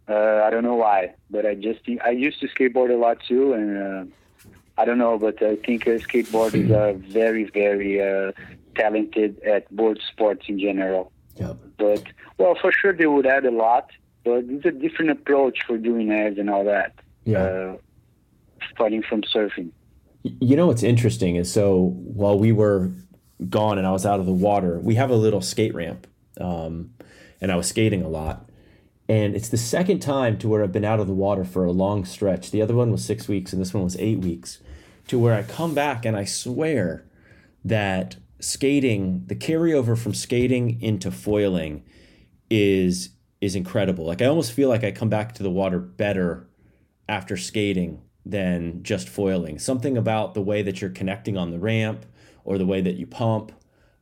Uh, 0.09 0.43
I 0.45 0.51
don't 0.51 0.65
know 0.65 0.75
why, 0.75 1.15
but 1.31 1.47
I 1.47 1.55
just 1.55 1.85
think 1.85 2.03
I 2.03 2.11
used 2.11 2.41
to 2.41 2.49
skateboard 2.49 2.91
a 2.91 2.97
lot 2.97 3.19
too, 3.29 3.53
and 3.53 3.69
uh, 3.79 4.05
I 4.77 4.85
don't 4.85 4.99
know, 4.99 5.17
but 5.19 5.41
I 5.43 5.57
think 5.57 5.87
uh, 5.87 5.93
skateboarders 6.07 6.71
are 6.71 6.95
very, 6.95 7.45
very 7.45 8.03
uh, 8.03 8.33
talented 8.75 9.41
at 9.43 9.75
board 9.75 10.01
sports 10.11 10.45
in 10.49 10.59
general. 10.59 11.13
Yep. 11.37 11.57
But 11.79 12.05
well, 12.39 12.57
for 12.61 12.73
sure 12.73 12.93
they 12.93 13.07
would 13.07 13.27
add 13.27 13.45
a 13.45 13.51
lot, 13.51 13.91
but 14.25 14.45
it's 14.49 14.67
a 14.67 14.71
different 14.71 15.11
approach 15.11 15.61
for 15.67 15.79
doing 15.79 16.13
ads 16.13 16.39
and 16.39 16.51
all 16.51 16.65
that. 16.65 16.95
Yeah. 17.25 17.43
Uh, 17.43 17.77
starting 18.71 19.03
from 19.03 19.23
surfing. 19.23 19.71
You 20.23 20.57
know 20.57 20.69
what's 20.69 20.83
interesting 20.83 21.37
is 21.37 21.53
so 21.53 21.95
while 22.05 22.39
we 22.39 22.53
were 22.53 22.93
gone 23.49 23.79
and 23.79 23.87
I 23.87 23.91
was 23.91 24.07
out 24.07 24.21
of 24.21 24.27
the 24.27 24.33
water, 24.33 24.79
we 24.79 24.95
have 24.95 25.11
a 25.11 25.17
little 25.17 25.41
skate 25.41 25.75
ramp, 25.75 26.07
um, 26.41 26.95
and 27.41 27.51
I 27.51 27.57
was 27.57 27.69
skating 27.69 28.03
a 28.03 28.09
lot. 28.09 28.49
And 29.09 29.35
it's 29.35 29.49
the 29.49 29.57
second 29.57 29.99
time 29.99 30.39
to 30.39 30.49
where 30.49 30.63
I've 30.63 30.73
been 30.73 30.85
out 30.85 31.01
of 31.01 31.07
the 31.07 31.13
water 31.13 31.45
for 31.45 31.65
a 31.65 31.73
long 31.73 32.05
stretch. 32.05 32.51
The 32.51 32.63
other 32.63 32.75
one 32.75 32.93
was 32.93 33.05
six 33.05 33.27
weeks, 33.27 33.53
and 33.53 33.61
this 33.61 33.75
one 33.75 33.83
was 33.83 33.97
eight 33.99 34.21
weeks. 34.21 34.61
To 35.09 35.19
where 35.19 35.35
I 35.35 35.43
come 35.43 35.75
back 35.75 36.05
and 36.05 36.17
I 36.17 36.25
swear 36.25 37.05
that 37.65 38.17
skating, 38.43 39.25
the 39.27 39.37
carryover 39.37 39.97
from 39.97 40.15
skating 40.15 40.81
into 40.83 41.11
foiling, 41.11 41.85
is 42.51 43.11
is 43.41 43.57
incredible. 43.57 44.05
Like 44.05 44.23
I 44.23 44.27
almost 44.27 44.53
feel 44.53 44.69
like 44.69 44.85
I 44.85 44.93
come 44.93 45.09
back 45.09 45.35
to 45.35 45.43
the 45.43 45.51
water 45.51 45.79
better 45.79 46.49
after 47.09 47.37
skating 47.37 48.03
than 48.25 48.83
just 48.83 49.09
foiling. 49.09 49.59
Something 49.59 49.97
about 49.97 50.35
the 50.35 50.43
way 50.43 50.63
that 50.63 50.81
you're 50.81 50.91
connecting 50.91 51.37
on 51.37 51.51
the 51.51 51.59
ramp 51.59 52.07
or 52.45 52.57
the 52.59 52.67
way 52.67 52.81
that 52.81 52.95
you 52.95 53.07
pump, 53.07 53.53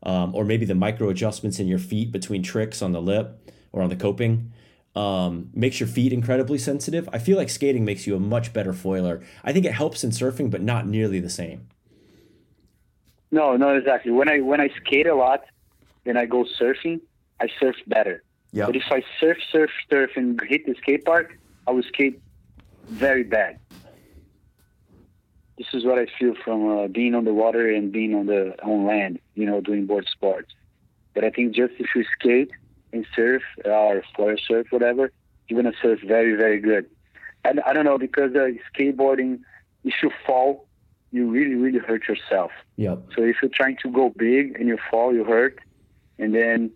um, 0.02 0.34
or 0.34 0.44
maybe 0.44 0.66
the 0.66 0.74
micro 0.74 1.08
adjustments 1.08 1.58
in 1.58 1.66
your 1.66 1.78
feet 1.78 2.12
between 2.12 2.42
tricks 2.42 2.82
on 2.82 2.92
the 2.92 3.00
lip 3.00 3.50
or 3.72 3.82
on 3.82 3.88
the 3.88 3.96
coping. 3.96 4.52
Um, 4.96 5.50
makes 5.54 5.78
your 5.78 5.88
feet 5.88 6.12
incredibly 6.12 6.58
sensitive. 6.58 7.08
I 7.12 7.18
feel 7.18 7.36
like 7.36 7.48
skating 7.48 7.84
makes 7.84 8.06
you 8.06 8.16
a 8.16 8.20
much 8.20 8.52
better 8.52 8.72
foiler. 8.72 9.24
I 9.44 9.52
think 9.52 9.64
it 9.64 9.72
helps 9.72 10.02
in 10.02 10.10
surfing, 10.10 10.50
but 10.50 10.60
not 10.60 10.86
nearly 10.86 11.20
the 11.20 11.30
same. 11.30 11.68
No, 13.30 13.56
not 13.56 13.76
exactly. 13.76 14.10
When 14.12 14.28
I 14.28 14.40
when 14.40 14.60
I 14.60 14.70
skate 14.84 15.06
a 15.06 15.14
lot, 15.14 15.44
then 16.04 16.16
I 16.16 16.26
go 16.26 16.44
surfing. 16.60 17.00
I 17.40 17.48
surf 17.58 17.76
better. 17.86 18.22
Yep. 18.52 18.66
But 18.66 18.76
if 18.76 18.84
I 18.90 19.02
surf, 19.20 19.38
surf, 19.50 19.70
surf, 19.88 20.10
and 20.16 20.40
hit 20.48 20.66
the 20.66 20.74
skate 20.74 21.04
park, 21.04 21.38
I 21.66 21.70
will 21.70 21.84
skate 21.84 22.20
very 22.88 23.22
bad. 23.22 23.58
This 25.56 25.68
is 25.72 25.84
what 25.84 25.98
I 25.98 26.06
feel 26.18 26.34
from 26.42 26.66
uh, 26.66 26.88
being 26.88 27.14
on 27.14 27.24
the 27.24 27.34
water 27.34 27.68
and 27.68 27.92
being 27.92 28.14
on 28.14 28.26
the 28.26 28.60
on 28.62 28.86
land. 28.86 29.20
You 29.34 29.46
know, 29.46 29.60
doing 29.60 29.86
board 29.86 30.06
sports. 30.10 30.52
But 31.14 31.24
I 31.24 31.30
think 31.30 31.54
just 31.54 31.74
if 31.78 31.88
you 31.94 32.04
skate 32.18 32.50
and 32.92 33.06
surf 33.14 33.42
or 33.64 34.02
floor 34.16 34.36
surf, 34.38 34.66
whatever, 34.70 35.12
you're 35.48 35.62
gonna 35.62 35.74
surf 35.80 36.00
very, 36.04 36.34
very 36.34 36.60
good. 36.60 36.86
And 37.44 37.60
I 37.60 37.72
don't 37.72 37.84
know 37.84 37.98
because 37.98 38.34
uh, 38.34 38.50
skateboarding, 38.74 39.40
if 39.84 39.94
you 40.02 40.10
fall, 40.26 40.66
you 41.12 41.28
really, 41.30 41.54
really 41.54 41.78
hurt 41.78 42.08
yourself. 42.08 42.52
Yep. 42.76 43.08
So 43.16 43.22
if 43.22 43.36
you're 43.42 43.50
trying 43.52 43.76
to 43.82 43.90
go 43.90 44.12
big 44.16 44.56
and 44.58 44.68
you 44.68 44.78
fall, 44.90 45.12
you 45.14 45.24
hurt, 45.24 45.58
and 46.18 46.34
then 46.34 46.70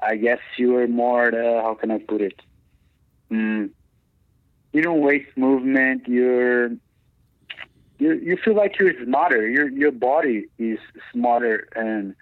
I 0.00 0.16
guess 0.16 0.38
you 0.56 0.76
are 0.76 0.86
more, 0.86 1.28
uh, 1.28 1.62
how 1.62 1.74
can 1.74 1.90
I 1.90 1.98
put 1.98 2.20
it? 2.20 2.40
Mm, 3.30 3.70
you 4.72 4.82
don't 4.82 5.00
waste 5.00 5.36
movement. 5.36 6.06
You're, 6.06 6.68
you 7.98 8.14
you 8.14 8.36
feel 8.42 8.54
like 8.54 8.78
you're 8.78 8.94
smarter. 9.04 9.48
Your 9.48 9.68
your 9.68 9.92
body 9.92 10.46
is 10.58 10.78
smarter 11.12 11.68
and 11.76 12.14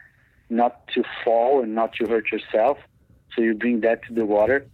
not 0.50 0.88
to 0.88 1.04
fall 1.24 1.62
and 1.62 1.74
not 1.74 1.92
to 1.94 2.06
hurt 2.06 2.32
yourself. 2.32 2.78
So 3.34 3.42
you 3.42 3.54
bring 3.54 3.80
that 3.82 4.02
to 4.06 4.14
the 4.14 4.24
water, 4.24 4.66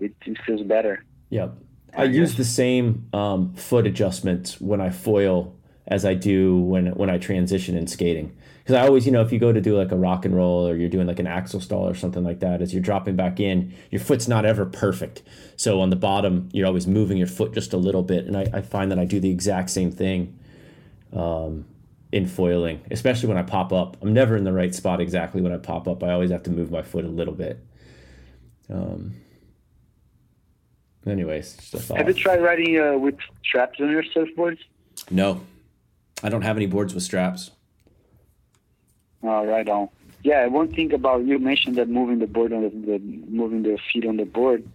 it, 0.00 0.12
it 0.26 0.36
feels 0.44 0.62
better. 0.62 1.04
Yep. 1.30 1.54
I, 1.96 2.02
I 2.02 2.04
use 2.04 2.34
the 2.36 2.44
same 2.44 3.08
um, 3.12 3.54
foot 3.54 3.86
adjustments 3.86 4.60
when 4.60 4.80
I 4.80 4.90
foil 4.90 5.56
as 5.90 6.04
I 6.04 6.14
do 6.14 6.58
when 6.60 6.86
when 6.92 7.10
I 7.10 7.18
transition 7.18 7.76
in 7.76 7.86
skating. 7.86 8.34
Because 8.58 8.74
I 8.76 8.86
always, 8.86 9.04
you 9.04 9.12
know, 9.12 9.22
if 9.22 9.32
you 9.32 9.38
go 9.38 9.52
to 9.52 9.60
do 9.60 9.76
like 9.76 9.90
a 9.90 9.96
rock 9.96 10.24
and 10.24 10.34
roll 10.34 10.66
or 10.66 10.76
you're 10.76 10.88
doing 10.88 11.06
like 11.06 11.18
an 11.18 11.26
axle 11.26 11.60
stall 11.60 11.88
or 11.88 11.94
something 11.94 12.22
like 12.22 12.38
that, 12.40 12.62
as 12.62 12.72
you're 12.72 12.82
dropping 12.82 13.16
back 13.16 13.40
in, 13.40 13.74
your 13.90 14.00
foot's 14.00 14.28
not 14.28 14.44
ever 14.44 14.64
perfect. 14.64 15.22
So 15.56 15.80
on 15.80 15.90
the 15.90 15.96
bottom, 15.96 16.48
you're 16.52 16.66
always 16.66 16.86
moving 16.86 17.18
your 17.18 17.26
foot 17.26 17.52
just 17.52 17.72
a 17.72 17.76
little 17.76 18.02
bit. 18.02 18.26
And 18.26 18.36
I, 18.36 18.46
I 18.52 18.60
find 18.60 18.90
that 18.92 18.98
I 18.98 19.04
do 19.04 19.18
the 19.18 19.30
exact 19.30 19.70
same 19.70 19.90
thing 19.90 20.38
um, 21.12 21.64
in 22.12 22.26
foiling, 22.26 22.80
especially 22.90 23.28
when 23.28 23.38
I 23.38 23.42
pop 23.42 23.72
up. 23.72 23.96
I'm 24.02 24.12
never 24.12 24.36
in 24.36 24.44
the 24.44 24.52
right 24.52 24.74
spot 24.74 25.00
exactly 25.00 25.40
when 25.40 25.52
I 25.52 25.58
pop 25.58 25.88
up. 25.88 26.04
I 26.04 26.12
always 26.12 26.30
have 26.30 26.44
to 26.44 26.50
move 26.50 26.70
my 26.70 26.82
foot 26.82 27.04
a 27.04 27.08
little 27.08 27.34
bit. 27.34 27.58
Um, 28.68 29.14
anyways, 31.06 31.56
just 31.56 31.74
a 31.74 31.78
thought. 31.78 31.96
Have 31.96 32.08
you 32.08 32.14
tried 32.14 32.40
riding 32.40 32.78
uh, 32.78 32.96
with 32.98 33.16
straps 33.44 33.80
on 33.80 33.90
your 33.90 34.04
surfboards? 34.04 34.58
No, 35.10 35.40
I 36.22 36.28
don't 36.28 36.42
have 36.42 36.56
any 36.56 36.66
boards 36.66 36.94
with 36.94 37.02
straps. 37.02 37.50
Oh, 39.22 39.44
right 39.44 39.68
on. 39.68 39.88
Yeah, 40.22 40.46
one 40.46 40.68
thing 40.68 40.92
about 40.92 41.24
you 41.24 41.38
mentioned 41.38 41.76
that 41.76 41.88
moving 41.88 42.18
the 42.18 42.26
board 42.26 42.52
on 42.52 42.62
the, 42.62 42.68
the 42.68 42.98
moving 43.28 43.62
the 43.62 43.78
feet 43.92 44.06
on 44.06 44.18
the 44.18 44.26
board, 44.26 44.66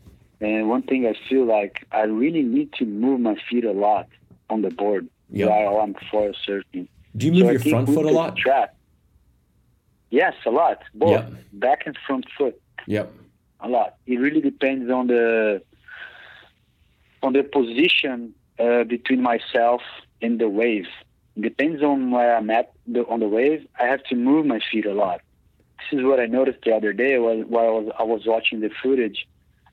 and 0.41 0.69
one 0.69 0.81
thing 0.81 1.05
I 1.05 1.13
feel 1.29 1.45
like 1.45 1.85
I 1.91 2.01
really 2.01 2.41
need 2.41 2.73
to 2.73 2.85
move 2.85 3.19
my 3.19 3.35
feet 3.49 3.63
a 3.63 3.71
lot 3.71 4.07
on 4.49 4.63
the 4.63 4.71
board 4.71 5.07
yep. 5.29 5.49
while 5.49 5.77
I'm 5.81 5.95
foil 6.11 6.33
surfing. 6.47 6.87
Do 7.15 7.27
you 7.27 7.31
move 7.31 7.45
so 7.45 7.51
your 7.51 7.59
front 7.59 7.87
foot 7.89 8.05
a 8.05 8.11
lot? 8.11 8.35
Trap. 8.37 8.75
Yes, 10.09 10.33
a 10.45 10.49
lot. 10.49 10.81
Both 10.93 11.11
yep. 11.11 11.33
back 11.53 11.83
and 11.85 11.97
front 12.07 12.25
foot. 12.37 12.59
Yep. 12.87 13.13
A 13.59 13.67
lot. 13.67 13.95
It 14.07 14.17
really 14.17 14.41
depends 14.41 14.89
on 14.91 15.07
the 15.07 15.61
on 17.21 17.33
the 17.33 17.43
position 17.43 18.33
uh, 18.59 18.83
between 18.83 19.21
myself 19.21 19.81
and 20.21 20.39
the 20.39 20.49
wave 20.49 20.87
depends 21.39 21.83
on 21.83 22.11
where 22.11 22.35
I'm 22.35 22.49
at 22.49 22.73
on 23.09 23.19
the 23.19 23.27
wave. 23.27 23.67
I 23.79 23.85
have 23.85 24.03
to 24.05 24.15
move 24.15 24.45
my 24.45 24.59
feet 24.71 24.85
a 24.85 24.93
lot. 24.93 25.21
This 25.79 25.99
is 25.99 26.05
what 26.05 26.19
I 26.19 26.25
noticed 26.25 26.59
the 26.63 26.73
other 26.73 26.93
day 26.93 27.17
while, 27.19 27.41
I, 27.41 27.69
was, 27.69 27.91
I 27.99 28.03
was 28.03 28.21
watching 28.25 28.61
the 28.61 28.69
footage. 28.81 29.27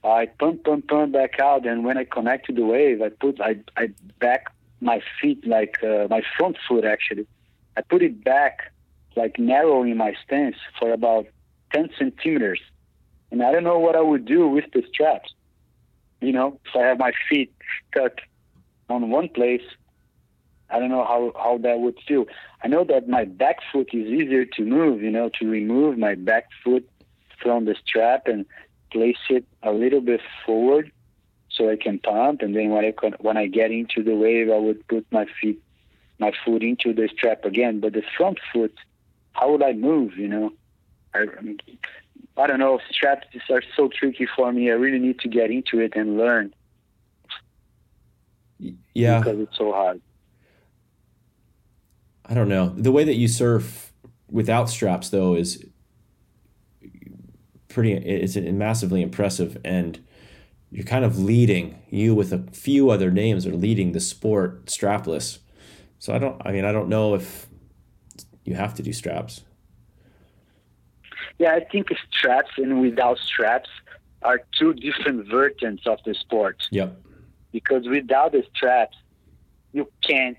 I 0.05 0.27
pump, 0.27 0.65
pump, 0.65 0.89
pump 0.89 1.13
back 1.13 1.39
out, 1.39 1.65
and 1.65 1.85
when 1.85 1.97
I 1.97 2.05
connect 2.05 2.47
to 2.47 2.53
the 2.53 2.65
wave, 2.65 3.01
I 3.03 3.09
put 3.09 3.41
I, 3.41 3.61
I 3.77 3.91
back 4.19 4.53
my 4.81 5.01
feet 5.21 5.47
like 5.47 5.79
uh, 5.85 6.09
my 6.11 6.23
front 6.37 6.57
foot 6.69 6.85
actually. 6.85 7.27
I 7.77 7.83
put 7.83 8.03
it 8.03 8.25
back 8.25 8.73
like 9.17 9.39
narrowing 9.39 9.97
my 9.97 10.15
stance 10.25 10.57
for 10.79 10.93
about 10.93 11.27
10 11.73 11.91
centimeters. 11.99 12.61
And 13.31 13.43
I 13.43 13.53
don't 13.53 13.65
know 13.65 13.79
what 13.79 13.97
I 13.97 14.01
would 14.01 14.25
do 14.25 14.49
with 14.49 14.65
the 14.73 14.83
straps. 14.93 15.33
You 16.21 16.33
know, 16.33 16.61
if 16.67 16.77
I 16.77 16.81
have 16.87 16.99
my 16.99 17.13
feet 17.29 17.53
stuck 17.91 18.21
on 18.89 19.11
one 19.11 19.29
place, 19.29 19.63
I 20.73 20.79
don't 20.79 20.91
know 20.91 21.05
how, 21.05 21.33
how 21.37 21.59
that 21.59 21.81
would 21.81 21.99
feel. 22.09 22.25
I 22.65 22.69
know 22.69 22.85
that 22.85 23.09
my 23.09 23.25
back 23.25 23.59
foot 23.71 23.91
is 23.93 24.07
easier 24.07 24.45
to 24.45 24.65
move, 24.65 25.03
you 25.03 25.11
know, 25.11 25.31
to 25.41 25.49
remove 25.49 25.99
my 25.99 26.15
back 26.15 26.49
foot 26.65 26.89
from 27.43 27.67
the 27.67 27.77
strap 27.85 28.27
and 28.27 28.47
place 28.91 29.19
it 29.29 29.45
a 29.63 29.73
little 29.73 30.01
bit 30.01 30.21
forward 30.47 30.91
so 31.51 31.71
I 31.71 31.77
can 31.77 31.99
pump. 31.99 32.41
And 32.41 32.57
then 32.57 32.71
when 32.71 32.85
I, 32.85 32.95
when 33.21 33.37
I 33.37 33.47
get 33.47 33.71
into 33.71 34.03
the 34.03 34.15
wave, 34.15 34.51
I 34.51 34.57
would 34.57 34.87
put 34.89 35.07
my 35.11 35.27
feet, 35.41 35.61
my 36.19 36.33
foot 36.45 36.63
into 36.63 36.95
the 36.95 37.09
strap 37.13 37.45
again. 37.45 37.81
But 37.81 37.93
the 37.93 38.03
front 38.17 38.39
foot, 38.53 38.75
how 39.33 39.53
would 39.53 39.63
I 39.63 39.73
move, 39.75 40.17
you 40.17 40.29
know? 40.29 40.53
I, 41.15 41.27
I 42.39 42.47
don't 42.47 42.59
know. 42.59 42.81
Straps 42.91 43.27
are 43.51 43.63
so 43.77 43.89
tricky 43.89 44.27
for 44.35 44.51
me. 44.53 44.71
I 44.71 44.75
really 44.75 44.99
need 44.99 45.19
to 45.21 45.29
get 45.29 45.51
into 45.51 45.81
it 45.81 45.93
and 45.95 46.17
learn. 46.17 46.55
Yeah. 48.95 49.19
Because 49.19 49.41
it's 49.41 49.59
so 49.59 49.73
hard. 49.73 50.01
I 52.33 52.35
don't 52.35 52.49
know. 52.49 52.73
The 52.75 52.91
way 52.91 53.05
that 53.05 53.17
you 53.17 53.29
surf 53.29 53.93
without 54.31 54.71
straps 54.71 55.11
though 55.11 55.35
is 55.35 55.67
pretty 57.69 57.93
it's 57.93 58.37
massively 58.37 59.03
impressive 59.03 59.59
and 59.67 60.03
you're 60.71 60.87
kind 60.87 61.05
of 61.05 61.19
leading 61.19 61.79
you 61.91 62.15
with 62.15 62.33
a 62.33 62.39
few 62.51 62.89
other 62.89 63.11
names 63.11 63.47
are 63.47 63.55
leading 63.55 63.93
the 63.93 64.01
sport 64.01 64.65
strapless. 64.65 65.41
So 65.99 66.15
I 66.15 66.19
don't 66.19 66.41
I 66.43 66.53
mean 66.53 66.65
I 66.65 66.73
don't 66.73 66.89
know 66.89 67.15
if 67.15 67.49
you 68.47 68.55
have 68.55 68.73
to 68.77 68.83
do 68.83 68.95
straps. 68.95 69.43
Yeah, 71.39 71.53
I 71.53 71.65
think 71.71 71.89
straps 72.17 72.53
and 72.57 72.81
without 72.81 73.19
straps 73.19 73.69
are 74.23 74.41
two 74.59 74.73
different 74.73 75.29
versions 75.29 75.83
of 75.87 75.99
the 76.07 76.15
sport. 76.15 76.63
Yep. 76.71 76.99
Because 77.53 77.87
without 77.87 78.33
the 78.33 78.43
straps, 78.55 78.97
you 79.75 79.87
can't 80.03 80.39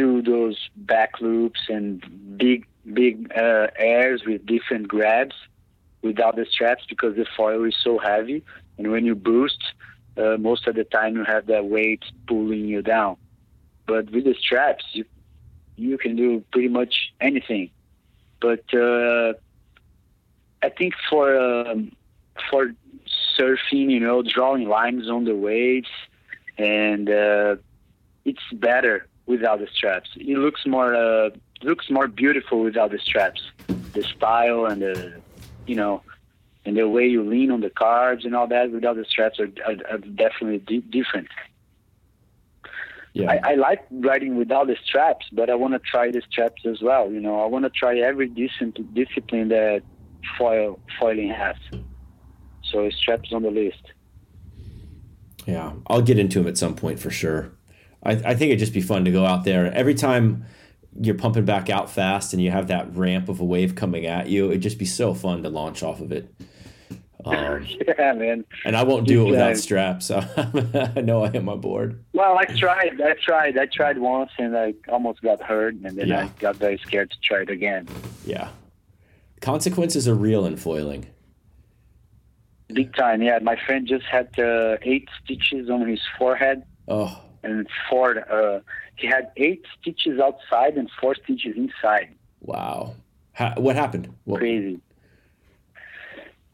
do 0.00 0.22
those 0.22 0.58
back 0.76 1.20
loops 1.20 1.60
and 1.68 1.88
big 2.36 2.66
big 3.00 3.30
uh, 3.36 3.66
airs 3.76 4.20
with 4.24 4.40
different 4.46 4.88
grabs 4.88 5.36
without 6.02 6.34
the 6.36 6.46
straps 6.54 6.84
because 6.88 7.14
the 7.16 7.26
foil 7.36 7.64
is 7.64 7.76
so 7.88 7.98
heavy. 7.98 8.42
And 8.78 8.90
when 8.90 9.04
you 9.04 9.14
boost 9.14 9.62
uh, 10.16 10.36
most 10.38 10.66
of 10.66 10.74
the 10.74 10.84
time 10.84 11.16
you 11.16 11.24
have 11.24 11.46
that 11.46 11.66
weight 11.66 12.02
pulling 12.26 12.64
you 12.74 12.82
down. 12.82 13.16
But 13.86 14.10
with 14.10 14.24
the 14.24 14.36
straps 14.44 14.84
you 14.92 15.04
you 15.76 15.96
can 15.98 16.14
do 16.16 16.28
pretty 16.52 16.68
much 16.68 16.94
anything. 17.20 17.70
But 18.40 18.64
uh, 18.72 19.34
I 20.62 20.68
think 20.78 20.94
for 21.10 21.26
um, 21.38 21.92
for 22.48 22.72
surfing 23.36 23.90
you 23.96 24.00
know 24.00 24.22
drawing 24.22 24.66
lines 24.68 25.10
on 25.10 25.24
the 25.24 25.36
waves 25.36 25.92
and 26.56 27.08
uh, 27.10 27.56
it's 28.24 28.46
better 28.52 29.06
without 29.30 29.60
the 29.60 29.68
straps. 29.72 30.10
It 30.16 30.38
looks 30.38 30.66
more 30.66 30.94
uh, 30.94 31.30
looks 31.62 31.88
more 31.90 32.08
beautiful 32.08 32.60
without 32.62 32.90
the 32.90 32.98
straps. 32.98 33.40
The 33.94 34.02
style 34.02 34.66
and 34.66 34.82
the 34.82 35.20
you 35.66 35.76
know 35.76 36.02
and 36.64 36.76
the 36.76 36.86
way 36.88 37.06
you 37.06 37.22
lean 37.22 37.50
on 37.50 37.60
the 37.60 37.70
carbs 37.70 38.24
and 38.26 38.34
all 38.36 38.46
that 38.48 38.70
without 38.70 38.96
the 38.96 39.04
straps 39.04 39.40
are, 39.40 39.50
are, 39.66 39.76
are 39.90 39.98
definitely 39.98 40.58
di- 40.58 40.86
different. 40.98 41.28
Yeah. 43.12 43.32
I, 43.32 43.52
I 43.52 43.54
like 43.54 43.80
riding 43.90 44.36
without 44.36 44.66
the 44.68 44.76
straps, 44.84 45.26
but 45.32 45.50
I 45.50 45.54
want 45.54 45.72
to 45.74 45.80
try 45.80 46.10
the 46.10 46.22
straps 46.30 46.62
as 46.64 46.80
well. 46.80 47.10
You 47.10 47.20
know, 47.20 47.42
I 47.42 47.46
want 47.46 47.64
to 47.64 47.70
try 47.70 47.98
every 47.98 48.28
discipline 48.28 48.88
discipline 48.92 49.48
that 49.48 49.82
foil 50.38 50.78
foiling 50.98 51.30
has. 51.30 51.56
So 52.70 52.88
straps 52.90 53.32
on 53.32 53.42
the 53.42 53.50
list. 53.50 53.82
Yeah, 55.46 55.72
I'll 55.88 56.02
get 56.02 56.18
into 56.18 56.38
them 56.38 56.48
at 56.48 56.58
some 56.58 56.76
point 56.76 57.00
for 57.00 57.10
sure. 57.10 57.52
I, 58.02 58.12
I 58.12 58.34
think 58.34 58.50
it'd 58.50 58.58
just 58.58 58.72
be 58.72 58.80
fun 58.80 59.04
to 59.04 59.10
go 59.10 59.24
out 59.24 59.44
there 59.44 59.72
every 59.72 59.94
time 59.94 60.44
you're 60.98 61.14
pumping 61.14 61.44
back 61.44 61.70
out 61.70 61.90
fast 61.90 62.32
and 62.32 62.42
you 62.42 62.50
have 62.50 62.68
that 62.68 62.94
ramp 62.96 63.28
of 63.28 63.40
a 63.40 63.44
wave 63.44 63.74
coming 63.74 64.06
at 64.06 64.28
you. 64.28 64.48
It'd 64.48 64.62
just 64.62 64.78
be 64.78 64.86
so 64.86 65.14
fun 65.14 65.42
to 65.42 65.48
launch 65.48 65.82
off 65.82 66.00
of 66.00 66.12
it. 66.12 66.34
Um, 67.24 67.66
yeah, 67.98 68.12
man. 68.14 68.44
And 68.64 68.76
I 68.76 68.82
won't 68.82 69.06
do 69.06 69.26
it 69.26 69.30
without 69.30 69.56
straps. 69.56 70.06
So 70.06 70.18
I 70.96 71.00
know 71.00 71.24
I 71.24 71.30
hit 71.30 71.44
my 71.44 71.54
board. 71.54 72.02
Well, 72.12 72.38
I 72.38 72.44
tried. 72.44 73.00
I 73.00 73.14
tried. 73.14 73.58
I 73.58 73.66
tried 73.66 73.98
once 73.98 74.30
and 74.38 74.56
I 74.56 74.74
almost 74.88 75.20
got 75.22 75.42
hurt, 75.42 75.74
and 75.74 75.98
then 75.98 76.08
yeah. 76.08 76.24
I 76.24 76.30
got 76.40 76.56
very 76.56 76.78
scared 76.78 77.10
to 77.10 77.16
try 77.22 77.42
it 77.42 77.50
again. 77.50 77.88
Yeah. 78.24 78.48
Consequences 79.40 80.08
are 80.08 80.14
real 80.14 80.44
in 80.44 80.56
foiling. 80.56 81.06
Big 82.68 82.94
time, 82.94 83.22
yeah. 83.22 83.38
My 83.40 83.56
friend 83.66 83.86
just 83.86 84.04
had 84.04 84.38
uh, 84.38 84.76
eight 84.82 85.08
stitches 85.22 85.68
on 85.70 85.88
his 85.88 86.00
forehead. 86.18 86.62
Oh. 86.86 87.20
And 87.42 87.66
four, 87.88 88.18
uh, 88.30 88.60
he 88.96 89.06
had 89.06 89.30
eight 89.36 89.64
stitches 89.80 90.20
outside 90.20 90.76
and 90.76 90.90
four 91.00 91.14
stitches 91.14 91.56
inside. 91.56 92.14
Wow. 92.40 92.94
How, 93.32 93.54
what 93.56 93.76
happened? 93.76 94.14
What? 94.24 94.38
Crazy. 94.40 94.80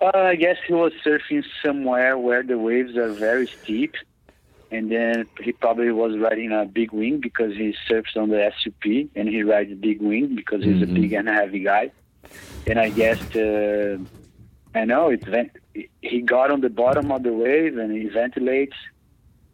Uh, 0.01 0.11
I 0.15 0.37
guess 0.37 0.57
he 0.67 0.75
was 0.75 0.93
surfing 1.05 1.43
somewhere 1.65 2.19
where 2.19 2.43
the 2.43 2.59
waves 2.59 2.97
are 2.97 3.09
very 3.09 3.47
steep, 3.47 3.95
and 4.71 4.93
then 4.93 5.27
he 5.41 5.53
probably 5.53 5.91
was 5.91 6.19
riding 6.19 6.53
a 6.53 6.67
big 6.67 6.93
wing 6.93 7.19
because 7.19 7.55
he 7.55 7.75
surfs 7.89 8.17
on 8.17 8.29
the 8.29 8.53
SUP, 8.63 9.09
and 9.17 9.29
he 9.29 9.43
rides 9.43 9.73
a 9.73 9.75
big 9.75 10.03
wing 10.03 10.37
because 10.37 10.63
he's 10.63 10.83
mm-hmm. 10.83 10.97
a 10.97 11.01
big 11.01 11.13
and 11.15 11.29
heavy 11.29 11.61
guy. 11.61 11.91
And 12.67 12.79
I 12.79 12.91
guess 12.91 13.19
uh, 13.37 13.99
I 14.75 14.85
know 14.85 15.09
it. 15.09 15.25
He 16.03 16.21
got 16.21 16.51
on 16.51 16.61
the 16.61 16.69
bottom 16.69 17.11
of 17.11 17.23
the 17.23 17.33
wave 17.33 17.79
and 17.79 17.91
he 17.93 18.09
ventilates, 18.09 18.77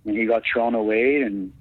and 0.04 0.16
he 0.16 0.26
got 0.26 0.42
thrown 0.50 0.74
away, 0.74 1.22
and 1.22 1.52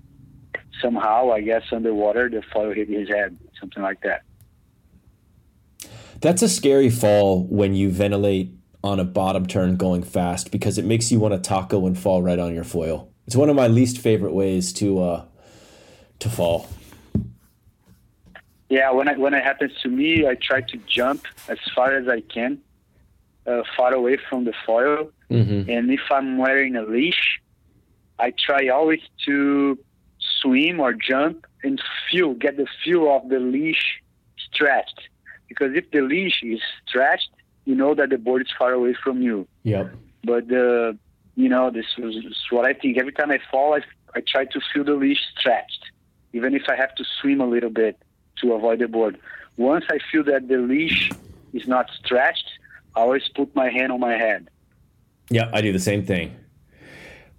somehow 0.81 1.31
I 1.31 1.41
guess 1.41 1.63
underwater 1.71 2.29
the 2.29 2.41
foil 2.53 2.73
hit 2.73 2.89
his 2.89 3.09
head, 3.09 3.37
something 3.59 3.83
like 3.83 4.01
that. 4.01 4.23
That's 6.21 6.41
a 6.41 6.49
scary 6.49 6.89
fall 6.89 7.45
when 7.45 7.73
you 7.73 7.89
ventilate 7.89 8.51
on 8.83 8.99
a 8.99 9.03
bottom 9.03 9.45
turn 9.45 9.75
going 9.75 10.03
fast 10.03 10.51
because 10.51 10.77
it 10.77 10.85
makes 10.85 11.11
you 11.11 11.19
want 11.19 11.33
to 11.33 11.39
taco 11.39 11.85
and 11.85 11.97
fall 11.97 12.21
right 12.21 12.39
on 12.39 12.53
your 12.53 12.63
foil. 12.63 13.11
It's 13.27 13.35
one 13.35 13.49
of 13.49 13.55
my 13.55 13.67
least 13.67 13.97
favorite 13.97 14.33
ways 14.33 14.73
to 14.73 15.01
uh, 15.01 15.25
to 16.19 16.29
fall. 16.29 16.67
Yeah, 18.69 18.91
when 18.91 19.09
it, 19.09 19.19
when 19.19 19.33
it 19.33 19.43
happens 19.43 19.73
to 19.83 19.89
me, 19.89 20.25
I 20.25 20.35
try 20.35 20.61
to 20.61 20.77
jump 20.87 21.25
as 21.49 21.57
far 21.75 21.93
as 21.93 22.07
I 22.07 22.21
can, 22.21 22.59
uh, 23.45 23.63
far 23.75 23.93
away 23.93 24.17
from 24.29 24.45
the 24.45 24.53
foil. 24.65 25.11
Mm-hmm. 25.29 25.69
And 25.69 25.91
if 25.91 25.99
I'm 26.09 26.37
wearing 26.37 26.77
a 26.77 26.83
leash, 26.83 27.40
I 28.21 28.33
try 28.37 28.69
always 28.69 29.01
to 29.25 29.77
swim 30.41 30.79
or 30.79 30.93
jump 30.93 31.47
and 31.63 31.81
feel, 32.09 32.33
get 32.35 32.55
the 32.57 32.67
feel 32.83 33.13
of 33.13 33.27
the 33.29 33.39
leash 33.39 34.01
stretched. 34.37 35.09
Because 35.47 35.75
if 35.75 35.89
the 35.91 36.01
leash 36.01 36.41
is 36.43 36.61
stretched, 36.87 37.29
you 37.65 37.75
know 37.75 37.95
that 37.95 38.09
the 38.11 38.17
board 38.17 38.43
is 38.43 38.47
far 38.57 38.73
away 38.73 38.95
from 39.03 39.21
you. 39.21 39.47
Yep. 39.63 39.93
But 40.23 40.51
uh, 40.51 40.93
you 41.35 41.49
know, 41.49 41.71
this 41.71 41.85
was 41.97 42.15
what 42.51 42.65
I 42.65 42.73
think. 42.73 42.97
Every 42.97 43.11
time 43.11 43.31
I 43.31 43.39
fall, 43.49 43.73
I, 43.73 43.81
I 44.15 44.21
try 44.21 44.45
to 44.45 44.61
feel 44.73 44.83
the 44.83 44.93
leash 44.93 45.21
stretched, 45.37 45.91
even 46.33 46.53
if 46.53 46.63
I 46.69 46.75
have 46.75 46.93
to 46.95 47.03
swim 47.19 47.41
a 47.41 47.47
little 47.47 47.69
bit 47.69 47.97
to 48.41 48.53
avoid 48.53 48.79
the 48.79 48.87
board. 48.87 49.17
Once 49.57 49.85
I 49.89 49.99
feel 50.11 50.23
that 50.25 50.47
the 50.47 50.57
leash 50.57 51.11
is 51.53 51.67
not 51.67 51.89
stretched, 52.03 52.45
I 52.95 53.01
always 53.01 53.27
put 53.35 53.55
my 53.55 53.69
hand 53.69 53.91
on 53.91 53.99
my 53.99 54.13
head. 54.13 54.49
Yeah, 55.29 55.49
I 55.53 55.61
do 55.61 55.71
the 55.71 55.79
same 55.79 56.05
thing. 56.05 56.35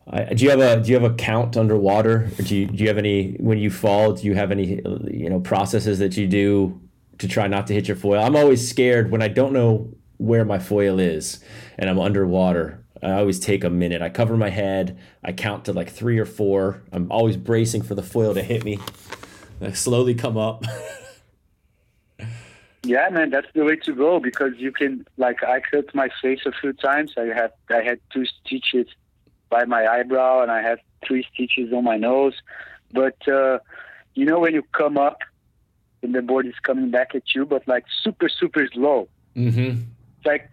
I, 0.09 0.35
do 0.35 0.45
you 0.45 0.51
have 0.51 0.61
a 0.61 0.81
do 0.83 0.89
you 0.91 1.01
have 1.01 1.11
a 1.11 1.15
count 1.15 1.57
underwater? 1.57 2.31
Or 2.39 2.43
do 2.43 2.57
you 2.57 2.67
do 2.67 2.83
you 2.83 2.89
have 2.89 2.99
any 2.99 3.35
when 3.35 3.59
you 3.59 3.71
fall? 3.71 4.13
Do 4.13 4.27
you 4.27 4.35
have 4.35 4.51
any 4.51 4.81
you 5.11 5.31
know 5.31 5.41
processes 5.41 5.99
that 6.01 6.17
you 6.17 6.27
do 6.27 6.81
to 7.19 7.29
try 7.29 7.47
not 7.47 7.67
to 7.69 7.75
hit 7.75 7.89
your 7.89 7.97
foil? 7.97 8.23
I'm 8.23 8.37
always 8.37 8.69
scared 8.69 9.11
when 9.11 9.23
I 9.23 9.29
don't 9.29 9.53
know 9.53 9.95
where 10.17 10.45
my 10.45 10.59
foil 10.59 10.99
is 10.99 11.43
and 11.79 11.89
I'm 11.89 11.99
underwater. 11.99 12.85
I 13.03 13.13
always 13.13 13.41
take 13.41 13.65
a 13.65 13.71
minute. 13.71 14.01
I 14.01 14.09
cover 14.09 14.37
my 14.37 14.51
head. 14.51 14.99
I 15.25 15.33
count 15.33 15.65
to 15.65 15.73
like 15.73 15.91
three 15.91 16.19
or 16.19 16.27
four. 16.27 16.83
I'm 16.93 17.11
always 17.11 17.37
bracing 17.37 17.83
for 17.83 17.95
the 17.95 18.03
foil 18.03 18.35
to 18.35 18.43
hit 18.43 18.65
me. 18.65 18.79
I 19.61 19.73
slowly 19.73 20.15
come 20.15 20.37
up. 20.37 20.65
yeah, 22.85 23.09
man, 23.11 23.31
that's 23.31 23.49
the 23.55 23.65
way 23.65 23.77
to 23.77 23.93
go 23.93 24.21
because 24.21 24.53
you 24.57 24.73
can 24.73 25.07
like 25.17 25.43
I 25.45 25.61
cut 25.61 25.95
my 25.95 26.11
face 26.21 26.41
a 26.47 26.53
few 26.53 26.73
times. 26.73 27.15
I 27.17 27.27
had 27.27 27.53
I 27.71 27.83
had 27.83 28.01
two 28.13 28.25
stitches 28.25 28.87
by 29.57 29.63
my 29.77 29.83
eyebrow 29.95 30.43
and 30.43 30.51
I 30.59 30.61
have 30.69 30.79
three 31.07 31.25
stitches 31.33 31.73
on 31.77 31.85
my 31.93 31.99
nose. 32.11 32.37
But 33.01 33.19
uh, 33.29 33.59
you 34.19 34.25
know 34.29 34.39
when 34.45 34.53
you 34.59 34.63
come 34.81 34.97
up 35.09 35.19
and 36.03 36.15
the 36.17 36.23
board 36.31 36.45
is 36.53 36.59
coming 36.69 36.91
back 36.91 37.11
at 37.15 37.27
you, 37.35 37.43
but 37.55 37.63
like 37.75 37.85
super 38.05 38.29
super 38.41 38.65
slow. 38.75 39.01
Mm-hmm 39.37 39.83
like 40.25 40.51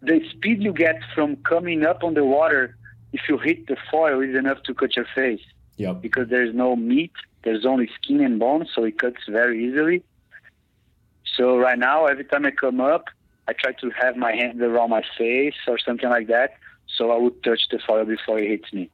the 0.00 0.20
speed 0.30 0.62
you 0.62 0.72
get 0.72 1.00
from 1.14 1.36
coming 1.36 1.84
up 1.84 2.02
on 2.02 2.14
the 2.14 2.24
water 2.24 2.76
if 3.12 3.20
you 3.28 3.38
hit 3.38 3.66
the 3.66 3.76
foil 3.90 4.20
is 4.20 4.34
enough 4.34 4.62
to 4.64 4.74
cut 4.74 4.96
your 4.96 5.06
face. 5.14 5.42
Yep. 5.76 6.02
Because 6.02 6.28
there's 6.28 6.54
no 6.54 6.76
meat, 6.76 7.12
there's 7.44 7.64
only 7.66 7.88
skin 8.00 8.20
and 8.20 8.38
bone, 8.38 8.66
so 8.74 8.84
it 8.84 8.98
cuts 8.98 9.22
very 9.28 9.66
easily. 9.66 10.02
So 11.36 11.56
right 11.56 11.78
now, 11.78 12.06
every 12.06 12.24
time 12.24 12.46
I 12.46 12.50
come 12.50 12.80
up, 12.80 13.06
I 13.48 13.52
try 13.52 13.72
to 13.72 13.90
have 14.00 14.16
my 14.16 14.32
hand 14.32 14.60
around 14.62 14.90
my 14.90 15.02
face 15.18 15.54
or 15.66 15.78
something 15.78 16.08
like 16.08 16.28
that, 16.28 16.52
so 16.96 17.10
I 17.10 17.16
would 17.16 17.42
touch 17.42 17.68
the 17.70 17.78
foil 17.78 18.04
before 18.04 18.38
it 18.38 18.48
hits 18.48 18.72
me. 18.72 18.90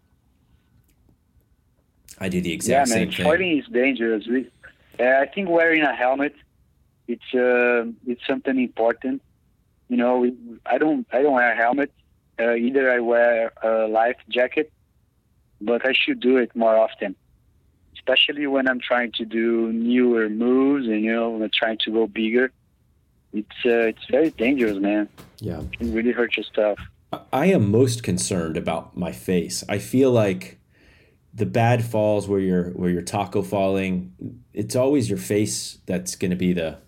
I 2.19 2.29
do 2.29 2.41
the 2.41 2.53
exact 2.53 2.89
yeah, 2.89 2.95
same 2.95 3.09
man, 3.09 3.13
thing. 3.13 3.25
Foiling 3.25 3.59
is 3.59 3.67
dangerous. 3.67 4.27
We, 4.27 4.51
uh, 4.99 5.05
I 5.05 5.27
think 5.27 5.49
wearing 5.49 5.83
a 5.83 5.95
helmet, 5.95 6.35
it's 7.07 7.35
uh, 7.35 7.91
it's 8.07 8.27
something 8.27 8.59
important 8.59 9.23
you 9.89 9.97
know, 9.97 10.31
I 10.67 10.79
don't 10.79 11.07
I 11.13 11.23
don't 11.23 11.33
wear 11.33 11.53
a 11.53 11.57
helmet. 11.57 11.93
Uh, 12.39 12.55
either 12.55 12.91
I 12.91 13.01
wear 13.01 13.53
a 13.63 13.89
life 13.89 14.19
jacket, 14.29 14.71
but 15.61 15.85
I 15.85 15.93
should 15.93 16.21
do 16.21 16.37
it 16.37 16.55
more 16.55 16.77
often, 16.77 17.17
especially 17.95 18.47
when 18.47 18.69
I'm 18.69 18.81
trying 18.81 19.13
to 19.13 19.25
do 19.25 19.73
newer 19.73 20.29
moves 20.29 20.87
and 20.87 21.03
you 21.03 21.13
know, 21.13 21.43
I'm 21.43 21.51
trying 21.53 21.79
to 21.79 21.91
go 21.91 22.07
bigger. 22.07 22.53
It's 23.33 23.59
uh, 23.65 23.91
it's 23.93 24.05
very 24.11 24.31
dangerous, 24.31 24.79
man. 24.79 25.09
Yeah, 25.41 25.61
it 25.61 25.73
can 25.79 25.93
really 25.93 26.13
hurt 26.13 26.37
your 26.37 26.45
stuff. 26.45 26.79
I 27.13 27.47
am 27.47 27.71
most 27.71 28.03
concerned 28.03 28.57
about 28.57 28.97
my 28.97 29.13
face. 29.13 29.65
I 29.69 29.79
feel 29.79 30.11
like 30.11 30.59
the 31.33 31.47
bad 31.47 31.85
falls 31.85 32.29
where 32.29 32.41
you're 32.41 32.71
where 32.71 32.91
you're 32.91 33.03
taco 33.03 33.43
falling, 33.43 34.13
it's 34.53 34.77
always 34.77 35.09
your 35.09 35.19
face 35.19 35.79
that's 35.87 36.17
going 36.17 36.31
to 36.31 36.37
be 36.37 36.53
the 36.53 36.79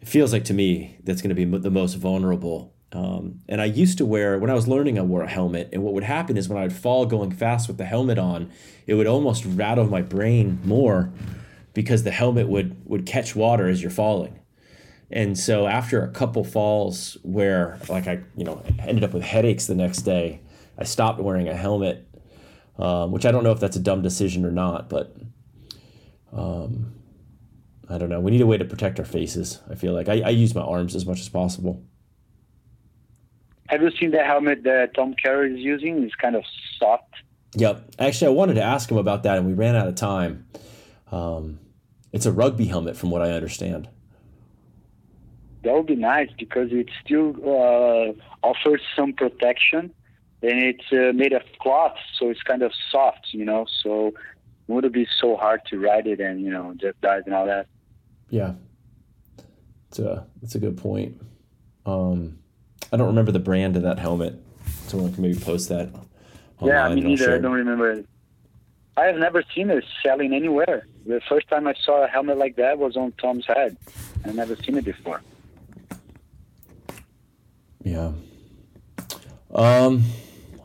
it 0.00 0.08
feels 0.08 0.32
like 0.32 0.44
to 0.44 0.54
me 0.54 0.98
that's 1.04 1.22
going 1.22 1.34
to 1.34 1.34
be 1.34 1.44
the 1.44 1.70
most 1.70 1.94
vulnerable. 1.94 2.74
Um, 2.92 3.40
and 3.48 3.60
I 3.60 3.64
used 3.64 3.98
to 3.98 4.06
wear 4.06 4.38
when 4.38 4.50
I 4.50 4.54
was 4.54 4.68
learning, 4.68 4.98
I 4.98 5.02
wore 5.02 5.22
a 5.22 5.28
helmet, 5.28 5.70
and 5.72 5.82
what 5.82 5.94
would 5.94 6.04
happen 6.04 6.36
is 6.36 6.48
when 6.48 6.58
I 6.58 6.62
would 6.62 6.72
fall 6.72 7.06
going 7.06 7.32
fast 7.32 7.68
with 7.68 7.78
the 7.78 7.84
helmet 7.84 8.18
on, 8.18 8.50
it 8.86 8.94
would 8.94 9.06
almost 9.06 9.44
rattle 9.44 9.86
my 9.86 10.02
brain 10.02 10.60
more 10.64 11.12
because 11.74 12.04
the 12.04 12.10
helmet 12.10 12.48
would 12.48 12.76
would 12.86 13.06
catch 13.06 13.34
water 13.34 13.68
as 13.68 13.82
you're 13.82 13.90
falling. 13.90 14.38
And 15.10 15.38
so 15.38 15.66
after 15.66 16.02
a 16.02 16.08
couple 16.08 16.42
falls 16.42 17.16
where 17.22 17.78
like 17.88 18.06
I 18.08 18.20
you 18.36 18.44
know 18.44 18.62
ended 18.80 19.04
up 19.04 19.14
with 19.14 19.22
headaches 19.22 19.66
the 19.66 19.74
next 19.74 20.02
day, 20.02 20.40
I 20.78 20.84
stopped 20.84 21.20
wearing 21.20 21.48
a 21.48 21.54
helmet, 21.54 22.08
um, 22.78 23.12
which 23.12 23.24
I 23.24 23.30
don't 23.30 23.44
know 23.44 23.52
if 23.52 23.60
that's 23.60 23.76
a 23.76 23.80
dumb 23.80 24.02
decision 24.02 24.44
or 24.44 24.50
not, 24.50 24.88
but 24.88 25.16
um, 26.32 26.94
I 27.88 27.98
don't 27.98 28.08
know. 28.08 28.20
We 28.20 28.30
need 28.30 28.40
a 28.40 28.46
way 28.46 28.58
to 28.58 28.64
protect 28.64 28.98
our 28.98 29.04
faces. 29.04 29.60
I 29.70 29.74
feel 29.76 29.92
like 29.92 30.08
I, 30.08 30.20
I 30.20 30.30
use 30.30 30.54
my 30.54 30.62
arms 30.62 30.94
as 30.94 31.06
much 31.06 31.20
as 31.20 31.28
possible. 31.28 31.84
Have 33.68 33.82
you 33.82 33.90
seen 33.98 34.10
the 34.10 34.22
helmet 34.22 34.62
that 34.64 34.94
Tom 34.94 35.14
Carroll 35.14 35.52
is 35.52 35.58
using? 35.58 36.02
It's 36.02 36.14
kind 36.14 36.36
of 36.36 36.44
soft. 36.78 37.14
Yep. 37.54 37.94
Actually, 37.98 38.28
I 38.28 38.30
wanted 38.30 38.54
to 38.54 38.62
ask 38.62 38.90
him 38.90 38.96
about 38.96 39.22
that, 39.22 39.38
and 39.38 39.46
we 39.46 39.54
ran 39.54 39.76
out 39.76 39.88
of 39.88 39.94
time. 39.94 40.46
Um, 41.10 41.60
it's 42.12 42.26
a 42.26 42.32
rugby 42.32 42.66
helmet, 42.66 42.96
from 42.96 43.10
what 43.10 43.22
I 43.22 43.32
understand. 43.32 43.88
That 45.66 45.74
would 45.74 45.86
be 45.86 45.96
nice 45.96 46.30
because 46.38 46.68
it 46.70 46.88
still 47.04 47.34
uh, 47.44 48.12
offers 48.46 48.80
some 48.94 49.12
protection, 49.12 49.92
and 50.40 50.62
it's 50.62 50.84
uh, 50.92 51.12
made 51.12 51.32
of 51.32 51.42
cloth, 51.58 51.96
so 52.16 52.30
it's 52.30 52.42
kind 52.44 52.62
of 52.62 52.70
soft, 52.92 53.30
you 53.32 53.44
know. 53.44 53.66
So 53.82 54.08
it 54.08 54.14
wouldn't 54.68 54.94
be 54.94 55.08
so 55.20 55.36
hard 55.36 55.62
to 55.70 55.80
ride 55.80 56.06
it 56.06 56.20
and 56.20 56.40
you 56.40 56.50
know 56.50 56.72
just 56.76 57.00
dive 57.00 57.24
and 57.26 57.34
all 57.34 57.46
that. 57.46 57.66
Yeah, 58.30 58.52
it's 59.88 59.98
a 59.98 60.24
it's 60.40 60.54
a 60.54 60.60
good 60.60 60.76
point. 60.78 61.20
Um, 61.84 62.38
I 62.92 62.96
don't 62.96 63.08
remember 63.08 63.32
the 63.32 63.40
brand 63.40 63.76
of 63.76 63.82
that 63.82 63.98
helmet. 63.98 64.40
Someone 64.86 65.12
can 65.12 65.22
maybe 65.22 65.40
post 65.40 65.68
that. 65.70 65.90
Yeah, 66.62 66.88
me 66.90 67.00
neither. 67.00 67.34
I 67.34 67.38
don't 67.38 67.52
remember. 67.52 67.90
it 67.90 68.06
I 68.96 69.06
have 69.06 69.16
never 69.16 69.42
seen 69.52 69.68
it 69.70 69.84
selling 70.00 70.32
anywhere. 70.32 70.86
The 71.06 71.20
first 71.28 71.48
time 71.48 71.66
I 71.66 71.74
saw 71.74 72.04
a 72.04 72.06
helmet 72.06 72.38
like 72.38 72.54
that 72.54 72.78
was 72.78 72.96
on 72.96 73.12
Tom's 73.20 73.46
head. 73.46 73.76
I've 74.24 74.36
never 74.36 74.54
seen 74.54 74.78
it 74.78 74.84
before. 74.84 75.22
Yeah. 77.86 78.12
Um. 79.54 80.02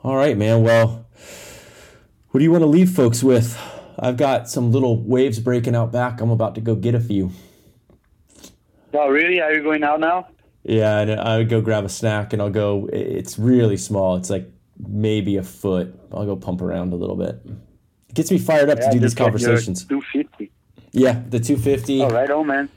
All 0.03 0.15
right, 0.15 0.35
man. 0.35 0.63
Well, 0.63 1.05
what 2.31 2.39
do 2.39 2.43
you 2.43 2.51
want 2.51 2.63
to 2.63 2.67
leave 2.67 2.89
folks 2.89 3.23
with? 3.23 3.59
I've 3.99 4.17
got 4.17 4.49
some 4.49 4.71
little 4.71 4.99
waves 5.03 5.39
breaking 5.39 5.75
out 5.75 5.91
back. 5.91 6.19
I'm 6.19 6.31
about 6.31 6.55
to 6.55 6.61
go 6.61 6.73
get 6.73 6.95
a 6.95 6.99
few. 6.99 7.29
Oh, 8.95 9.07
really? 9.07 9.39
Are 9.39 9.53
you 9.53 9.61
going 9.61 9.83
out 9.83 9.99
now? 9.99 10.29
Yeah, 10.63 10.99
and 10.99 11.11
I 11.11 11.37
would 11.37 11.47
go 11.47 11.61
grab 11.61 11.85
a 11.85 11.89
snack 11.89 12.33
and 12.33 12.41
I'll 12.41 12.49
go. 12.49 12.89
It's 12.91 13.37
really 13.37 13.77
small. 13.77 14.15
It's 14.15 14.31
like 14.31 14.51
maybe 14.79 15.37
a 15.37 15.43
foot. 15.43 15.93
I'll 16.11 16.25
go 16.25 16.35
pump 16.35 16.59
around 16.61 16.91
a 16.91 16.95
little 16.95 17.15
bit. 17.15 17.39
It 18.09 18.15
gets 18.15 18.31
me 18.31 18.39
fired 18.39 18.71
up 18.71 18.79
Yeah, 18.79 18.85
to 18.87 18.91
do 18.93 18.99
these 18.99 19.13
just 19.13 19.17
get 19.17 19.25
your 19.25 19.31
conversations. 19.31 19.85
250. 19.85 20.51
Yeah, 20.91 21.21
the 21.29 21.39
250. 21.39 22.01
All 22.01 22.09
right, 22.09 22.31
oh 22.31 22.43
man. 22.43 22.67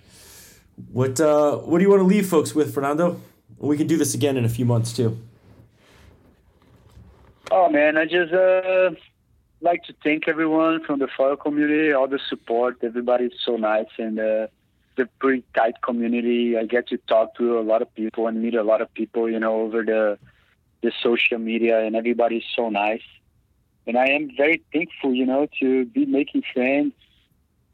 What 0.92 1.18
uh, 1.18 1.56
What 1.56 1.78
do 1.78 1.84
you 1.84 1.88
want 1.90 2.00
to 2.02 2.06
leave 2.06 2.28
folks 2.28 2.54
with, 2.54 2.74
Fernando? 2.74 3.22
We 3.58 3.76
can 3.76 3.86
do 3.86 3.96
this 3.96 4.14
again 4.14 4.36
in 4.36 4.44
a 4.44 4.48
few 4.48 4.64
months 4.64 4.92
too. 4.92 5.18
Oh 7.50 7.68
man, 7.68 7.96
I 7.96 8.04
just 8.04 8.32
uh, 8.32 8.90
like 9.60 9.84
to 9.84 9.94
thank 10.02 10.28
everyone 10.28 10.82
from 10.84 10.98
the 10.98 11.08
foil 11.16 11.36
community, 11.36 11.92
all 11.92 12.08
the 12.08 12.18
support. 12.28 12.78
Everybody's 12.82 13.32
so 13.44 13.56
nice 13.56 13.92
and 13.98 14.18
uh, 14.18 14.46
the 14.96 15.08
pretty 15.18 15.44
tight 15.54 15.80
community. 15.82 16.56
I 16.56 16.64
get 16.64 16.88
to 16.88 16.98
talk 17.08 17.36
to 17.36 17.58
a 17.58 17.62
lot 17.62 17.82
of 17.82 17.94
people 17.94 18.26
and 18.26 18.42
meet 18.42 18.54
a 18.54 18.62
lot 18.62 18.80
of 18.80 18.92
people, 18.94 19.30
you 19.30 19.38
know, 19.38 19.60
over 19.62 19.82
the 19.82 20.18
the 20.82 20.92
social 21.02 21.38
media, 21.38 21.80
and 21.80 21.96
everybody's 21.96 22.44
so 22.54 22.68
nice. 22.68 23.06
And 23.86 23.96
I 23.96 24.06
am 24.06 24.30
very 24.36 24.62
thankful, 24.72 25.14
you 25.14 25.26
know, 25.26 25.46
to 25.60 25.86
be 25.86 26.06
making 26.06 26.42
friends. 26.52 26.92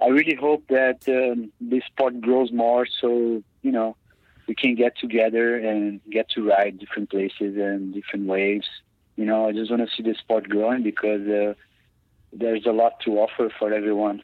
I 0.00 0.06
really 0.06 0.34
hope 0.34 0.64
that 0.68 1.00
um, 1.08 1.52
this 1.60 1.84
sport 1.84 2.20
grows 2.20 2.52
more, 2.52 2.86
so 3.00 3.42
you 3.62 3.72
know, 3.72 3.96
we 4.46 4.54
can 4.54 4.74
get 4.74 4.96
together 4.98 5.56
and 5.56 6.00
get 6.10 6.28
to 6.30 6.48
ride 6.48 6.78
different 6.78 7.10
places 7.10 7.56
and 7.56 7.94
different 7.94 8.26
waves 8.26 8.66
you 9.20 9.26
know, 9.26 9.46
I 9.46 9.52
just 9.52 9.70
want 9.70 9.86
to 9.86 9.94
see 9.94 10.02
the 10.02 10.14
sport 10.14 10.48
growing 10.48 10.82
because 10.82 11.28
uh, 11.28 11.52
there's 12.32 12.64
a 12.64 12.72
lot 12.72 13.00
to 13.00 13.18
offer 13.18 13.52
for 13.58 13.70
everyone. 13.70 14.22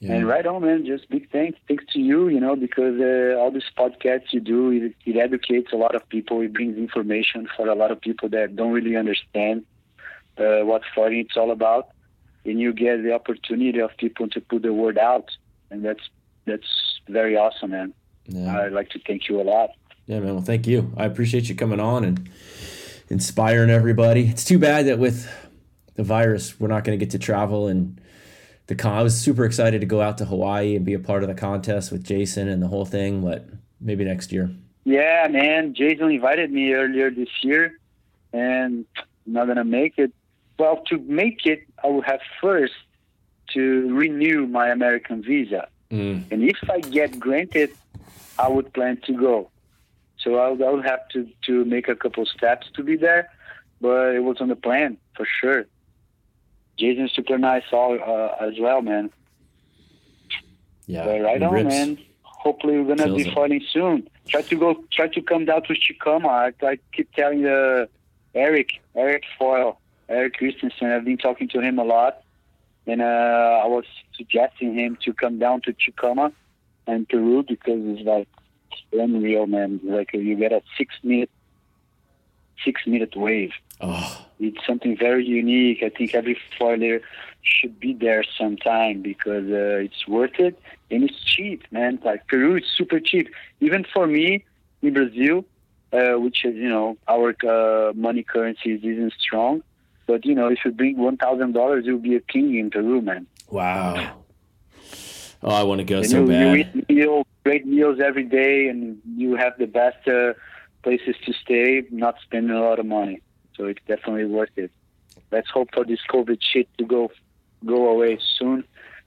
Yeah. 0.00 0.12
And 0.12 0.28
right 0.28 0.44
on, 0.46 0.60
man. 0.60 0.84
Just 0.84 1.08
big 1.08 1.30
thanks, 1.30 1.58
thanks 1.66 1.84
to 1.94 1.98
you, 1.98 2.28
you 2.28 2.40
know, 2.40 2.56
because 2.56 3.00
uh, 3.00 3.38
all 3.38 3.50
these 3.50 3.70
podcasts 3.78 4.32
you 4.32 4.40
do, 4.40 4.70
it, 4.70 4.94
it 5.06 5.16
educates 5.16 5.72
a 5.72 5.76
lot 5.76 5.94
of 5.94 6.06
people. 6.10 6.42
It 6.42 6.52
brings 6.52 6.76
information 6.76 7.48
for 7.56 7.68
a 7.68 7.74
lot 7.74 7.90
of 7.90 8.02
people 8.02 8.28
that 8.28 8.54
don't 8.54 8.72
really 8.72 8.96
understand 8.96 9.64
uh, 10.36 10.60
what 10.60 10.82
foiling 10.94 11.20
it's 11.20 11.38
all 11.38 11.50
about, 11.50 11.88
and 12.44 12.60
you 12.60 12.74
get 12.74 13.02
the 13.02 13.14
opportunity 13.14 13.78
of 13.78 13.96
people 13.96 14.28
to 14.28 14.42
put 14.42 14.60
the 14.60 14.74
word 14.74 14.98
out, 14.98 15.30
and 15.70 15.82
that's 15.82 16.06
that's 16.44 17.00
very 17.08 17.34
awesome, 17.34 17.70
man. 17.70 17.94
Yeah. 18.30 18.60
I'd 18.60 18.72
like 18.72 18.90
to 18.90 19.00
thank 19.06 19.28
you 19.28 19.40
a 19.40 19.42
lot. 19.44 19.70
Yeah, 20.06 20.20
man. 20.20 20.34
Well, 20.34 20.42
thank 20.42 20.66
you. 20.66 20.92
I 20.96 21.04
appreciate 21.04 21.48
you 21.48 21.54
coming 21.54 21.80
on 21.80 22.04
and 22.04 22.28
inspiring 23.08 23.70
everybody. 23.70 24.26
It's 24.28 24.44
too 24.44 24.58
bad 24.58 24.86
that 24.86 24.98
with 24.98 25.28
the 25.94 26.02
virus, 26.02 26.58
we're 26.58 26.68
not 26.68 26.84
going 26.84 26.98
to 26.98 27.04
get 27.04 27.10
to 27.12 27.18
travel 27.18 27.68
and 27.68 28.00
the 28.66 28.74
con. 28.74 28.92
I 28.96 29.02
was 29.02 29.20
super 29.20 29.44
excited 29.44 29.80
to 29.80 29.86
go 29.86 30.00
out 30.00 30.18
to 30.18 30.24
Hawaii 30.24 30.76
and 30.76 30.84
be 30.84 30.94
a 30.94 30.98
part 30.98 31.22
of 31.22 31.28
the 31.28 31.34
contest 31.34 31.90
with 31.92 32.04
Jason 32.04 32.48
and 32.48 32.62
the 32.62 32.68
whole 32.68 32.84
thing, 32.84 33.22
but 33.22 33.46
maybe 33.80 34.04
next 34.04 34.32
year. 34.32 34.50
Yeah, 34.84 35.26
man. 35.30 35.74
Jason 35.74 36.10
invited 36.10 36.50
me 36.52 36.72
earlier 36.72 37.10
this 37.10 37.28
year, 37.42 37.78
and 38.32 38.84
I'm 39.26 39.32
not 39.32 39.46
gonna 39.48 39.64
make 39.64 39.98
it. 39.98 40.12
Well, 40.58 40.82
to 40.88 40.98
make 40.98 41.46
it, 41.46 41.62
I 41.82 41.88
will 41.88 42.02
have 42.02 42.20
first 42.40 42.74
to 43.54 43.92
renew 43.94 44.46
my 44.46 44.68
American 44.68 45.22
visa, 45.22 45.68
Mm. 45.90 46.22
and 46.30 46.42
if 46.44 46.56
I 46.70 46.78
get 46.80 47.18
granted, 47.18 47.70
I 48.40 48.48
would 48.48 48.72
plan 48.72 49.00
to 49.06 49.12
go. 49.12 49.50
So 50.22 50.36
I'll, 50.36 50.62
I'll 50.64 50.82
have 50.82 51.08
to 51.10 51.28
to 51.46 51.64
make 51.64 51.88
a 51.88 51.94
couple 51.94 52.24
steps 52.26 52.66
to 52.74 52.82
be 52.82 52.96
there, 52.96 53.30
but 53.80 54.14
it 54.14 54.22
was 54.28 54.36
on 54.40 54.48
the 54.48 54.56
plan 54.56 54.96
for 55.16 55.26
sure. 55.40 55.66
Jason's 56.78 57.12
super 57.12 57.38
nice 57.38 57.64
all 57.72 57.98
uh, 58.00 58.44
as 58.46 58.54
well, 58.58 58.80
man. 58.82 59.10
Yeah. 60.86 61.04
But 61.04 61.20
right 61.22 61.42
on, 61.42 61.52
rips. 61.52 61.68
man. 61.68 61.98
Hopefully, 62.22 62.78
we're 62.78 62.96
gonna 62.96 63.04
Kills 63.04 63.22
be 63.24 63.28
it. 63.28 63.34
fighting 63.34 63.62
soon. 63.70 64.08
Try 64.28 64.42
to 64.42 64.56
go. 64.56 64.84
Try 64.90 65.08
to 65.08 65.22
come 65.22 65.44
down 65.44 65.62
to 65.64 65.74
Chicama. 65.74 66.28
I, 66.62 66.66
I 66.66 66.78
keep 66.94 67.12
telling 67.14 67.46
uh, 67.46 67.86
Eric, 68.34 68.68
Eric 68.94 69.24
Foyle, 69.38 69.78
Eric 70.08 70.34
Christensen. 70.38 70.90
I've 70.90 71.04
been 71.04 71.18
talking 71.18 71.48
to 71.50 71.60
him 71.60 71.78
a 71.78 71.84
lot, 71.84 72.22
and 72.86 73.02
uh, 73.02 73.64
I 73.64 73.66
was 73.66 73.84
suggesting 74.16 74.74
him 74.74 74.96
to 75.04 75.12
come 75.12 75.38
down 75.38 75.60
to 75.62 75.74
Chicama 75.74 76.32
and 76.90 77.08
Peru 77.08 77.44
because 77.46 77.80
it's 77.92 78.06
like 78.14 78.28
unreal, 78.92 79.46
man. 79.46 79.80
Like 79.82 80.12
you 80.12 80.36
get 80.36 80.52
a 80.52 80.62
six 80.76 80.94
minute, 81.02 81.30
six 82.64 82.86
minute 82.86 83.14
wave 83.16 83.52
Oh, 83.80 84.26
it's 84.38 84.64
something 84.66 84.96
very 84.96 85.24
unique. 85.24 85.82
I 85.82 85.88
think 85.88 86.14
every 86.14 86.38
foiler 86.58 87.00
should 87.42 87.80
be 87.80 87.94
there 87.94 88.22
sometime 88.38 89.00
because 89.00 89.46
uh, 89.50 89.84
it's 89.86 90.06
worth 90.06 90.38
it 90.38 90.60
and 90.90 91.04
it's 91.04 91.18
cheap, 91.24 91.64
man. 91.70 91.98
Like 92.04 92.26
Peru 92.28 92.56
is 92.56 92.64
super 92.76 93.00
cheap, 93.00 93.28
even 93.60 93.84
for 93.84 94.06
me 94.06 94.44
in 94.82 94.92
Brazil, 94.92 95.44
uh, 95.92 96.18
which 96.20 96.44
is 96.44 96.54
you 96.56 96.68
know 96.68 96.98
our 97.08 97.34
uh, 97.46 97.92
money 97.94 98.22
currency 98.22 98.74
isn't 98.74 99.14
strong. 99.18 99.62
But 100.06 100.26
you 100.26 100.34
know, 100.34 100.48
if 100.48 100.58
you 100.64 100.72
bring 100.72 100.98
one 100.98 101.16
thousand 101.16 101.52
dollars, 101.52 101.86
you'll 101.86 101.98
be 101.98 102.16
a 102.16 102.20
king 102.20 102.54
in 102.56 102.70
Peru, 102.70 103.00
man. 103.00 103.26
wow. 103.48 104.19
Oh, 105.42 105.54
I 105.54 105.62
want 105.62 105.78
to 105.78 105.84
go 105.84 105.98
And 105.98 106.06
so 106.10 106.20
you, 106.20 106.26
bad. 106.26 106.56
you 106.56 106.64
eat 106.88 106.88
meal, 106.90 107.26
great 107.44 107.66
meals 107.66 107.98
every 108.00 108.24
day, 108.24 108.68
and 108.68 108.98
you 109.16 109.36
have 109.36 109.56
the 109.58 109.66
best 109.66 110.06
uh, 110.06 110.34
places 110.82 111.16
to 111.24 111.32
stay, 111.32 111.82
not 111.90 112.16
spending 112.22 112.54
a 112.54 112.60
lot 112.60 112.78
of 112.78 112.86
money. 112.86 113.20
So 113.56 113.64
it's 113.66 113.80
definitely 113.88 114.26
worth 114.26 114.50
it. 114.56 114.70
Let's 115.30 115.48
hope 115.50 115.68
for 115.74 115.84
this 115.84 116.00
COVID 116.10 116.38
shit 116.40 116.68
to 116.78 116.84
go 116.84 117.10
go 117.64 117.88
away 117.88 118.18
soon, 118.38 118.64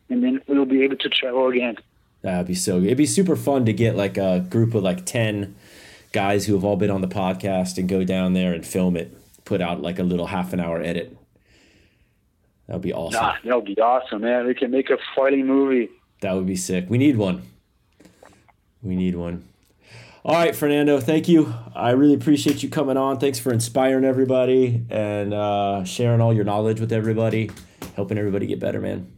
and 0.10 0.24
then 0.24 0.42
we'll 0.48 0.66
be 0.66 0.84
able 0.84 0.98
to 0.98 1.10
travel 1.10 1.48
again. 1.48 1.76
That'd 2.22 2.48
be 2.48 2.56
so. 2.56 2.78
It'd 2.78 2.98
be 2.98 3.06
super 3.06 3.36
fun 3.36 3.66
to 3.66 3.74
get 3.74 3.96
like 3.96 4.18
a 4.18 4.40
group 4.40 4.74
of 4.76 4.84
like 4.84 5.06
10 5.06 5.56
guys 6.14 6.46
who 6.46 6.54
have 6.54 6.64
all 6.64 6.78
been 6.78 6.92
on 6.92 7.02
the 7.02 7.08
podcast 7.08 7.78
and 7.78 7.90
go 7.90 8.04
down 8.04 8.34
there 8.34 8.54
and 8.54 8.66
film 8.66 8.96
it, 8.96 9.16
put 9.44 9.60
out 9.62 9.82
like 9.82 10.00
a 10.00 10.04
little 10.04 10.28
half 10.28 10.54
an 10.54 10.60
hour 10.60 10.82
edit. 10.82 11.16
That 12.68 12.74
would 12.74 12.82
be 12.82 12.94
awesome. 12.94 13.20
Ah, 13.22 13.38
that 13.44 13.56
would 13.56 13.66
be 13.66 13.80
awesome, 13.80 14.22
man. 14.22 14.46
We 14.48 14.54
can 14.54 14.72
make 14.72 14.90
a 14.90 14.98
foiling 15.16 15.48
movie. 15.48 15.90
That 16.24 16.36
would 16.36 16.45
be 16.45 16.55
sick. 16.55 16.86
We 16.88 16.97
need 16.97 17.17
one. 17.17 17.41
We 18.82 18.95
need 18.95 19.15
one. 19.15 19.45
All 20.24 20.36
right, 20.36 20.55
Fernando, 20.55 21.01
thank 21.01 21.28
you. 21.28 21.53
I 21.76 21.91
really 21.91 22.13
appreciate 22.13 22.63
you 22.63 22.69
coming 22.69 22.95
on. 22.95 23.19
Thanks 23.19 23.39
for 23.39 23.51
inspiring 23.51 24.05
everybody 24.05 24.86
and 24.89 25.34
uh, 25.34 25.84
sharing 25.84 26.21
all 26.21 26.34
your 26.34 26.45
knowledge 26.45 26.80
with 26.80 26.93
everybody, 26.93 27.51
helping 27.97 28.17
everybody 28.17 28.45
get 28.47 28.61
better, 28.61 28.80
man. 28.80 29.11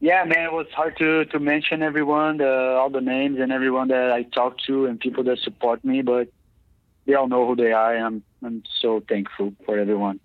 Yeah, 0.00 0.22
man, 0.24 0.44
it 0.44 0.52
was 0.52 0.66
hard 0.76 0.98
to, 0.98 1.24
to 1.24 1.40
mention 1.40 1.82
everyone, 1.82 2.36
the, 2.36 2.76
all 2.78 2.90
the 2.90 3.00
names 3.00 3.40
and 3.40 3.52
everyone 3.52 3.88
that 3.88 4.12
I 4.12 4.24
talk 4.24 4.58
to 4.66 4.84
and 4.84 5.00
people 5.00 5.24
that 5.24 5.38
support 5.38 5.82
me, 5.82 6.02
but 6.02 6.28
they 7.06 7.14
all 7.14 7.26
know 7.26 7.46
who 7.46 7.56
they 7.56 7.72
are, 7.72 7.94
and 7.94 8.04
I'm, 8.04 8.22
I'm 8.44 8.62
so 8.82 9.02
thankful 9.08 9.54
for 9.64 9.78
everyone. 9.78 10.20